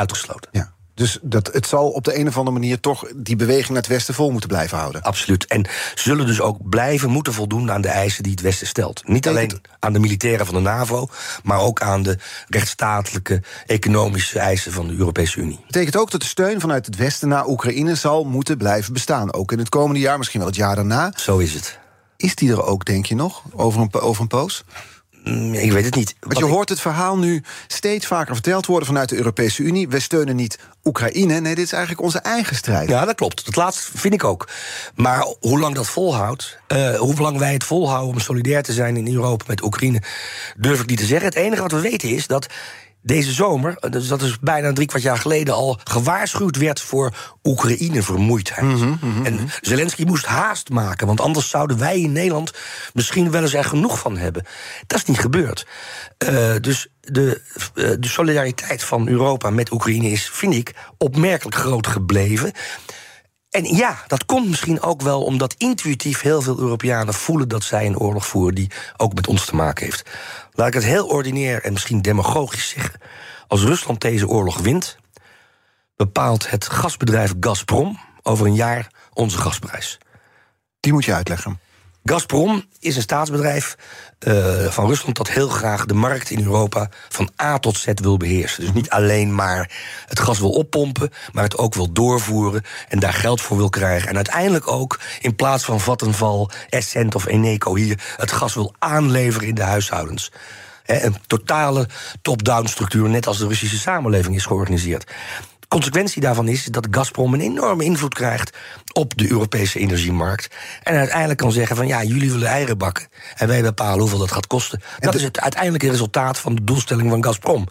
uitgesloten. 0.00 0.50
Ja. 0.52 0.72
Dus 1.00 1.18
dat, 1.22 1.50
het 1.52 1.66
zal 1.66 1.90
op 1.90 2.04
de 2.04 2.18
een 2.18 2.28
of 2.28 2.36
andere 2.36 2.58
manier 2.58 2.80
toch 2.80 3.04
die 3.16 3.36
beweging 3.36 3.68
naar 3.68 3.76
het 3.76 3.86
westen 3.86 4.14
vol 4.14 4.30
moeten 4.30 4.48
blijven 4.48 4.78
houden. 4.78 5.02
Absoluut. 5.02 5.46
En 5.46 5.66
zullen 5.94 6.26
dus 6.26 6.40
ook 6.40 6.68
blijven 6.68 7.10
moeten 7.10 7.32
voldoen 7.32 7.70
aan 7.70 7.80
de 7.80 7.88
eisen 7.88 8.22
die 8.22 8.32
het 8.32 8.40
Westen 8.40 8.66
stelt. 8.66 9.08
Niet 9.08 9.28
alleen 9.28 9.60
aan 9.78 9.92
de 9.92 9.98
militairen 9.98 10.46
van 10.46 10.54
de 10.54 10.60
NAVO, 10.60 11.08
maar 11.42 11.60
ook 11.60 11.80
aan 11.80 12.02
de 12.02 12.18
rechtsstatelijke, 12.48 13.42
economische 13.66 14.38
eisen 14.38 14.72
van 14.72 14.86
de 14.86 14.94
Europese 14.94 15.40
Unie. 15.40 15.60
Betekent 15.66 15.96
ook 15.96 16.10
dat 16.10 16.20
de 16.20 16.26
steun 16.26 16.60
vanuit 16.60 16.86
het 16.86 16.96
Westen 16.96 17.28
naar 17.28 17.46
Oekraïne 17.46 17.94
zal 17.94 18.24
moeten 18.24 18.58
blijven 18.58 18.92
bestaan. 18.92 19.32
Ook 19.32 19.52
in 19.52 19.58
het 19.58 19.68
komende 19.68 20.00
jaar, 20.00 20.18
misschien 20.18 20.40
wel 20.40 20.48
het 20.48 20.58
jaar 20.58 20.74
daarna. 20.74 21.12
Zo 21.16 21.38
is 21.38 21.54
het. 21.54 21.78
Is 22.16 22.34
die 22.34 22.50
er 22.50 22.62
ook, 22.62 22.84
denk 22.84 23.06
je 23.06 23.14
nog, 23.14 23.42
over 23.52 23.80
een, 23.80 23.94
over 23.94 24.22
een 24.22 24.28
poos? 24.28 24.64
Mm, 25.24 25.54
ik 25.54 25.72
weet 25.72 25.84
het 25.84 25.94
niet. 25.94 26.14
Want 26.20 26.38
je 26.38 26.44
hoort 26.44 26.68
het 26.68 26.80
verhaal 26.80 27.18
nu 27.18 27.42
steeds 27.66 28.06
vaker 28.06 28.34
verteld 28.34 28.66
worden 28.66 28.86
vanuit 28.86 29.08
de 29.08 29.16
Europese 29.16 29.62
Unie. 29.62 29.88
We 29.88 30.00
steunen 30.00 30.36
niet 30.36 30.58
Oekraïne. 30.84 31.40
Nee, 31.40 31.54
dit 31.54 31.64
is 31.64 31.72
eigenlijk 31.72 32.02
onze 32.02 32.18
eigen 32.18 32.56
strijd. 32.56 32.88
Ja, 32.88 33.04
dat 33.04 33.14
klopt. 33.14 33.44
Dat 33.44 33.56
laatste 33.56 33.98
vind 33.98 34.14
ik 34.14 34.24
ook. 34.24 34.48
Maar 34.94 35.26
hoe 35.40 35.58
lang 35.58 35.74
dat 35.74 35.88
volhoudt, 35.88 36.58
uh, 36.68 36.98
hoe 36.98 37.20
lang 37.20 37.38
wij 37.38 37.52
het 37.52 37.64
volhouden 37.64 38.14
om 38.14 38.20
solidair 38.20 38.62
te 38.62 38.72
zijn 38.72 38.96
in 38.96 39.14
Europa 39.14 39.44
met 39.48 39.62
Oekraïne, 39.62 40.02
durf 40.56 40.80
ik 40.80 40.88
niet 40.88 40.98
te 40.98 41.04
zeggen. 41.04 41.28
Het 41.28 41.36
enige 41.36 41.62
wat 41.62 41.72
we 41.72 41.80
weten 41.80 42.08
is 42.08 42.26
dat 42.26 42.46
deze 43.02 43.32
zomer, 43.32 43.76
dus 43.90 44.08
dat 44.08 44.22
is 44.22 44.38
bijna 44.38 44.72
drie 44.72 44.86
kwart 44.86 45.02
jaar 45.02 45.18
geleden 45.18 45.54
al, 45.54 45.78
gewaarschuwd 45.84 46.56
werd 46.56 46.80
voor 46.80 47.14
Oekraïne-vermoeidheid. 47.42 48.66
Mhm, 48.66 48.94
mhm, 49.00 49.26
en 49.26 49.34
mhm. 49.34 49.44
Zelensky 49.60 50.04
moest 50.04 50.26
haast 50.26 50.68
maken, 50.68 51.06
want 51.06 51.20
anders 51.20 51.48
zouden 51.48 51.78
wij 51.78 52.00
in 52.00 52.12
Nederland 52.12 52.52
misschien 52.92 53.30
wel 53.30 53.42
eens 53.42 53.54
er 53.54 53.64
genoeg 53.64 53.98
van 53.98 54.16
hebben. 54.16 54.46
Dat 54.86 54.98
is 54.98 55.04
niet 55.04 55.20
gebeurd. 55.20 55.66
Uh, 56.28 56.54
dus 56.60 56.88
de, 57.00 57.40
uh, 57.74 57.90
de 57.98 58.08
solidariteit 58.08 58.84
van 58.84 59.08
Europa 59.08 59.50
met 59.50 59.72
Oekraïne 59.72 60.10
is, 60.10 60.30
vind 60.32 60.54
ik, 60.54 60.74
opmerkelijk 60.98 61.56
groot 61.56 61.86
gebleven. 61.86 62.52
En 63.50 63.64
ja, 63.64 64.04
dat 64.06 64.24
komt 64.26 64.48
misschien 64.48 64.82
ook 64.82 65.02
wel 65.02 65.24
omdat 65.24 65.54
intuïtief 65.58 66.20
heel 66.20 66.42
veel 66.42 66.58
Europeanen 66.58 67.14
voelen 67.14 67.48
dat 67.48 67.62
zij 67.62 67.86
een 67.86 67.98
oorlog 67.98 68.26
voeren 68.26 68.54
die 68.54 68.70
ook 68.96 69.14
met 69.14 69.26
ons 69.26 69.44
te 69.44 69.54
maken 69.54 69.84
heeft. 69.84 70.10
Laat 70.52 70.68
ik 70.68 70.74
het 70.74 70.84
heel 70.84 71.06
ordinair 71.06 71.62
en 71.62 71.72
misschien 71.72 72.02
demagogisch 72.02 72.68
zeggen. 72.68 73.00
Als 73.48 73.62
Rusland 73.62 74.00
deze 74.00 74.28
oorlog 74.28 74.58
wint, 74.58 74.96
bepaalt 75.96 76.50
het 76.50 76.68
gasbedrijf 76.68 77.34
Gazprom 77.40 77.98
over 78.22 78.46
een 78.46 78.54
jaar 78.54 78.92
onze 79.12 79.38
gasprijs. 79.38 79.98
Die 80.80 80.92
moet 80.92 81.04
je 81.04 81.14
uitleggen. 81.14 81.60
Gazprom 82.04 82.64
is 82.78 82.96
een 82.96 83.02
staatsbedrijf 83.02 83.76
uh, 84.28 84.64
van 84.64 84.86
Rusland 84.86 85.16
dat 85.16 85.28
heel 85.28 85.48
graag 85.48 85.86
de 85.86 85.94
markt 85.94 86.30
in 86.30 86.44
Europa 86.44 86.88
van 87.08 87.30
A 87.42 87.58
tot 87.58 87.76
Z 87.76 87.86
wil 87.94 88.16
beheersen. 88.16 88.62
Dus 88.62 88.72
niet 88.72 88.90
alleen 88.90 89.34
maar 89.34 89.70
het 90.06 90.20
gas 90.20 90.38
wil 90.38 90.50
oppompen, 90.50 91.10
maar 91.32 91.44
het 91.44 91.58
ook 91.58 91.74
wil 91.74 91.92
doorvoeren 91.92 92.62
en 92.88 92.98
daar 92.98 93.12
geld 93.12 93.40
voor 93.40 93.56
wil 93.56 93.68
krijgen. 93.68 94.08
En 94.08 94.16
uiteindelijk 94.16 94.68
ook 94.68 95.00
in 95.20 95.34
plaats 95.34 95.64
van 95.64 95.80
Vattenval, 95.80 96.50
Essent 96.68 97.14
of 97.14 97.26
Eneco 97.26 97.74
hier 97.74 98.00
het 98.16 98.32
gas 98.32 98.54
wil 98.54 98.74
aanleveren 98.78 99.48
in 99.48 99.54
de 99.54 99.62
huishoudens. 99.62 100.32
een 100.84 101.16
totale 101.26 101.88
top-down 102.22 102.66
structuur, 102.66 103.08
net 103.08 103.26
als 103.26 103.38
de 103.38 103.46
Russische 103.46 103.78
samenleving 103.78 104.36
is 104.36 104.44
georganiseerd 104.44 105.12
consequentie 105.70 106.20
daarvan 106.20 106.48
is 106.48 106.64
dat 106.64 106.88
Gazprom 106.90 107.34
een 107.34 107.40
enorme 107.40 107.84
invloed 107.84 108.14
krijgt 108.14 108.56
op 108.92 109.16
de 109.16 109.30
Europese 109.30 109.78
energiemarkt. 109.78 110.54
En 110.82 110.96
uiteindelijk 110.96 111.38
kan 111.38 111.52
zeggen 111.52 111.76
van 111.76 111.86
ja, 111.86 112.02
jullie 112.02 112.30
willen 112.30 112.48
eieren 112.48 112.78
bakken. 112.78 113.08
En 113.36 113.48
wij 113.48 113.62
bepalen 113.62 114.00
hoeveel 114.00 114.18
dat 114.18 114.32
gaat 114.32 114.46
kosten. 114.46 114.82
dat 114.98 115.14
is 115.14 115.22
het 115.22 115.40
uiteindelijke 115.40 115.90
resultaat 115.90 116.38
van 116.38 116.54
de 116.54 116.64
doelstelling 116.64 117.10
van 117.10 117.24
Gazprom. 117.24 117.66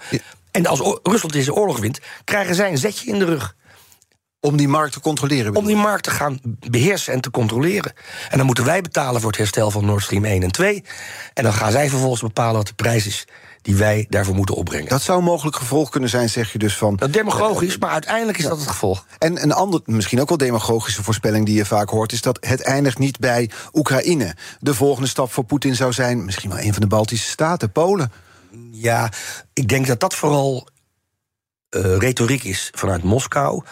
En 0.52 0.66
als 0.66 0.80
Rusland 1.04 1.34
deze 1.34 1.54
oorlog 1.54 1.80
wint, 1.80 2.00
krijgen 2.24 2.56
zij 2.56 2.72
een 2.72 2.78
zetje 2.78 3.12
in 3.12 3.20
de 3.20 3.26
rug. 3.26 3.56
Om 4.40 4.58
die 4.58 4.68
markt 4.68 4.94
te 4.94 5.00
controleren? 5.00 5.56
Om 5.56 5.66
die 5.66 5.76
markt 5.76 6.04
te 6.04 6.12
gaan 6.12 6.40
beheersen 6.60 7.14
en 7.14 7.22
te 7.22 7.32
controleren. 7.32 7.94
En 8.30 8.38
dan 8.38 8.46
moeten 8.46 8.66
wij 8.66 8.82
betalen 8.82 9.22
voor 9.22 9.30
het 9.30 9.40
herstel 9.40 9.72
van 9.72 9.86
Nord 9.86 10.04
Stream 10.04 10.26
1 10.26 10.44
en 10.44 10.52
2. 10.52 10.84
En 11.34 11.44
dan 11.44 11.54
gaan 11.54 11.72
zij 11.72 11.90
vervolgens 11.90 12.22
bepalen 12.22 12.56
wat 12.56 12.68
de 12.68 12.74
prijs 12.74 13.06
is 13.06 13.26
die 13.70 13.78
wij 13.78 14.06
daarvoor 14.10 14.36
moeten 14.36 14.56
opbrengen. 14.56 14.90
Dat 14.90 15.02
zou 15.02 15.18
een 15.18 15.24
mogelijk 15.24 15.56
gevolg 15.56 15.90
kunnen 15.90 16.10
zijn, 16.10 16.30
zeg 16.30 16.52
je 16.52 16.60
dus 16.60 16.78
van. 16.78 16.96
Dat 16.96 17.14
demagogisch, 17.14 17.78
maar 17.78 17.90
uiteindelijk 17.90 18.38
is 18.38 18.44
dat 18.44 18.60
het 18.60 18.68
gevolg. 18.68 19.06
En 19.18 19.44
een 19.44 19.52
ander, 19.52 19.82
misschien 19.86 20.22
ook 20.22 20.30
wel 20.30 20.38
demagogische 20.38 21.04
voorspelling 21.04 21.46
die 21.46 21.56
je 21.56 21.66
vaak 21.66 21.90
hoort, 21.90 22.12
is 22.12 22.22
dat 22.22 22.38
het 22.42 22.62
eindigt 22.62 22.98
niet 23.00 23.20
bij 23.20 23.50
Oekraïne. 23.74 24.36
De 24.60 24.74
volgende 24.74 25.08
stap 25.08 25.32
voor 25.32 25.44
Poetin 25.44 25.76
zou 25.76 25.94
zijn 25.94 26.26
misschien 26.26 26.50
wel 26.50 26.60
een 26.60 26.74
van 26.74 26.82
de 26.82 26.88
Baltische 26.88 27.30
staten, 27.30 27.72
Polen. 27.72 28.12
Ja, 28.72 29.12
ik 29.54 29.68
denk 29.68 29.88
dat 29.88 30.00
dat 30.00 30.16
vooral 30.16 30.68
uh, 31.76 31.98
retoriek 31.98 32.44
is 32.44 32.70
vanuit 32.76 33.04
Moskou. 33.04 33.64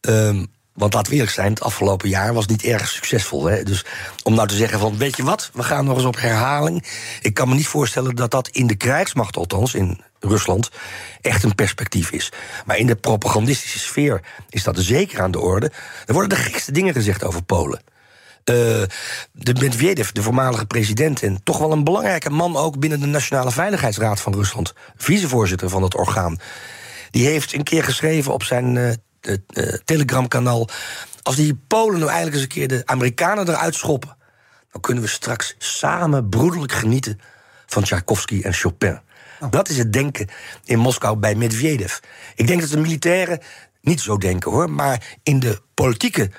Um, 0.00 0.46
want 0.74 0.94
laat 0.94 1.08
we 1.08 1.14
eerlijk 1.14 1.32
zijn, 1.32 1.50
het 1.50 1.62
afgelopen 1.62 2.08
jaar 2.08 2.34
was 2.34 2.46
niet 2.46 2.64
erg 2.64 2.88
succesvol. 2.88 3.44
Hè? 3.44 3.62
Dus 3.62 3.84
om 4.22 4.34
nou 4.34 4.48
te 4.48 4.54
zeggen 4.54 4.78
van, 4.78 4.96
weet 4.96 5.16
je 5.16 5.22
wat, 5.22 5.50
we 5.52 5.62
gaan 5.62 5.84
nog 5.84 5.96
eens 5.96 6.06
op 6.06 6.20
herhaling. 6.20 6.84
Ik 7.20 7.34
kan 7.34 7.48
me 7.48 7.54
niet 7.54 7.66
voorstellen 7.66 8.16
dat 8.16 8.30
dat 8.30 8.48
in 8.48 8.66
de 8.66 8.74
krijgsmacht, 8.74 9.36
althans 9.36 9.74
in 9.74 10.00
Rusland, 10.20 10.70
echt 11.20 11.42
een 11.42 11.54
perspectief 11.54 12.10
is. 12.10 12.32
Maar 12.66 12.76
in 12.76 12.86
de 12.86 12.96
propagandistische 12.96 13.78
sfeer 13.78 14.20
is 14.48 14.62
dat 14.62 14.78
zeker 14.78 15.20
aan 15.20 15.30
de 15.30 15.40
orde. 15.40 15.72
Er 16.06 16.12
worden 16.12 16.38
de 16.38 16.44
gekste 16.44 16.72
dingen 16.72 16.94
gezegd 16.94 17.24
over 17.24 17.42
Polen. 17.42 17.82
Uh, 18.44 18.56
de 19.32 19.54
Medvedev, 19.60 20.10
de 20.10 20.22
voormalige 20.22 20.66
president, 20.66 21.22
en 21.22 21.40
toch 21.42 21.58
wel 21.58 21.72
een 21.72 21.84
belangrijke 21.84 22.30
man 22.30 22.56
ook 22.56 22.78
binnen 22.78 23.00
de 23.00 23.06
Nationale 23.06 23.50
Veiligheidsraad 23.50 24.20
van 24.20 24.34
Rusland, 24.34 24.72
vicevoorzitter 24.96 25.68
van 25.68 25.82
het 25.82 25.94
orgaan, 25.94 26.38
die 27.10 27.26
heeft 27.26 27.52
een 27.52 27.62
keer 27.62 27.84
geschreven 27.84 28.32
op 28.32 28.42
zijn 28.42 28.74
uh, 28.74 28.92
Telegram-kanaal. 29.84 30.68
Als 31.22 31.36
die 31.36 31.54
Polen 31.54 31.98
nou 31.98 32.10
eigenlijk 32.10 32.34
eens 32.34 32.42
een 32.42 32.48
keer 32.48 32.68
de 32.68 32.82
Amerikanen 32.84 33.48
eruit 33.48 33.74
schoppen, 33.74 34.16
dan 34.72 34.80
kunnen 34.80 35.02
we 35.02 35.08
straks 35.08 35.54
samen 35.58 36.28
broederlijk 36.28 36.72
genieten 36.72 37.20
van 37.66 37.82
Tchaikovsky 37.82 38.40
en 38.42 38.52
Chopin. 38.52 39.00
Oh. 39.40 39.50
Dat 39.50 39.68
is 39.68 39.78
het 39.78 39.92
denken 39.92 40.28
in 40.64 40.78
Moskou 40.78 41.16
bij 41.16 41.34
Medvedev. 41.34 41.98
Ik 42.34 42.46
denk 42.46 42.60
dat 42.60 42.70
de 42.70 42.78
militairen 42.78 43.40
niet 43.80 44.00
zo 44.00 44.18
denken 44.18 44.50
hoor, 44.50 44.70
maar 44.70 45.16
in 45.22 45.40
de 45.40 45.60
politieke 45.74 46.30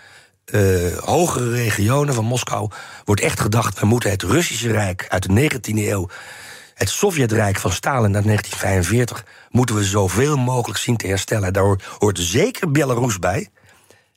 uh, 0.46 0.98
hogere 0.98 1.52
regionen 1.52 2.13
van 2.13 2.26
Moskou 2.26 2.72
wordt 3.06 3.22
echt 3.22 3.39
gedacht: 3.39 3.80
we 3.80 3.86
moeten 3.86 4.10
het 4.10 4.24
Russische 4.24 4.72
Rijk 4.72 5.06
uit 5.08 5.24
de 5.24 5.50
19e 5.52 5.74
eeuw 5.76 6.10
het 6.84 6.91
Sovjetrijk 6.91 7.60
van 7.60 7.72
Stalin 7.72 8.15
uit 8.15 8.26
1945 8.26 9.26
moeten 9.50 9.76
we 9.76 9.84
zoveel 9.84 10.38
mogelijk 10.38 10.80
zien 10.80 10.98
te 10.98 11.08
herstellen. 11.08 11.54
Daar 11.54 11.80
hoort 12.00 12.19
zeker 12.19 12.72
Belarus 12.72 13.19
bij. 13.19 13.50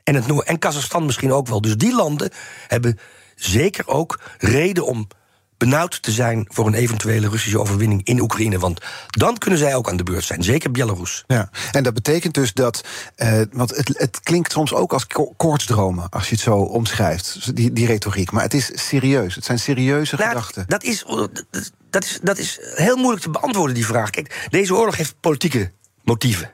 En, 0.04 0.14
het 0.14 0.42
en 0.44 0.58
Kazachstan 0.58 1.06
misschien 1.06 1.32
ook 1.32 1.48
wel. 1.48 1.60
Dus 1.60 1.76
die 1.76 1.94
landen 1.94 2.30
hebben 2.66 2.98
zeker 3.34 3.88
ook 3.88 4.20
reden 4.38 4.86
om 4.86 5.08
benauwd 5.56 6.02
te 6.02 6.10
zijn 6.10 6.46
voor 6.48 6.66
een 6.66 6.74
eventuele 6.74 7.28
Russische 7.28 7.60
overwinning 7.60 8.04
in 8.04 8.20
Oekraïne. 8.20 8.58
Want 8.58 8.80
dan 9.06 9.38
kunnen 9.38 9.58
zij 9.58 9.74
ook 9.74 9.88
aan 9.88 9.96
de 9.96 10.02
beurt 10.02 10.24
zijn, 10.24 10.42
zeker 10.42 10.70
Belarus. 10.70 11.24
Ja, 11.26 11.50
en 11.72 11.82
dat 11.82 11.94
betekent 11.94 12.34
dus 12.34 12.52
dat. 12.52 12.84
Uh, 13.16 13.40
want 13.52 13.76
het, 13.76 13.98
het 13.98 14.20
klinkt 14.20 14.52
soms 14.52 14.74
ook 14.74 14.92
als 14.92 15.06
ko 15.06 15.34
koortsdromen, 15.36 16.08
als 16.08 16.28
je 16.28 16.34
het 16.34 16.44
zo 16.44 16.56
omschrijft, 16.56 17.56
die, 17.56 17.72
die 17.72 17.86
retoriek. 17.86 18.30
Maar 18.30 18.42
het 18.42 18.54
is 18.54 18.70
serieus. 18.74 19.34
Het 19.34 19.44
zijn 19.44 19.58
serieuze 19.58 20.16
nou, 20.16 20.28
gedachten. 20.28 20.64
Dat 20.66 20.82
is, 20.82 21.04
dat, 21.50 21.72
is, 22.04 22.18
dat 22.22 22.38
is 22.38 22.58
heel 22.60 22.96
moeilijk 22.96 23.22
te 23.22 23.30
beantwoorden, 23.30 23.74
die 23.74 23.86
vraag. 23.86 24.10
Kijk, 24.10 24.46
deze 24.50 24.74
oorlog 24.74 24.96
heeft 24.96 25.20
politieke 25.20 25.72
motieven. 26.02 26.50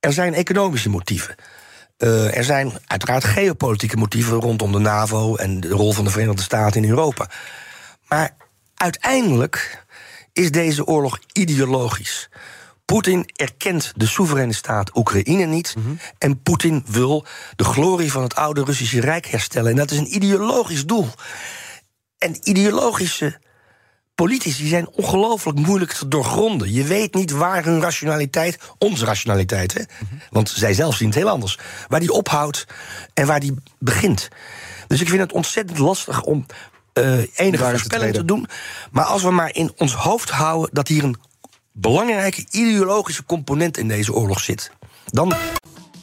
Er 0.00 0.12
zijn 0.12 0.34
economische 0.34 0.88
motieven. 0.88 1.34
Uh, 1.98 2.36
er 2.36 2.44
zijn 2.44 2.72
uiteraard 2.86 3.24
geopolitieke 3.24 3.96
motieven 3.96 4.40
rondom 4.40 4.72
de 4.72 4.78
NAVO 4.78 5.36
en 5.36 5.60
de 5.60 5.68
rol 5.68 5.92
van 5.92 6.04
de 6.04 6.10
Verenigde 6.10 6.42
Staten 6.42 6.82
in 6.82 6.88
Europa. 6.88 7.30
Maar 8.08 8.36
uiteindelijk 8.74 9.84
is 10.32 10.50
deze 10.50 10.86
oorlog 10.86 11.18
ideologisch. 11.32 12.28
Poetin 12.84 13.30
erkent 13.36 13.92
de 13.96 14.06
soevereine 14.06 14.52
staat 14.52 14.96
Oekraïne 14.96 15.44
niet. 15.44 15.74
Mhm. 15.76 15.94
En 16.18 16.42
Poetin 16.42 16.84
wil 16.86 17.26
de 17.56 17.64
glorie 17.64 18.12
van 18.12 18.22
het 18.22 18.34
oude 18.34 18.64
Russische 18.64 19.00
Rijk 19.00 19.26
herstellen. 19.26 19.70
En 19.70 19.76
dat 19.76 19.90
is 19.90 19.98
een 19.98 20.14
ideologisch 20.14 20.86
doel. 20.86 21.08
En 22.18 22.36
ideologische 22.42 23.40
politici 24.24 24.66
zijn 24.66 24.88
ongelooflijk 24.88 25.58
moeilijk 25.58 25.92
te 25.92 26.08
doorgronden. 26.08 26.72
Je 26.72 26.84
weet 26.84 27.14
niet 27.14 27.30
waar 27.30 27.64
hun 27.64 27.80
rationaliteit, 27.80 28.58
onze 28.78 29.04
rationaliteit, 29.04 29.74
hè, 29.74 29.80
mhm. 29.80 30.14
want 30.30 30.48
zij 30.48 30.74
zelf 30.74 30.96
zien 30.96 31.08
het 31.08 31.16
heel 31.16 31.28
anders, 31.28 31.58
waar 31.88 32.00
die 32.00 32.12
ophoudt 32.12 32.66
en 33.14 33.26
waar 33.26 33.40
die 33.40 33.54
begint. 33.78 34.28
Dus 34.86 35.00
ik 35.00 35.08
vind 35.08 35.20
het 35.20 35.32
ontzettend 35.32 35.78
lastig 35.78 36.22
om 36.22 36.46
uh, 36.94 37.18
enige 37.34 37.64
voorspelling 37.64 38.14
te 38.14 38.24
doen. 38.24 38.46
Maar 38.90 39.04
als 39.04 39.22
we 39.22 39.30
maar 39.30 39.54
in 39.54 39.72
ons 39.76 39.94
hoofd 39.94 40.30
houden 40.30 40.70
dat 40.72 40.88
hier 40.88 41.04
een 41.04 41.16
belangrijke 41.72 42.46
ideologische 42.50 43.24
component 43.24 43.76
in 43.76 43.88
deze 43.88 44.12
oorlog 44.12 44.40
zit, 44.40 44.70
dan. 45.04 45.34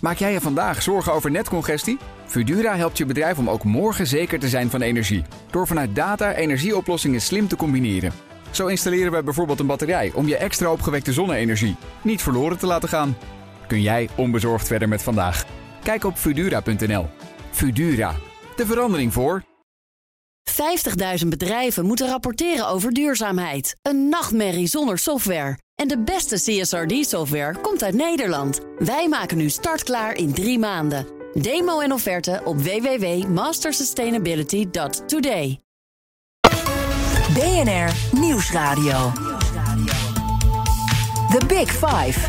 Maak 0.01 0.17
jij 0.17 0.31
je 0.31 0.41
vandaag 0.41 0.81
zorgen 0.81 1.13
over 1.13 1.31
netcongestie? 1.31 1.97
Fudura 2.25 2.75
helpt 2.75 2.97
je 2.97 3.05
bedrijf 3.05 3.37
om 3.37 3.49
ook 3.49 3.63
morgen 3.63 4.07
zeker 4.07 4.39
te 4.39 4.49
zijn 4.49 4.69
van 4.69 4.81
energie. 4.81 5.23
Door 5.51 5.67
vanuit 5.67 5.95
data 5.95 6.33
energieoplossingen 6.33 7.21
slim 7.21 7.47
te 7.47 7.55
combineren. 7.55 8.11
Zo 8.51 8.67
installeren 8.67 9.11
we 9.11 9.23
bijvoorbeeld 9.23 9.59
een 9.59 9.67
batterij 9.67 10.11
om 10.13 10.27
je 10.27 10.37
extra 10.37 10.71
opgewekte 10.71 11.13
zonne-energie 11.13 11.75
niet 12.01 12.21
verloren 12.21 12.57
te 12.57 12.65
laten 12.65 12.89
gaan. 12.89 13.17
kun 13.67 13.81
jij 13.81 14.09
onbezorgd 14.15 14.67
verder 14.67 14.87
met 14.87 15.03
vandaag. 15.03 15.45
Kijk 15.83 16.03
op 16.03 16.17
Fudura.nl. 16.17 17.05
Fudura, 17.51 18.15
de 18.55 18.65
verandering 18.65 19.13
voor. 19.13 19.43
50.000 21.21 21.27
bedrijven 21.27 21.85
moeten 21.85 22.07
rapporteren 22.07 22.67
over 22.67 22.91
duurzaamheid. 22.91 23.75
Een 23.81 24.09
nachtmerrie 24.09 24.67
zonder 24.67 24.97
software. 24.97 25.57
En 25.75 25.87
de 25.87 26.03
beste 26.03 26.35
CSRD-software 26.35 27.55
komt 27.61 27.83
uit 27.83 27.95
Nederland. 27.95 28.59
Wij 28.77 29.07
maken 29.07 29.37
nu 29.37 29.49
startklaar 29.49 30.15
in 30.15 30.33
drie 30.33 30.59
maanden. 30.59 31.07
Demo 31.33 31.79
en 31.79 31.91
offerte 31.91 32.41
op 32.43 32.61
www.mastersustainability.today. 32.61 35.59
BNR 37.33 38.19
Nieuwsradio. 38.19 39.11
The 41.29 41.41
Big 41.47 41.71
Five. 41.71 42.19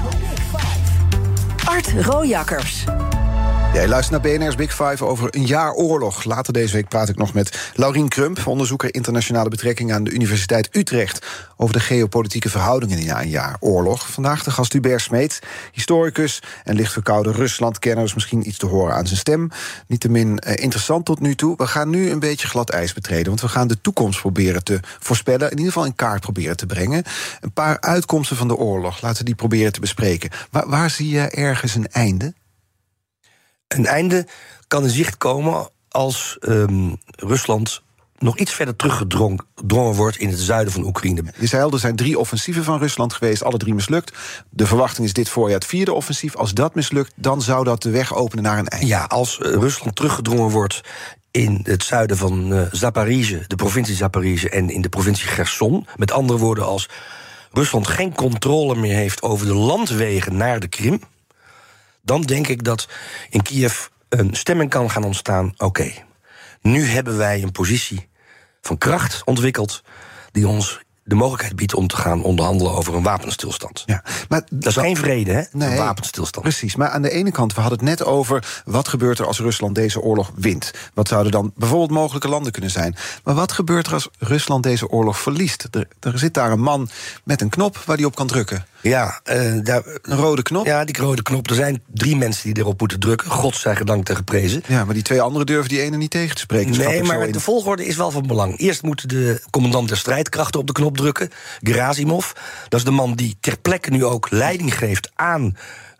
Art 1.64 2.06
Rojakkers. 2.06 2.84
Jij 3.76 3.88
luistert 3.88 4.22
naar 4.22 4.32
BNR's 4.32 4.54
Big 4.54 4.74
Five 4.74 5.04
over 5.04 5.34
een 5.34 5.46
jaar 5.46 5.72
oorlog. 5.72 6.24
Later 6.24 6.52
deze 6.52 6.72
week 6.72 6.88
praat 6.88 7.08
ik 7.08 7.16
nog 7.16 7.34
met 7.34 7.72
Laurien 7.74 8.08
Krump, 8.08 8.46
onderzoeker 8.46 8.94
internationale 8.94 9.48
betrekkingen 9.48 9.94
aan 9.94 10.04
de 10.04 10.10
Universiteit 10.10 10.76
Utrecht, 10.76 11.26
over 11.56 11.74
de 11.74 11.80
geopolitieke 11.80 12.48
verhoudingen 12.48 12.98
in 12.98 13.10
een 13.10 13.28
jaar 13.28 13.56
oorlog. 13.60 14.10
Vandaag 14.10 14.44
de 14.44 14.50
gast 14.50 14.72
Hubert 14.72 15.00
Smeet, 15.00 15.40
historicus 15.72 16.42
en 16.64 16.74
licht 16.74 16.92
verkoude 16.92 17.32
Ruslandkenner, 17.32 18.04
dus 18.04 18.14
misschien 18.14 18.48
iets 18.48 18.58
te 18.58 18.66
horen 18.66 18.94
aan 18.94 19.06
zijn 19.06 19.18
stem. 19.18 19.50
Niettemin 19.86 20.38
eh, 20.38 20.62
interessant 20.62 21.04
tot 21.04 21.20
nu 21.20 21.34
toe. 21.34 21.56
We 21.56 21.66
gaan 21.66 21.90
nu 21.90 22.10
een 22.10 22.20
beetje 22.20 22.48
glad 22.48 22.70
ijs 22.70 22.92
betreden, 22.92 23.26
want 23.26 23.40
we 23.40 23.48
gaan 23.48 23.68
de 23.68 23.80
toekomst 23.80 24.20
proberen 24.20 24.64
te 24.64 24.80
voorspellen, 24.98 25.50
in 25.50 25.56
ieder 25.56 25.72
geval 25.72 25.86
in 25.86 25.94
kaart 25.94 26.20
proberen 26.20 26.56
te 26.56 26.66
brengen. 26.66 27.04
Een 27.40 27.52
paar 27.52 27.80
uitkomsten 27.80 28.36
van 28.36 28.48
de 28.48 28.56
oorlog, 28.56 29.00
laten 29.00 29.18
we 29.18 29.24
die 29.24 29.34
proberen 29.34 29.72
te 29.72 29.80
bespreken. 29.80 30.30
Waar, 30.50 30.68
waar 30.68 30.90
zie 30.90 31.08
je 31.08 31.20
ergens 31.20 31.74
een 31.74 31.88
einde? 31.88 32.34
Een 33.68 33.86
einde 33.86 34.26
kan 34.68 34.82
in 34.82 34.90
zicht 34.90 35.16
komen 35.16 35.68
als 35.88 36.36
ehm, 36.40 36.94
Rusland 37.16 37.82
nog 38.18 38.38
iets 38.38 38.52
verder 38.52 38.76
teruggedrongen 38.76 39.94
wordt 39.94 40.16
in 40.16 40.28
het 40.28 40.38
zuiden 40.38 40.72
van 40.72 40.84
Oekraïne. 40.84 41.22
Je 41.38 41.46
zei 41.46 41.62
al, 41.62 41.72
er 41.72 41.78
zijn 41.78 41.96
drie 41.96 42.18
offensieven 42.18 42.64
van 42.64 42.78
Rusland 42.78 43.12
geweest, 43.12 43.42
alle 43.42 43.58
drie 43.58 43.74
mislukt. 43.74 44.16
De 44.50 44.66
verwachting 44.66 45.06
is 45.06 45.12
dit 45.12 45.28
voorjaar 45.28 45.58
het 45.58 45.68
vierde 45.68 45.92
offensief. 45.92 46.36
Als 46.36 46.54
dat 46.54 46.74
mislukt, 46.74 47.12
dan 47.16 47.42
zou 47.42 47.64
dat 47.64 47.82
de 47.82 47.90
weg 47.90 48.14
openen 48.14 48.44
naar 48.44 48.58
een 48.58 48.68
einde. 48.68 48.86
Ja, 48.86 49.04
als 49.04 49.40
eh, 49.40 49.52
Rusland 49.52 49.96
teruggedrongen 49.96 50.50
wordt 50.50 50.80
in 51.30 51.60
het 51.62 51.82
zuiden 51.82 52.16
van 52.16 52.52
uh, 52.52 52.62
de 53.46 53.56
provincie 53.56 53.94
Zaporizhzhia 53.94 54.50
en 54.50 54.70
in 54.70 54.80
de 54.80 54.88
provincie 54.88 55.28
Gerson. 55.28 55.86
Met 55.96 56.12
andere 56.12 56.38
woorden, 56.38 56.66
als 56.66 56.88
Rusland 57.52 57.86
geen 57.86 58.14
controle 58.14 58.76
meer 58.76 58.96
heeft 58.96 59.22
over 59.22 59.46
de 59.46 59.54
landwegen 59.54 60.36
naar 60.36 60.60
de 60.60 60.68
Krim 60.68 61.00
dan 62.06 62.22
denk 62.22 62.48
ik 62.48 62.64
dat 62.64 62.88
in 63.30 63.42
Kiev 63.42 63.86
een 64.08 64.34
stemming 64.34 64.70
kan 64.70 64.90
gaan 64.90 65.04
ontstaan. 65.04 65.54
Oké, 65.56 65.92
nu 66.60 66.84
hebben 66.84 67.16
wij 67.16 67.42
een 67.42 67.52
positie 67.52 68.08
van 68.60 68.78
kracht 68.78 69.22
ontwikkeld 69.24 69.82
die 70.32 70.48
ons 70.48 70.84
de 71.06 71.14
mogelijkheid 71.14 71.56
biedt 71.56 71.74
om 71.74 71.86
te 71.86 71.96
gaan 71.96 72.22
onderhandelen 72.22 72.72
over 72.72 72.94
een 72.94 73.02
wapenstilstand. 73.02 73.82
Ja, 73.86 74.02
maar 74.28 74.42
dat 74.50 74.66
is 74.66 74.76
geen 74.76 74.96
vrede, 74.96 75.32
hè? 75.32 75.42
Nee, 75.52 75.70
een 75.70 75.76
wapenstilstand. 75.76 76.46
Precies, 76.46 76.76
maar 76.76 76.88
aan 76.88 77.02
de 77.02 77.10
ene 77.10 77.30
kant, 77.30 77.54
we 77.54 77.60
hadden 77.60 77.78
het 77.78 77.88
net 77.88 78.04
over 78.04 78.62
wat 78.64 78.88
gebeurt 78.88 79.18
er 79.18 79.26
als 79.26 79.38
Rusland 79.38 79.74
deze 79.74 80.00
oorlog 80.00 80.32
wint. 80.34 80.70
Wat 80.94 81.08
zouden 81.08 81.32
dan 81.32 81.52
bijvoorbeeld 81.56 81.90
mogelijke 81.90 82.28
landen 82.28 82.52
kunnen 82.52 82.70
zijn? 82.70 82.96
Maar 83.24 83.34
wat 83.34 83.52
gebeurt 83.52 83.86
er 83.86 83.92
als 83.92 84.08
Rusland 84.18 84.62
deze 84.62 84.88
oorlog 84.88 85.18
verliest? 85.18 85.68
Er, 85.70 85.88
er 86.00 86.18
zit 86.18 86.34
daar 86.34 86.52
een 86.52 86.60
man 86.60 86.88
met 87.24 87.40
een 87.40 87.48
knop 87.48 87.76
waar 87.76 87.96
hij 87.96 88.04
op 88.04 88.14
kan 88.14 88.26
drukken. 88.26 88.66
Ja, 88.88 89.20
uh, 89.32 89.52
daar, 89.62 89.82
een 90.02 90.16
rode 90.16 90.42
knop? 90.42 90.66
Ja, 90.66 90.84
die 90.84 90.96
rode 90.96 91.22
knop. 91.22 91.50
Er 91.50 91.54
zijn 91.54 91.82
drie 91.86 92.16
mensen 92.16 92.54
die 92.54 92.62
erop 92.62 92.80
moeten 92.80 93.00
drukken. 93.00 93.30
God 93.30 93.56
zij 93.56 93.76
gedankt 93.76 94.08
en 94.08 94.16
geprezen. 94.16 94.62
Ja, 94.66 94.84
maar 94.84 94.94
die 94.94 95.02
twee 95.02 95.20
anderen 95.20 95.46
durven 95.46 95.68
die 95.68 95.80
ene 95.80 95.96
niet 95.96 96.10
tegen 96.10 96.34
te 96.34 96.40
spreken. 96.40 96.78
Nee, 96.78 97.02
maar 97.02 97.30
de 97.30 97.40
volgorde 97.40 97.86
is 97.86 97.96
wel 97.96 98.10
van 98.10 98.26
belang. 98.26 98.58
Eerst 98.58 98.82
moet 98.82 99.08
de 99.08 99.42
commandant 99.50 99.88
der 99.88 99.96
strijdkrachten 99.96 100.60
op 100.60 100.66
de 100.66 100.72
knop 100.72 100.96
drukken. 100.96 101.30
Gerasimov. 101.60 102.30
Dat 102.68 102.78
is 102.78 102.84
de 102.84 102.90
man 102.90 103.14
die 103.14 103.36
ter 103.40 103.58
plekke 103.58 103.90
nu 103.90 104.04
ook 104.04 104.30
leiding 104.30 104.78
geeft 104.78 105.10
aan 105.14 105.56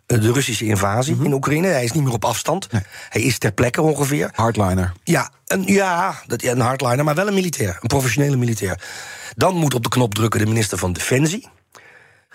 eh, 0.07 0.21
de 0.21 0.33
Russische 0.33 0.65
invasie 0.65 1.15
mhm. 1.15 1.25
in 1.25 1.33
Oekraïne. 1.33 1.67
Hij 1.67 1.85
is 1.85 1.93
niet 1.93 2.05
meer 2.05 2.13
op 2.13 2.25
afstand. 2.25 2.69
Hij 3.09 3.23
is 3.23 3.39
ter 3.39 3.53
plekke 3.53 3.83
ongeveer. 3.83 4.31
Hardliner. 4.35 4.93
Ja, 5.05 5.31
een, 5.47 5.63
ja, 5.67 6.23
dat, 6.27 6.43
ja, 6.43 6.53
een 6.53 6.61
hardliner, 6.61 7.05
maar 7.05 7.15
wel 7.15 7.27
een 7.27 7.35
militair. 7.35 7.79
Een 7.81 7.89
professionele 7.89 8.37
militair. 8.37 8.81
Dan 9.37 9.55
moet 9.55 9.75
op 9.75 9.83
de 9.83 9.89
knop 9.89 10.15
drukken 10.15 10.41
de 10.41 10.47
minister 10.47 10.79
van 10.79 10.93
Defensie. 10.93 11.49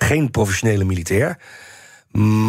Geen 0.03 0.31
professionele 0.31 0.83
militair. 0.83 1.37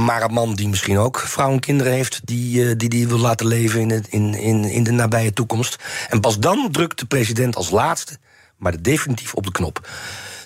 Maar 0.05 0.23
een 0.23 0.33
man 0.33 0.55
die 0.55 0.69
misschien 0.69 0.99
ook 0.99 1.19
vrouwen 1.19 1.57
en 1.57 1.63
kinderen 1.63 1.93
heeft... 1.93 2.21
die, 2.25 2.65
uh, 2.65 2.73
die, 2.77 2.89
die 2.89 3.09
wil 3.09 3.19
laten 3.19 3.47
leven 3.47 3.81
in, 3.81 3.91
het, 3.91 4.09
in, 4.09 4.35
in, 4.35 4.65
in 4.65 4.83
de 4.83 4.91
nabije 4.91 5.33
toekomst. 5.33 5.77
En 6.09 6.21
pas 6.21 6.39
dan 6.39 6.69
drukt 6.71 6.99
de 6.99 7.07
president 7.07 7.57
als 7.57 7.71
laatste... 7.71 8.19
maar 8.57 8.83
definitief 8.83 9.35
op 9.35 9.45
de 9.45 9.53
knop. 9.53 9.89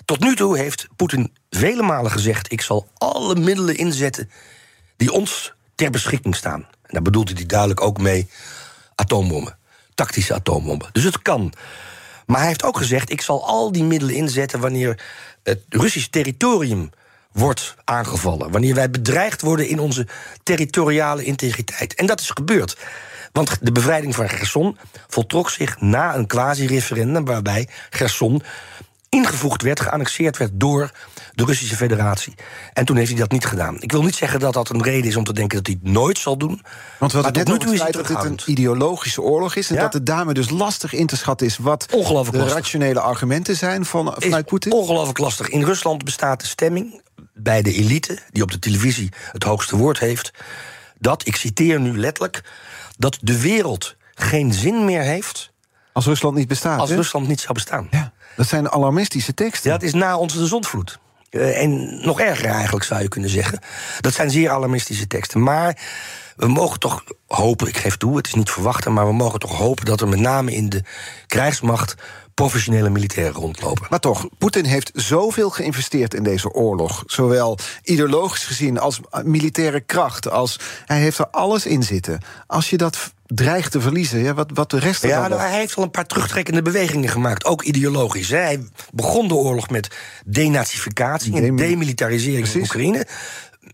Tot 0.05 0.19
nu 0.19 0.35
toe 0.35 0.57
heeft 0.57 0.87
Poetin 0.95 1.33
vele 1.49 1.81
malen 1.83 2.11
gezegd... 2.11 2.51
ik 2.51 2.61
zal 2.61 2.87
alle 2.93 3.35
middelen 3.35 3.77
inzetten 3.77 4.29
die 4.97 5.11
ons 5.11 5.53
ter 5.75 5.91
beschikking 5.91 6.35
staan. 6.35 6.61
En 6.61 6.93
daar 6.93 7.01
bedoelt 7.01 7.29
hij 7.29 7.45
duidelijk 7.45 7.81
ook 7.81 7.97
mee 7.97 8.29
atoombommen. 8.95 9.57
Tactische 9.95 10.33
atoombommen. 10.33 10.89
Dus 10.91 11.03
het 11.03 11.21
kan. 11.21 11.53
Maar 12.27 12.37
hij 12.39 12.47
heeft 12.47 12.63
ook 12.63 12.77
gezegd: 12.77 13.11
ik 13.11 13.21
zal 13.21 13.45
al 13.45 13.71
die 13.71 13.83
middelen 13.83 14.15
inzetten 14.15 14.59
wanneer 14.59 14.99
het 15.43 15.61
Russisch 15.69 16.07
territorium 16.07 16.89
wordt 17.31 17.75
aangevallen. 17.83 18.51
Wanneer 18.51 18.75
wij 18.75 18.89
bedreigd 18.89 19.41
worden 19.41 19.67
in 19.67 19.79
onze 19.79 20.07
territoriale 20.43 21.23
integriteit. 21.23 21.95
En 21.95 22.05
dat 22.05 22.19
is 22.19 22.29
gebeurd. 22.29 22.77
Want 23.31 23.57
de 23.61 23.71
bevrijding 23.71 24.15
van 24.15 24.29
Gerson 24.29 24.77
voltrok 25.07 25.49
zich 25.49 25.81
na 25.81 26.15
een 26.15 26.27
quasi-referendum 26.27 27.25
waarbij 27.25 27.67
Gerson 27.89 28.41
ingevoegd 29.09 29.61
werd, 29.61 29.79
geannexeerd 29.79 30.37
werd 30.37 30.51
door 30.53 30.91
de 31.33 31.45
Russische 31.45 31.75
Federatie. 31.75 32.33
En 32.73 32.85
toen 32.85 32.95
heeft 32.95 33.09
hij 33.09 33.19
dat 33.19 33.31
niet 33.31 33.45
gedaan. 33.45 33.81
Ik 33.81 33.91
wil 33.91 34.03
niet 34.03 34.15
zeggen 34.15 34.39
dat 34.39 34.53
dat 34.53 34.69
een 34.69 34.83
reden 34.83 35.09
is 35.09 35.15
om 35.15 35.23
te 35.23 35.33
denken 35.33 35.57
dat 35.57 35.67
hij 35.67 35.77
het 35.81 35.91
nooit 35.91 36.17
zal 36.17 36.37
doen. 36.37 36.61
Want 36.99 37.11
we 37.11 37.17
hadden 37.17 37.45
net 37.45 37.53
over 37.53 37.71
het 37.71 37.81
feit 37.81 37.93
dat 37.93 38.07
dit 38.07 38.23
een 38.23 38.39
ideologische 38.45 39.21
oorlog 39.21 39.55
is... 39.55 39.69
en 39.69 39.75
dat 39.75 39.93
het 39.93 40.05
daarmee 40.05 40.33
dus 40.33 40.49
lastig 40.49 40.93
in 40.93 41.07
te 41.07 41.17
schatten 41.17 41.47
is... 41.47 41.57
wat 41.57 41.85
de 42.31 42.47
rationele 42.47 42.99
argumenten 42.99 43.55
zijn 43.55 43.85
van, 43.85 44.13
vanuit 44.17 44.45
Poetin? 44.45 44.71
Ongelooflijk 44.71 45.17
lastig. 45.17 45.49
In 45.49 45.63
Rusland 45.63 46.03
bestaat 46.03 46.39
de 46.39 46.47
stemming 46.47 47.01
bij 47.33 47.61
de 47.61 47.73
elite... 47.73 48.19
die 48.31 48.43
op 48.43 48.51
de 48.51 48.59
televisie 48.59 49.11
het 49.31 49.43
hoogste 49.43 49.77
woord 49.77 49.99
heeft... 49.99 50.31
dat, 50.99 51.27
ik 51.27 51.35
citeer 51.35 51.79
nu 51.79 51.97
letterlijk... 51.97 52.43
dat 52.97 53.17
de 53.21 53.41
wereld 53.41 53.95
geen 54.15 54.53
zin 54.53 54.85
meer 54.85 55.01
heeft... 55.01 55.55
Als 55.93 56.05
Rusland 56.05 56.35
niet 56.35 56.47
bestaat. 56.47 56.79
Als 56.79 56.89
Rusland 56.89 57.27
niet 57.27 57.39
zou 57.39 57.53
bestaan. 57.53 57.87
Ja. 57.91 58.13
Dat 58.37 58.47
zijn 58.47 58.69
alarmistische 58.69 59.33
teksten. 59.33 59.69
Ja, 59.69 59.75
het 59.75 59.85
is 59.85 59.93
na 59.93 60.17
onze 60.17 60.37
de 60.37 60.45
zondvloed. 60.45 60.99
Uh, 61.31 61.61
en 61.61 61.99
nog 62.05 62.19
erger 62.19 62.49
eigenlijk, 62.49 62.85
zou 62.85 63.01
je 63.01 63.07
kunnen 63.07 63.29
zeggen. 63.29 63.59
Dat 64.01 64.13
zijn 64.13 64.31
zeer 64.31 64.49
alarmistische 64.49 65.07
teksten. 65.07 65.43
Maar 65.43 65.77
we 66.35 66.47
mogen 66.47 66.79
toch 66.79 67.03
hopen, 67.27 67.67
ik 67.67 67.77
geef 67.77 67.97
toe, 67.97 68.17
het 68.17 68.27
is 68.27 68.33
niet 68.33 68.49
verwachten... 68.49 68.93
maar 68.93 69.07
we 69.07 69.13
mogen 69.13 69.39
toch 69.39 69.57
hopen 69.57 69.85
dat 69.85 70.01
er 70.01 70.07
met 70.07 70.19
name 70.19 70.51
in 70.51 70.69
de 70.69 70.83
krijgsmacht 71.27 71.95
professionele 72.33 72.89
militairen 72.89 73.33
rondlopen. 73.33 73.87
Maar 73.89 73.99
toch, 73.99 74.27
Poetin 74.37 74.65
heeft 74.65 74.91
zoveel 74.93 75.49
geïnvesteerd 75.49 76.13
in 76.13 76.23
deze 76.23 76.51
oorlog. 76.51 77.03
Zowel 77.05 77.57
ideologisch 77.83 78.45
gezien 78.45 78.79
als 78.79 78.99
militaire 79.23 79.79
kracht. 79.81 80.29
Als, 80.29 80.59
hij 80.85 80.99
heeft 80.99 81.17
er 81.17 81.27
alles 81.27 81.65
in 81.65 81.83
zitten. 81.83 82.19
Als 82.47 82.69
je 82.69 82.77
dat 82.77 83.13
dreigt 83.27 83.71
te 83.71 83.81
verliezen, 83.81 84.19
ja, 84.19 84.33
wat, 84.33 84.49
wat 84.53 84.69
de 84.69 84.79
rest 84.79 85.01
Ja, 85.01 85.27
nou, 85.27 85.41
hij 85.41 85.59
heeft 85.59 85.75
al 85.75 85.83
een 85.83 85.91
paar 85.91 86.05
terugtrekkende 86.05 86.61
bewegingen 86.61 87.09
gemaakt, 87.09 87.45
ook 87.45 87.63
ideologisch. 87.63 88.29
Hè. 88.29 88.37
Hij 88.37 88.59
begon 88.93 89.27
de 89.27 89.33
oorlog 89.33 89.69
met 89.69 89.95
denazificatie 90.25 91.41
en 91.41 91.55
demilitarisering 91.55 92.47
van 92.47 92.61
Oekraïne 92.61 93.07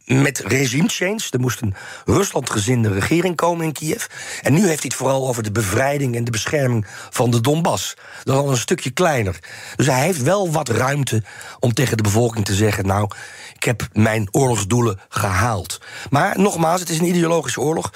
met 0.05 0.39
regime 0.39 0.87
change. 0.87 1.21
Er 1.29 1.39
moest 1.39 1.61
een 1.61 1.75
Ruslandgezinde 2.05 2.91
regering 2.91 3.35
komen 3.35 3.65
in 3.65 3.71
Kiev. 3.71 4.05
En 4.41 4.53
nu 4.53 4.59
heeft 4.59 4.81
hij 4.81 4.89
het 4.89 4.93
vooral 4.93 5.27
over 5.27 5.43
de 5.43 5.51
bevrijding 5.51 6.15
en 6.15 6.23
de 6.23 6.31
bescherming 6.31 6.85
van 7.09 7.31
de 7.31 7.41
Donbass. 7.41 7.93
Dat 8.23 8.35
is 8.35 8.41
al 8.41 8.49
een 8.49 8.57
stukje 8.57 8.89
kleiner. 8.89 9.39
Dus 9.75 9.85
hij 9.85 10.03
heeft 10.03 10.21
wel 10.21 10.51
wat 10.51 10.69
ruimte 10.69 11.23
om 11.59 11.73
tegen 11.73 11.97
de 11.97 12.03
bevolking 12.03 12.45
te 12.45 12.53
zeggen: 12.53 12.85
Nou, 12.85 13.09
ik 13.55 13.63
heb 13.63 13.87
mijn 13.93 14.27
oorlogsdoelen 14.31 14.99
gehaald. 15.09 15.81
Maar 16.09 16.39
nogmaals, 16.39 16.79
het 16.79 16.89
is 16.89 16.99
een 16.99 17.07
ideologische 17.07 17.61
oorlog. 17.61 17.91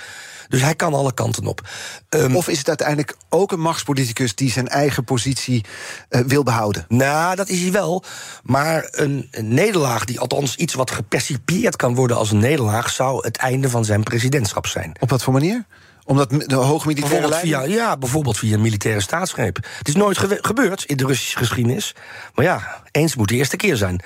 Dus 0.50 0.62
hij 0.62 0.76
kan 0.76 0.94
alle 0.94 1.14
kanten 1.14 1.46
op. 1.46 1.62
Um, 2.10 2.36
of 2.36 2.48
is 2.48 2.58
het 2.58 2.68
uiteindelijk 2.68 3.16
ook 3.30 3.52
een 3.52 3.60
machtspoliticus 3.60 4.36
die 4.36 4.52
zijn 4.52 4.68
eigen 4.68 5.04
positie 5.04 5.66
uh, 6.10 6.22
wil 6.22 6.44
behouden? 6.44 6.86
Nou, 6.88 7.36
dat 7.36 7.50
is 7.50 7.62
hij 7.62 7.72
wel. 7.72 8.04
Maar 8.44 8.88
een, 8.92 9.28
een, 9.32 9.54
nederlaag, 9.54 10.06
die 10.06 10.20
althans 10.20 10.56
iets 10.56 10.74
wat 10.74 10.92
gepercipieerd 10.92 11.76
kan 11.76 11.96
worden 11.96 12.18
als 12.18 12.32
een 12.32 12.40
nederlaag, 12.40 12.90
zou 12.90 13.26
het 13.26 13.38
einde 13.38 13.70
van 13.70 13.86
zijn 13.86 14.04
presidentschap 14.04 14.68
zijn. 14.68 14.96
Op 15.00 15.10
wat 15.10 15.24
voor 15.24 15.34
manier? 15.34 15.66
Omdat 16.04 16.30
de 16.30 16.56
hoge 16.56 16.88
militaire 16.88 17.34
via, 17.34 17.62
Ja, 17.62 17.98
bijvoorbeeld 17.98 18.38
via 18.38 18.54
een 18.54 18.62
militaire 18.62 19.02
staatsgreep. 19.02 19.56
Het 19.78 19.88
is 19.88 19.96
nooit 19.96 20.18
gebeurd 20.42 20.84
in 20.84 20.98
de 20.98 21.06
Russische 21.06 21.38
geschiedenis. 21.38 21.96
Maar 22.34 22.46
ja, 22.46 22.82
eens 22.92 23.16
moet 23.16 23.28
de 23.28 23.36
eerste 23.36 23.56
keer 23.56 23.76
zijn. 23.76 24.02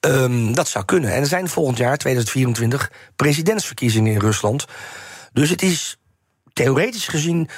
Ehm, 0.00 0.52
dat 0.52 0.68
zou 0.68 0.84
kunnen. 0.84 1.12
En 1.12 1.20
er 1.20 1.26
zijn 1.26 1.48
volgend 1.48 1.78
jaar, 1.78 1.96
2024, 1.96 2.90
presidentsverkiezingen 3.16 4.12
in 4.12 4.20
Rusland. 4.20 4.66
Dus 5.32 5.50
het 5.50 5.62
is 5.62 5.98
theoretisch 6.52 7.08
gezien 7.08 7.48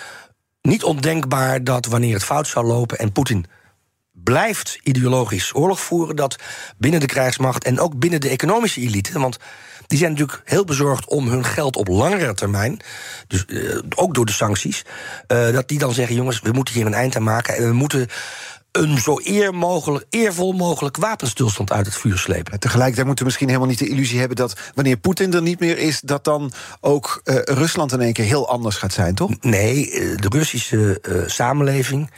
niet 0.63 0.85
ondenkbaar 0.85 1.65
dat 1.65 1.87
wanneer 1.87 2.15
het 2.15 2.25
fout 2.25 2.47
zou 2.47 2.67
lopen 2.67 2.99
en 2.99 3.13
Poetin 3.13 3.47
blijft 4.13 4.79
ideologisch 4.83 5.55
oorlog 5.55 5.81
voeren, 5.81 6.17
dat 6.17 6.37
binnen 6.79 7.01
de 7.01 7.07
krijgsmacht 7.07 7.65
en 7.65 7.81
ook 7.81 7.99
binnen 7.99 8.21
de 8.21 8.29
economische 8.29 8.81
elite, 8.81 9.19
want 9.19 9.39
die 9.87 9.99
zijn 9.99 10.11
natuurlijk 10.11 10.43
heel 10.45 10.65
bezorgd 10.65 11.07
om 11.07 11.29
hun 11.29 11.45
geld 11.45 11.77
op 11.77 11.89
langere 11.89 12.35
termijn, 12.35 12.81
dus 13.27 13.45
uh, 13.47 13.79
ook 13.95 14.15
door 14.15 14.27
de 14.27 14.33
sancties, 14.33 14.85
uh, 15.29 15.51
dat 15.53 15.69
die 15.69 15.79
dan 15.79 15.93
zeggen: 15.93 16.17
jongens, 16.17 16.41
we 16.41 16.53
moeten 16.53 16.75
hier 16.75 16.87
een 16.87 16.95
eind 16.95 17.17
aan 17.17 17.23
maken 17.23 17.57
en 17.57 17.69
we 17.69 17.73
moeten 17.73 18.09
een 18.77 18.99
zo 18.99 19.21
eer 19.23 19.55
mogelijk, 19.55 20.07
eervol 20.11 20.53
mogelijk 20.53 20.97
wapenstilstand 20.97 21.73
uit 21.73 21.87
het 21.87 21.95
vuur 21.97 22.19
slepen. 22.19 22.61
Tegelijkertijd 22.61 23.07
moeten 23.07 23.25
we 23.25 23.31
misschien 23.31 23.49
helemaal 23.49 23.69
niet 23.69 23.79
de 23.79 23.89
illusie 23.89 24.19
hebben 24.19 24.37
dat 24.37 24.57
wanneer 24.75 24.97
Poetin 24.97 25.35
er 25.35 25.43
niet 25.43 25.61
meer 25.61 25.79
is, 25.79 26.01
dat 26.01 26.25
dan 26.25 26.53
ook 26.81 27.21
uh, 27.25 27.37
Rusland 27.43 27.93
in 27.93 28.01
één 28.01 28.13
keer 28.13 28.25
heel 28.25 28.49
anders 28.49 28.77
gaat 28.77 28.93
zijn, 28.93 29.15
toch? 29.15 29.31
Nee, 29.41 29.91
de 30.17 30.29
Russische 30.29 30.99
uh, 31.03 31.23
samenleving 31.29 32.11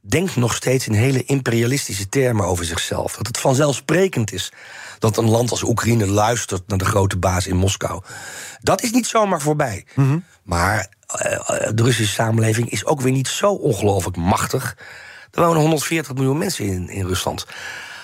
denkt 0.00 0.36
nog 0.36 0.54
steeds 0.54 0.86
in 0.86 0.92
hele 0.92 1.24
imperialistische 1.24 2.08
termen 2.08 2.46
over 2.46 2.64
zichzelf. 2.64 3.16
Dat 3.16 3.26
het 3.26 3.38
vanzelfsprekend 3.38 4.32
is 4.32 4.52
dat 4.98 5.16
een 5.16 5.28
land 5.28 5.50
als 5.50 5.62
Oekraïne 5.62 6.06
luistert 6.06 6.68
naar 6.68 6.78
de 6.78 6.84
grote 6.84 7.16
baas 7.16 7.46
in 7.46 7.56
Moskou. 7.56 8.02
Dat 8.60 8.82
is 8.82 8.90
niet 8.90 9.06
zomaar 9.06 9.40
voorbij. 9.40 9.86
Mm 9.94 10.08
-hmm. 10.08 10.24
Maar 10.42 10.88
uh, 11.08 11.68
de 11.74 11.82
Russische 11.82 12.12
samenleving 12.12 12.70
is 12.70 12.84
ook 12.84 13.00
weer 13.00 13.12
niet 13.12 13.28
zo 13.28 13.50
ongelooflijk 13.50 14.16
machtig. 14.16 14.76
Er 15.34 15.42
wonen 15.42 15.60
140 15.60 16.14
miljoen 16.14 16.38
mensen 16.38 16.64
in, 16.64 16.88
in 16.88 17.06
Rusland. 17.06 17.46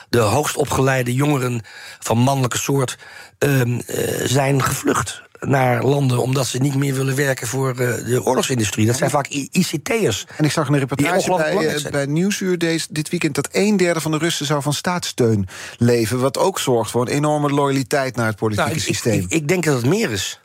De 0.08 0.18
hoogst 0.18 0.56
opgeleide 0.56 1.14
jongeren 1.14 1.62
van 1.98 2.18
mannelijke 2.18 2.58
soort 2.58 2.98
uh, 3.38 3.60
uh, 3.60 3.76
zijn 4.24 4.62
gevlucht 4.62 5.22
naar 5.40 5.84
landen 5.84 6.22
omdat 6.22 6.46
ze 6.46 6.58
niet 6.58 6.74
meer 6.74 6.94
willen 6.94 7.16
werken 7.16 7.46
voor 7.46 7.68
uh, 7.70 7.76
de 7.76 8.24
oorlogsindustrie. 8.24 8.86
Dat 8.86 8.96
zijn 8.96 9.10
vaak 9.10 9.26
ICT'ers. 9.26 10.26
En 10.36 10.44
ik 10.44 10.52
zag 10.52 10.68
een 10.68 10.78
reportage 10.78 11.36
bij, 11.36 11.74
uh, 11.74 11.90
bij 11.90 12.06
Nieuwsuur 12.06 12.58
deze, 12.58 12.86
dit 12.90 13.08
weekend... 13.08 13.34
dat 13.34 13.48
een 13.52 13.76
derde 13.76 14.00
van 14.00 14.10
de 14.10 14.18
Russen 14.18 14.46
zou 14.46 14.62
van 14.62 14.72
staatssteun 14.72 15.48
leven... 15.78 16.20
wat 16.20 16.38
ook 16.38 16.58
zorgt 16.58 16.90
voor 16.90 17.00
een 17.00 17.12
enorme 17.12 17.48
loyaliteit 17.48 18.16
naar 18.16 18.26
het 18.26 18.36
politieke 18.36 18.68
nou, 18.68 18.80
ik, 18.80 18.86
systeem. 18.86 19.18
Ik, 19.18 19.24
ik, 19.24 19.32
ik, 19.32 19.48
denk 19.48 19.64
dat 19.64 19.76
het 19.76 19.86
meer 19.86 20.10
is. 20.10 20.40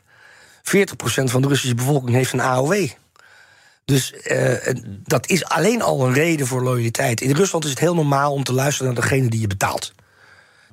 40% 0.58 0.62
van 1.24 1.42
de 1.42 1.48
Russische 1.48 1.74
bevolking 1.74 2.16
heeft 2.16 2.32
een 2.32 2.40
AOW. 2.40 2.88
Dus 3.86 4.14
uh, 4.24 4.52
dat 5.04 5.28
is 5.28 5.44
alleen 5.44 5.82
al 5.82 6.06
een 6.06 6.12
reden 6.12 6.46
voor 6.46 6.62
loyaliteit. 6.62 7.20
In 7.20 7.34
Rusland 7.34 7.64
is 7.64 7.70
het 7.70 7.78
heel 7.78 7.94
normaal 7.94 8.32
om 8.32 8.44
te 8.44 8.52
luisteren 8.52 8.92
naar 8.92 9.02
degene 9.02 9.28
die 9.28 9.40
je 9.40 9.46
betaalt. 9.46 9.92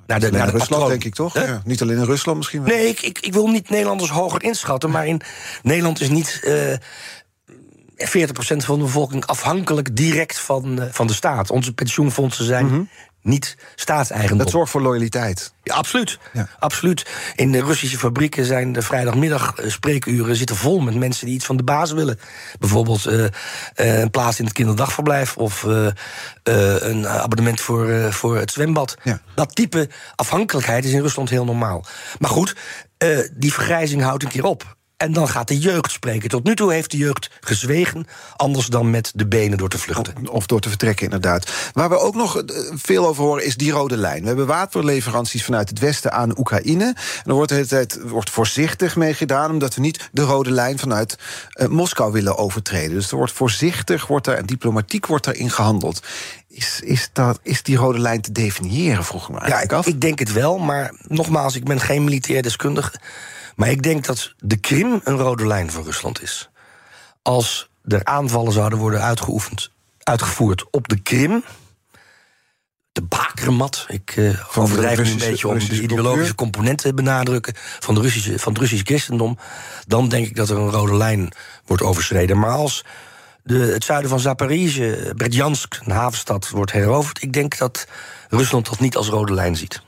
Naar 0.06 0.20
de, 0.20 0.30
naar 0.30 0.46
de 0.46 0.50
Rusland, 0.50 0.68
patroon. 0.70 0.88
denk 0.88 1.04
ik 1.04 1.14
toch? 1.14 1.32
Huh? 1.32 1.46
Ja, 1.46 1.62
niet 1.64 1.82
alleen 1.82 1.96
in 1.96 2.04
Rusland 2.04 2.36
misschien 2.36 2.62
wel. 2.62 2.74
Nee, 2.74 2.88
ik, 2.88 3.00
ik, 3.00 3.18
ik, 3.18 3.32
wil 3.32 3.46
niet 3.46 3.70
Nederlanders 3.70 4.10
hoger 4.10 4.42
inschatten, 4.42 4.90
maar 4.90 5.06
in 5.06 5.20
Nederland 5.62 6.00
is 6.00 6.08
niet. 6.08 6.40
Uh, 6.42 6.76
40% 7.96 7.96
van 8.56 8.78
de 8.78 8.84
bevolking 8.84 9.26
afhankelijk 9.26 9.96
direct 9.96 10.38
van, 10.38 10.80
uh, 10.80 10.86
van 10.90 11.06
de 11.06 11.12
staat. 11.12 11.50
Onze 11.50 11.74
pensioenfondsen 11.74 12.44
zijn 12.44 12.64
mm 12.64 12.70
-hmm. 12.70 12.88
Niet 13.24 13.56
staatseigendom. 13.74 14.38
Dat 14.38 14.50
zorgt 14.50 14.70
voor 14.70 14.82
loyaliteit. 14.82 15.52
Ja, 15.62 15.74
absoluut. 15.74 16.18
Ja. 16.32 16.48
absoluut. 16.58 17.06
In 17.34 17.52
de 17.52 17.62
Russische 17.64 17.98
fabrieken 17.98 18.44
zijn 18.44 18.72
de 18.72 18.82
vrijdagmiddag 18.82 19.54
spreekuren 19.66 20.36
zitten 20.36 20.56
vol 20.56 20.80
met 20.80 20.94
mensen 20.94 21.26
die 21.26 21.34
iets 21.34 21.46
van 21.46 21.56
de 21.56 21.62
baas 21.62 21.92
willen. 21.92 22.18
Bijvoorbeeld 22.58 23.06
uh, 23.06 23.20
uh, 23.20 23.28
een 23.76 24.10
plaats 24.10 24.38
in 24.38 24.44
het 24.44 24.54
kinderdagverblijf 24.54 25.36
of 25.36 25.62
uh, 25.62 25.86
een 26.42 27.08
abonnement 27.08 27.60
voor, 27.60 28.12
voor 28.12 28.36
het 28.36 28.50
zwembad. 28.50 28.96
Ja. 29.02 29.20
Dat 29.34 29.54
type 29.54 29.88
afhankelijkheid 30.14 30.84
is 30.84 30.92
in 30.92 31.00
Rusland 31.00 31.30
heel 31.30 31.44
normaal. 31.44 31.84
Maar 32.18 32.30
goed, 32.30 32.56
die 33.32 33.52
vergrijzing 33.52 34.02
houdt 34.02 34.22
een 34.22 34.28
keer 34.28 34.44
op. 34.44 34.76
En 34.96 35.12
dan 35.12 35.28
gaat 35.28 35.48
de 35.48 35.58
jeugd 35.58 35.90
spreken. 35.90 36.28
Tot 36.28 36.44
nu 36.44 36.54
toe 36.54 36.72
heeft 36.72 36.90
de 36.90 36.96
jeugd 36.96 37.30
gezwegen, 37.40 38.06
anders 38.36 38.66
dan 38.66 38.90
met 38.90 39.12
de 39.14 39.26
benen 39.26 39.58
door 39.58 39.68
te 39.68 39.78
vluchten. 39.78 40.28
Of 40.28 40.46
door 40.46 40.60
te 40.60 40.68
vertrekken, 40.68 41.04
inderdaad. 41.04 41.52
Waar 41.72 41.88
we 41.88 41.98
ook 41.98 42.14
nog 42.14 42.42
veel 42.74 43.06
over 43.06 43.24
horen, 43.24 43.44
is 43.44 43.56
die 43.56 43.72
rode 43.72 43.96
lijn. 43.96 44.20
We 44.20 44.26
hebben 44.26 44.46
waterleveranties 44.46 45.44
vanuit 45.44 45.68
het 45.68 45.78
westen 45.78 46.12
aan 46.12 46.38
Oekraïne. 46.38 46.84
En 46.84 47.22
er 47.24 47.34
wordt 47.34 47.48
de 47.48 47.54
hele 47.54 47.66
tijd 47.66 47.98
wordt 48.02 48.30
voorzichtig 48.30 48.96
mee 48.96 49.14
gedaan, 49.14 49.50
omdat 49.50 49.74
we 49.74 49.80
niet 49.80 50.08
de 50.12 50.22
rode 50.22 50.50
lijn 50.50 50.78
vanuit 50.78 51.18
uh, 51.54 51.68
Moskou 51.68 52.12
willen 52.12 52.36
overtreden. 52.36 52.94
Dus 52.94 53.10
er 53.10 53.16
wordt 53.16 53.32
voorzichtig, 53.32 54.06
wordt 54.06 54.26
er, 54.26 54.36
en 54.36 54.46
diplomatiek 54.46 55.06
wordt 55.06 55.24
daarin 55.24 55.50
gehandeld. 55.50 56.02
Is, 56.48 56.80
is, 56.84 57.08
dat, 57.12 57.38
is 57.42 57.62
die 57.62 57.76
rode 57.76 57.98
lijn 57.98 58.20
te 58.20 58.32
definiëren, 58.32 59.04
vroeg 59.04 59.28
me 59.28 59.38
eigenlijk 59.38 59.70
ja, 59.70 59.76
af. 59.76 59.86
Ik 59.86 60.00
denk 60.00 60.18
het 60.18 60.32
wel, 60.32 60.58
maar 60.58 60.94
nogmaals, 61.08 61.56
ik 61.56 61.64
ben 61.64 61.80
geen 61.80 62.04
militair 62.04 62.42
deskundige. 62.42 62.92
Maar 63.54 63.70
ik 63.70 63.82
denk 63.82 64.04
dat 64.04 64.34
de 64.38 64.56
Krim 64.56 65.00
een 65.04 65.16
rode 65.16 65.46
lijn 65.46 65.70
voor 65.70 65.84
Rusland 65.84 66.22
is. 66.22 66.50
Als 67.22 67.70
er 67.84 68.04
aanvallen 68.04 68.52
zouden 68.52 68.78
worden 68.78 69.02
uitgeoefend, 69.02 69.70
uitgevoerd 70.02 70.70
op 70.70 70.88
de 70.88 71.00
Krim. 71.00 71.44
De 72.92 73.02
bakermat. 73.02 73.86
Ik 73.88 74.16
uh, 74.16 74.58
overdrijf 74.58 74.98
nu 74.98 75.10
een 75.10 75.18
beetje 75.18 75.48
om 75.48 75.58
de 75.58 75.82
ideologische 75.82 76.34
componenten 76.34 76.88
te 76.88 76.94
benadrukken 76.94 77.54
van, 77.56 77.94
de 77.94 78.00
Russische, 78.00 78.38
van 78.38 78.52
het 78.52 78.60
Russisch 78.60 78.84
christendom. 78.84 79.38
Dan 79.86 80.08
denk 80.08 80.26
ik 80.26 80.36
dat 80.36 80.48
er 80.48 80.56
een 80.56 80.70
rode 80.70 80.96
lijn 80.96 81.32
wordt 81.64 81.82
overschreden. 81.82 82.38
Maar 82.38 82.50
als 82.50 82.84
de, 83.42 83.58
het 83.58 83.84
zuiden 83.84 84.10
van 84.10 84.20
Zaporizhzhia, 84.20 85.14
Berdjansk, 85.14 85.80
een 85.84 85.92
havenstad, 85.92 86.48
wordt 86.48 86.72
heroverd. 86.72 87.22
Ik 87.22 87.32
denk 87.32 87.58
dat 87.58 87.86
Rusland 88.28 88.68
dat 88.68 88.80
niet 88.80 88.96
als 88.96 89.08
rode 89.08 89.34
lijn 89.34 89.56
ziet. 89.56 89.82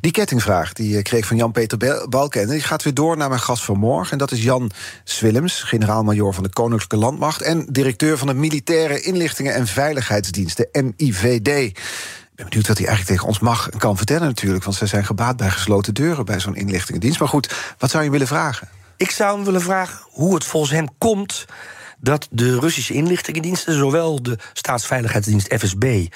Die 0.00 0.10
kettingvraag 0.10 0.72
die 0.72 0.98
ik 0.98 1.04
kreeg 1.04 1.26
van 1.26 1.36
Jan-Peter 1.36 2.08
Balken. 2.08 2.48
Die 2.48 2.60
gaat 2.60 2.82
weer 2.82 2.94
door 2.94 3.16
naar 3.16 3.28
mijn 3.28 3.40
gast 3.40 3.64
van 3.64 3.78
morgen. 3.78 4.12
En 4.12 4.18
dat 4.18 4.30
is 4.30 4.42
Jan 4.42 4.70
Swillems, 5.04 5.62
generaal-majoor 5.62 6.34
van 6.34 6.42
de 6.42 6.48
Koninklijke 6.48 6.96
Landmacht... 6.96 7.42
en 7.42 7.66
directeur 7.70 8.18
van 8.18 8.26
de 8.26 8.34
Militaire 8.34 9.00
Inlichtingen 9.00 9.54
en 9.54 9.66
Veiligheidsdienst, 9.66 10.56
de 10.56 10.68
MIVD. 10.96 11.48
Ik 11.48 11.74
ben 12.34 12.46
benieuwd 12.48 12.66
wat 12.66 12.78
hij 12.78 12.86
eigenlijk 12.86 13.06
tegen 13.06 13.26
ons 13.26 13.38
mag 13.38 13.70
en 13.70 13.78
kan 13.78 13.96
vertellen 13.96 14.26
natuurlijk... 14.26 14.64
want 14.64 14.76
zij 14.76 14.86
zijn 14.86 15.04
gebaat 15.04 15.36
bij 15.36 15.50
gesloten 15.50 15.94
deuren 15.94 16.24
bij 16.24 16.40
zo'n 16.40 16.56
inlichtingendienst. 16.56 17.18
Maar 17.18 17.28
goed, 17.28 17.54
wat 17.78 17.90
zou 17.90 18.04
je 18.04 18.10
willen 18.10 18.26
vragen? 18.26 18.68
Ik 18.96 19.10
zou 19.10 19.36
hem 19.36 19.44
willen 19.44 19.62
vragen 19.62 19.98
hoe 20.10 20.34
het 20.34 20.44
volgens 20.44 20.72
hem 20.72 20.88
komt 20.98 21.46
dat 22.00 22.28
de 22.30 22.58
Russische 22.58 22.94
inlichtingendiensten, 22.94 23.74
zowel 23.74 24.22
de 24.22 24.38
staatsveiligheidsdienst 24.52 25.54
FSB 25.54 26.06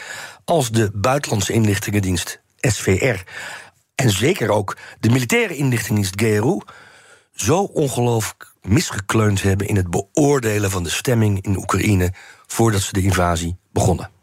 als 0.45 0.71
de 0.71 0.91
buitenlandse 0.95 1.53
inlichtingendienst 1.53 2.41
SVR, 2.61 3.23
en 3.95 4.11
zeker 4.11 4.51
ook 4.51 4.77
de 5.01 5.11
militaire 5.11 5.57
inlichtingendienst 5.57 6.21
GRU, 6.21 6.61
zo 7.35 7.63
ongelooflijk 7.63 8.55
misgekleund 8.63 9.43
hebben 9.43 9.69
in 9.69 9.77
het 9.77 9.91
beoordelen 9.91 10.71
van 10.71 10.83
de 10.83 10.91
stemming 10.91 11.43
in 11.43 11.57
Oekraïne 11.57 12.13
voordat 12.47 12.81
ze 12.81 12.93
de 12.93 13.03
invasie 13.03 13.57
begonnen. 13.73 14.22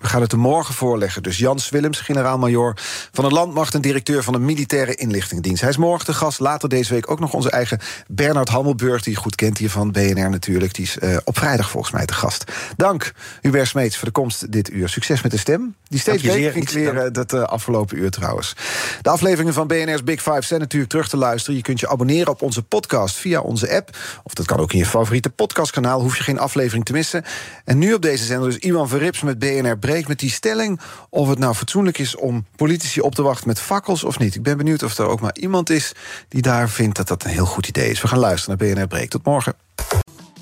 We 0.00 0.08
gaan 0.08 0.20
het 0.20 0.32
er 0.32 0.38
morgen 0.38 0.74
voorleggen. 0.74 1.22
Dus 1.22 1.38
Jans 1.38 1.68
Willems, 1.68 2.00
generaal-majoor 2.00 2.74
van 3.12 3.24
de 3.24 3.30
Landmacht... 3.30 3.74
en 3.74 3.80
directeur 3.80 4.22
van 4.22 4.32
de 4.32 4.38
Militaire 4.38 4.94
Inlichtingendienst. 4.94 5.60
Hij 5.60 5.70
is 5.70 5.76
morgen 5.76 6.06
de 6.06 6.14
gast. 6.14 6.38
Later 6.38 6.68
deze 6.68 6.94
week 6.94 7.10
ook 7.10 7.20
nog 7.20 7.32
onze 7.32 7.50
eigen 7.50 7.78
Bernard 8.08 8.48
Hammelburg... 8.48 9.02
die 9.02 9.12
je 9.12 9.18
goed 9.18 9.34
kent 9.34 9.58
hier 9.58 9.70
van 9.70 9.90
BNR 9.92 10.30
natuurlijk. 10.30 10.74
Die 10.74 10.84
is 10.84 10.96
uh, 11.02 11.16
op 11.24 11.38
vrijdag 11.38 11.70
volgens 11.70 11.92
mij 11.92 12.06
de 12.06 12.12
gast. 12.12 12.44
Dank, 12.76 13.12
Hubert 13.40 13.68
Smeets, 13.68 13.96
voor 13.96 14.06
de 14.06 14.12
komst 14.12 14.52
dit 14.52 14.70
uur. 14.70 14.88
Succes 14.88 15.22
met 15.22 15.30
de 15.30 15.38
stem. 15.38 15.74
Die 15.88 16.00
steeds 16.00 16.22
beter 16.22 16.52
ging 16.52 16.70
leren 16.70 17.12
dat 17.12 17.32
uh, 17.32 17.42
afgelopen 17.42 17.98
uur 17.98 18.10
trouwens. 18.10 18.56
De 19.02 19.10
afleveringen 19.10 19.52
van 19.52 19.66
BNR's 19.66 20.04
Big 20.04 20.22
Five 20.22 20.42
zijn 20.42 20.60
natuurlijk 20.60 20.90
terug 20.90 21.08
te 21.08 21.16
luisteren. 21.16 21.56
Je 21.56 21.62
kunt 21.62 21.80
je 21.80 21.88
abonneren 21.88 22.32
op 22.32 22.42
onze 22.42 22.62
podcast 22.62 23.16
via 23.16 23.40
onze 23.40 23.70
app. 23.74 23.96
Of 24.22 24.34
dat 24.34 24.46
kan 24.46 24.58
ook 24.58 24.72
in 24.72 24.78
je 24.78 24.86
favoriete 24.86 25.30
podcastkanaal. 25.30 26.00
Hoef 26.00 26.16
je 26.16 26.22
geen 26.22 26.38
aflevering 26.38 26.84
te 26.84 26.92
missen. 26.92 27.24
En 27.64 27.78
nu 27.78 27.94
op 27.94 28.02
deze 28.02 28.24
zender 28.24 28.48
is 28.48 28.56
Iwan 28.56 28.88
Verrips 28.88 29.22
met 29.22 29.38
BNR 29.38 29.78
breekt 29.90 30.08
met 30.08 30.18
die 30.18 30.30
stelling 30.30 30.80
of 31.08 31.28
het 31.28 31.38
nou 31.38 31.54
fatsoenlijk 31.54 31.98
is 31.98 32.16
om 32.16 32.46
politici 32.56 33.00
op 33.00 33.14
te 33.14 33.22
wachten 33.22 33.48
met 33.48 33.60
fakkels 33.60 34.04
of 34.04 34.18
niet. 34.18 34.34
Ik 34.34 34.42
ben 34.42 34.56
benieuwd 34.56 34.82
of 34.82 34.98
er 34.98 35.06
ook 35.06 35.20
maar 35.20 35.36
iemand 35.36 35.70
is 35.70 35.92
die 36.28 36.42
daar 36.42 36.68
vindt 36.68 36.96
dat 36.96 37.08
dat 37.08 37.24
een 37.24 37.30
heel 37.30 37.46
goed 37.46 37.68
idee 37.68 37.90
is. 37.90 38.02
We 38.02 38.08
gaan 38.08 38.18
luisteren 38.18 38.58
naar 38.58 38.74
BNR 38.74 38.86
Breek. 38.86 39.10
Tot 39.10 39.24
morgen. 39.24 39.54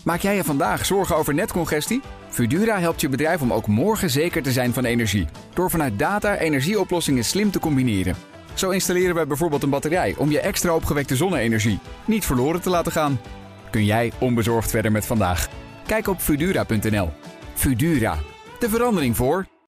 Maak 0.04 0.20
jij 0.20 0.36
je 0.36 0.44
vandaag 0.44 0.86
zorgen 0.86 1.16
over 1.16 1.34
netcongestie? 1.34 2.00
Fudura 2.30 2.78
helpt 2.78 3.00
je 3.00 3.08
bedrijf 3.08 3.40
om 3.40 3.52
ook 3.52 3.66
morgen 3.66 4.10
zeker 4.10 4.42
te 4.42 4.52
zijn 4.52 4.72
van 4.72 4.84
energie. 4.84 5.26
Door 5.54 5.70
vanuit 5.70 5.98
data 5.98 6.36
energieoplossingen 6.36 7.24
slim 7.24 7.50
te 7.50 7.58
combineren. 7.58 8.16
Zo 8.54 8.70
installeren 8.70 9.14
we 9.14 9.26
bijvoorbeeld 9.26 9.62
een 9.62 9.70
batterij 9.70 10.14
om 10.18 10.30
je 10.30 10.40
extra 10.40 10.74
opgewekte 10.74 11.16
zonne-energie 11.16 11.78
niet 12.04 12.24
verloren 12.24 12.60
te 12.60 12.70
laten 12.70 12.92
gaan. 12.92 13.20
Kun 13.70 13.84
jij 13.84 14.12
onbezorgd 14.18 14.70
verder 14.70 14.92
met 14.92 15.06
vandaag? 15.06 15.48
Kijk 15.86 16.08
op 16.08 16.20
Fudura.nl. 16.20 17.10
Fudura, 17.54 18.18
de 18.60 18.68
verandering 18.68 19.16
voor. 19.16 19.46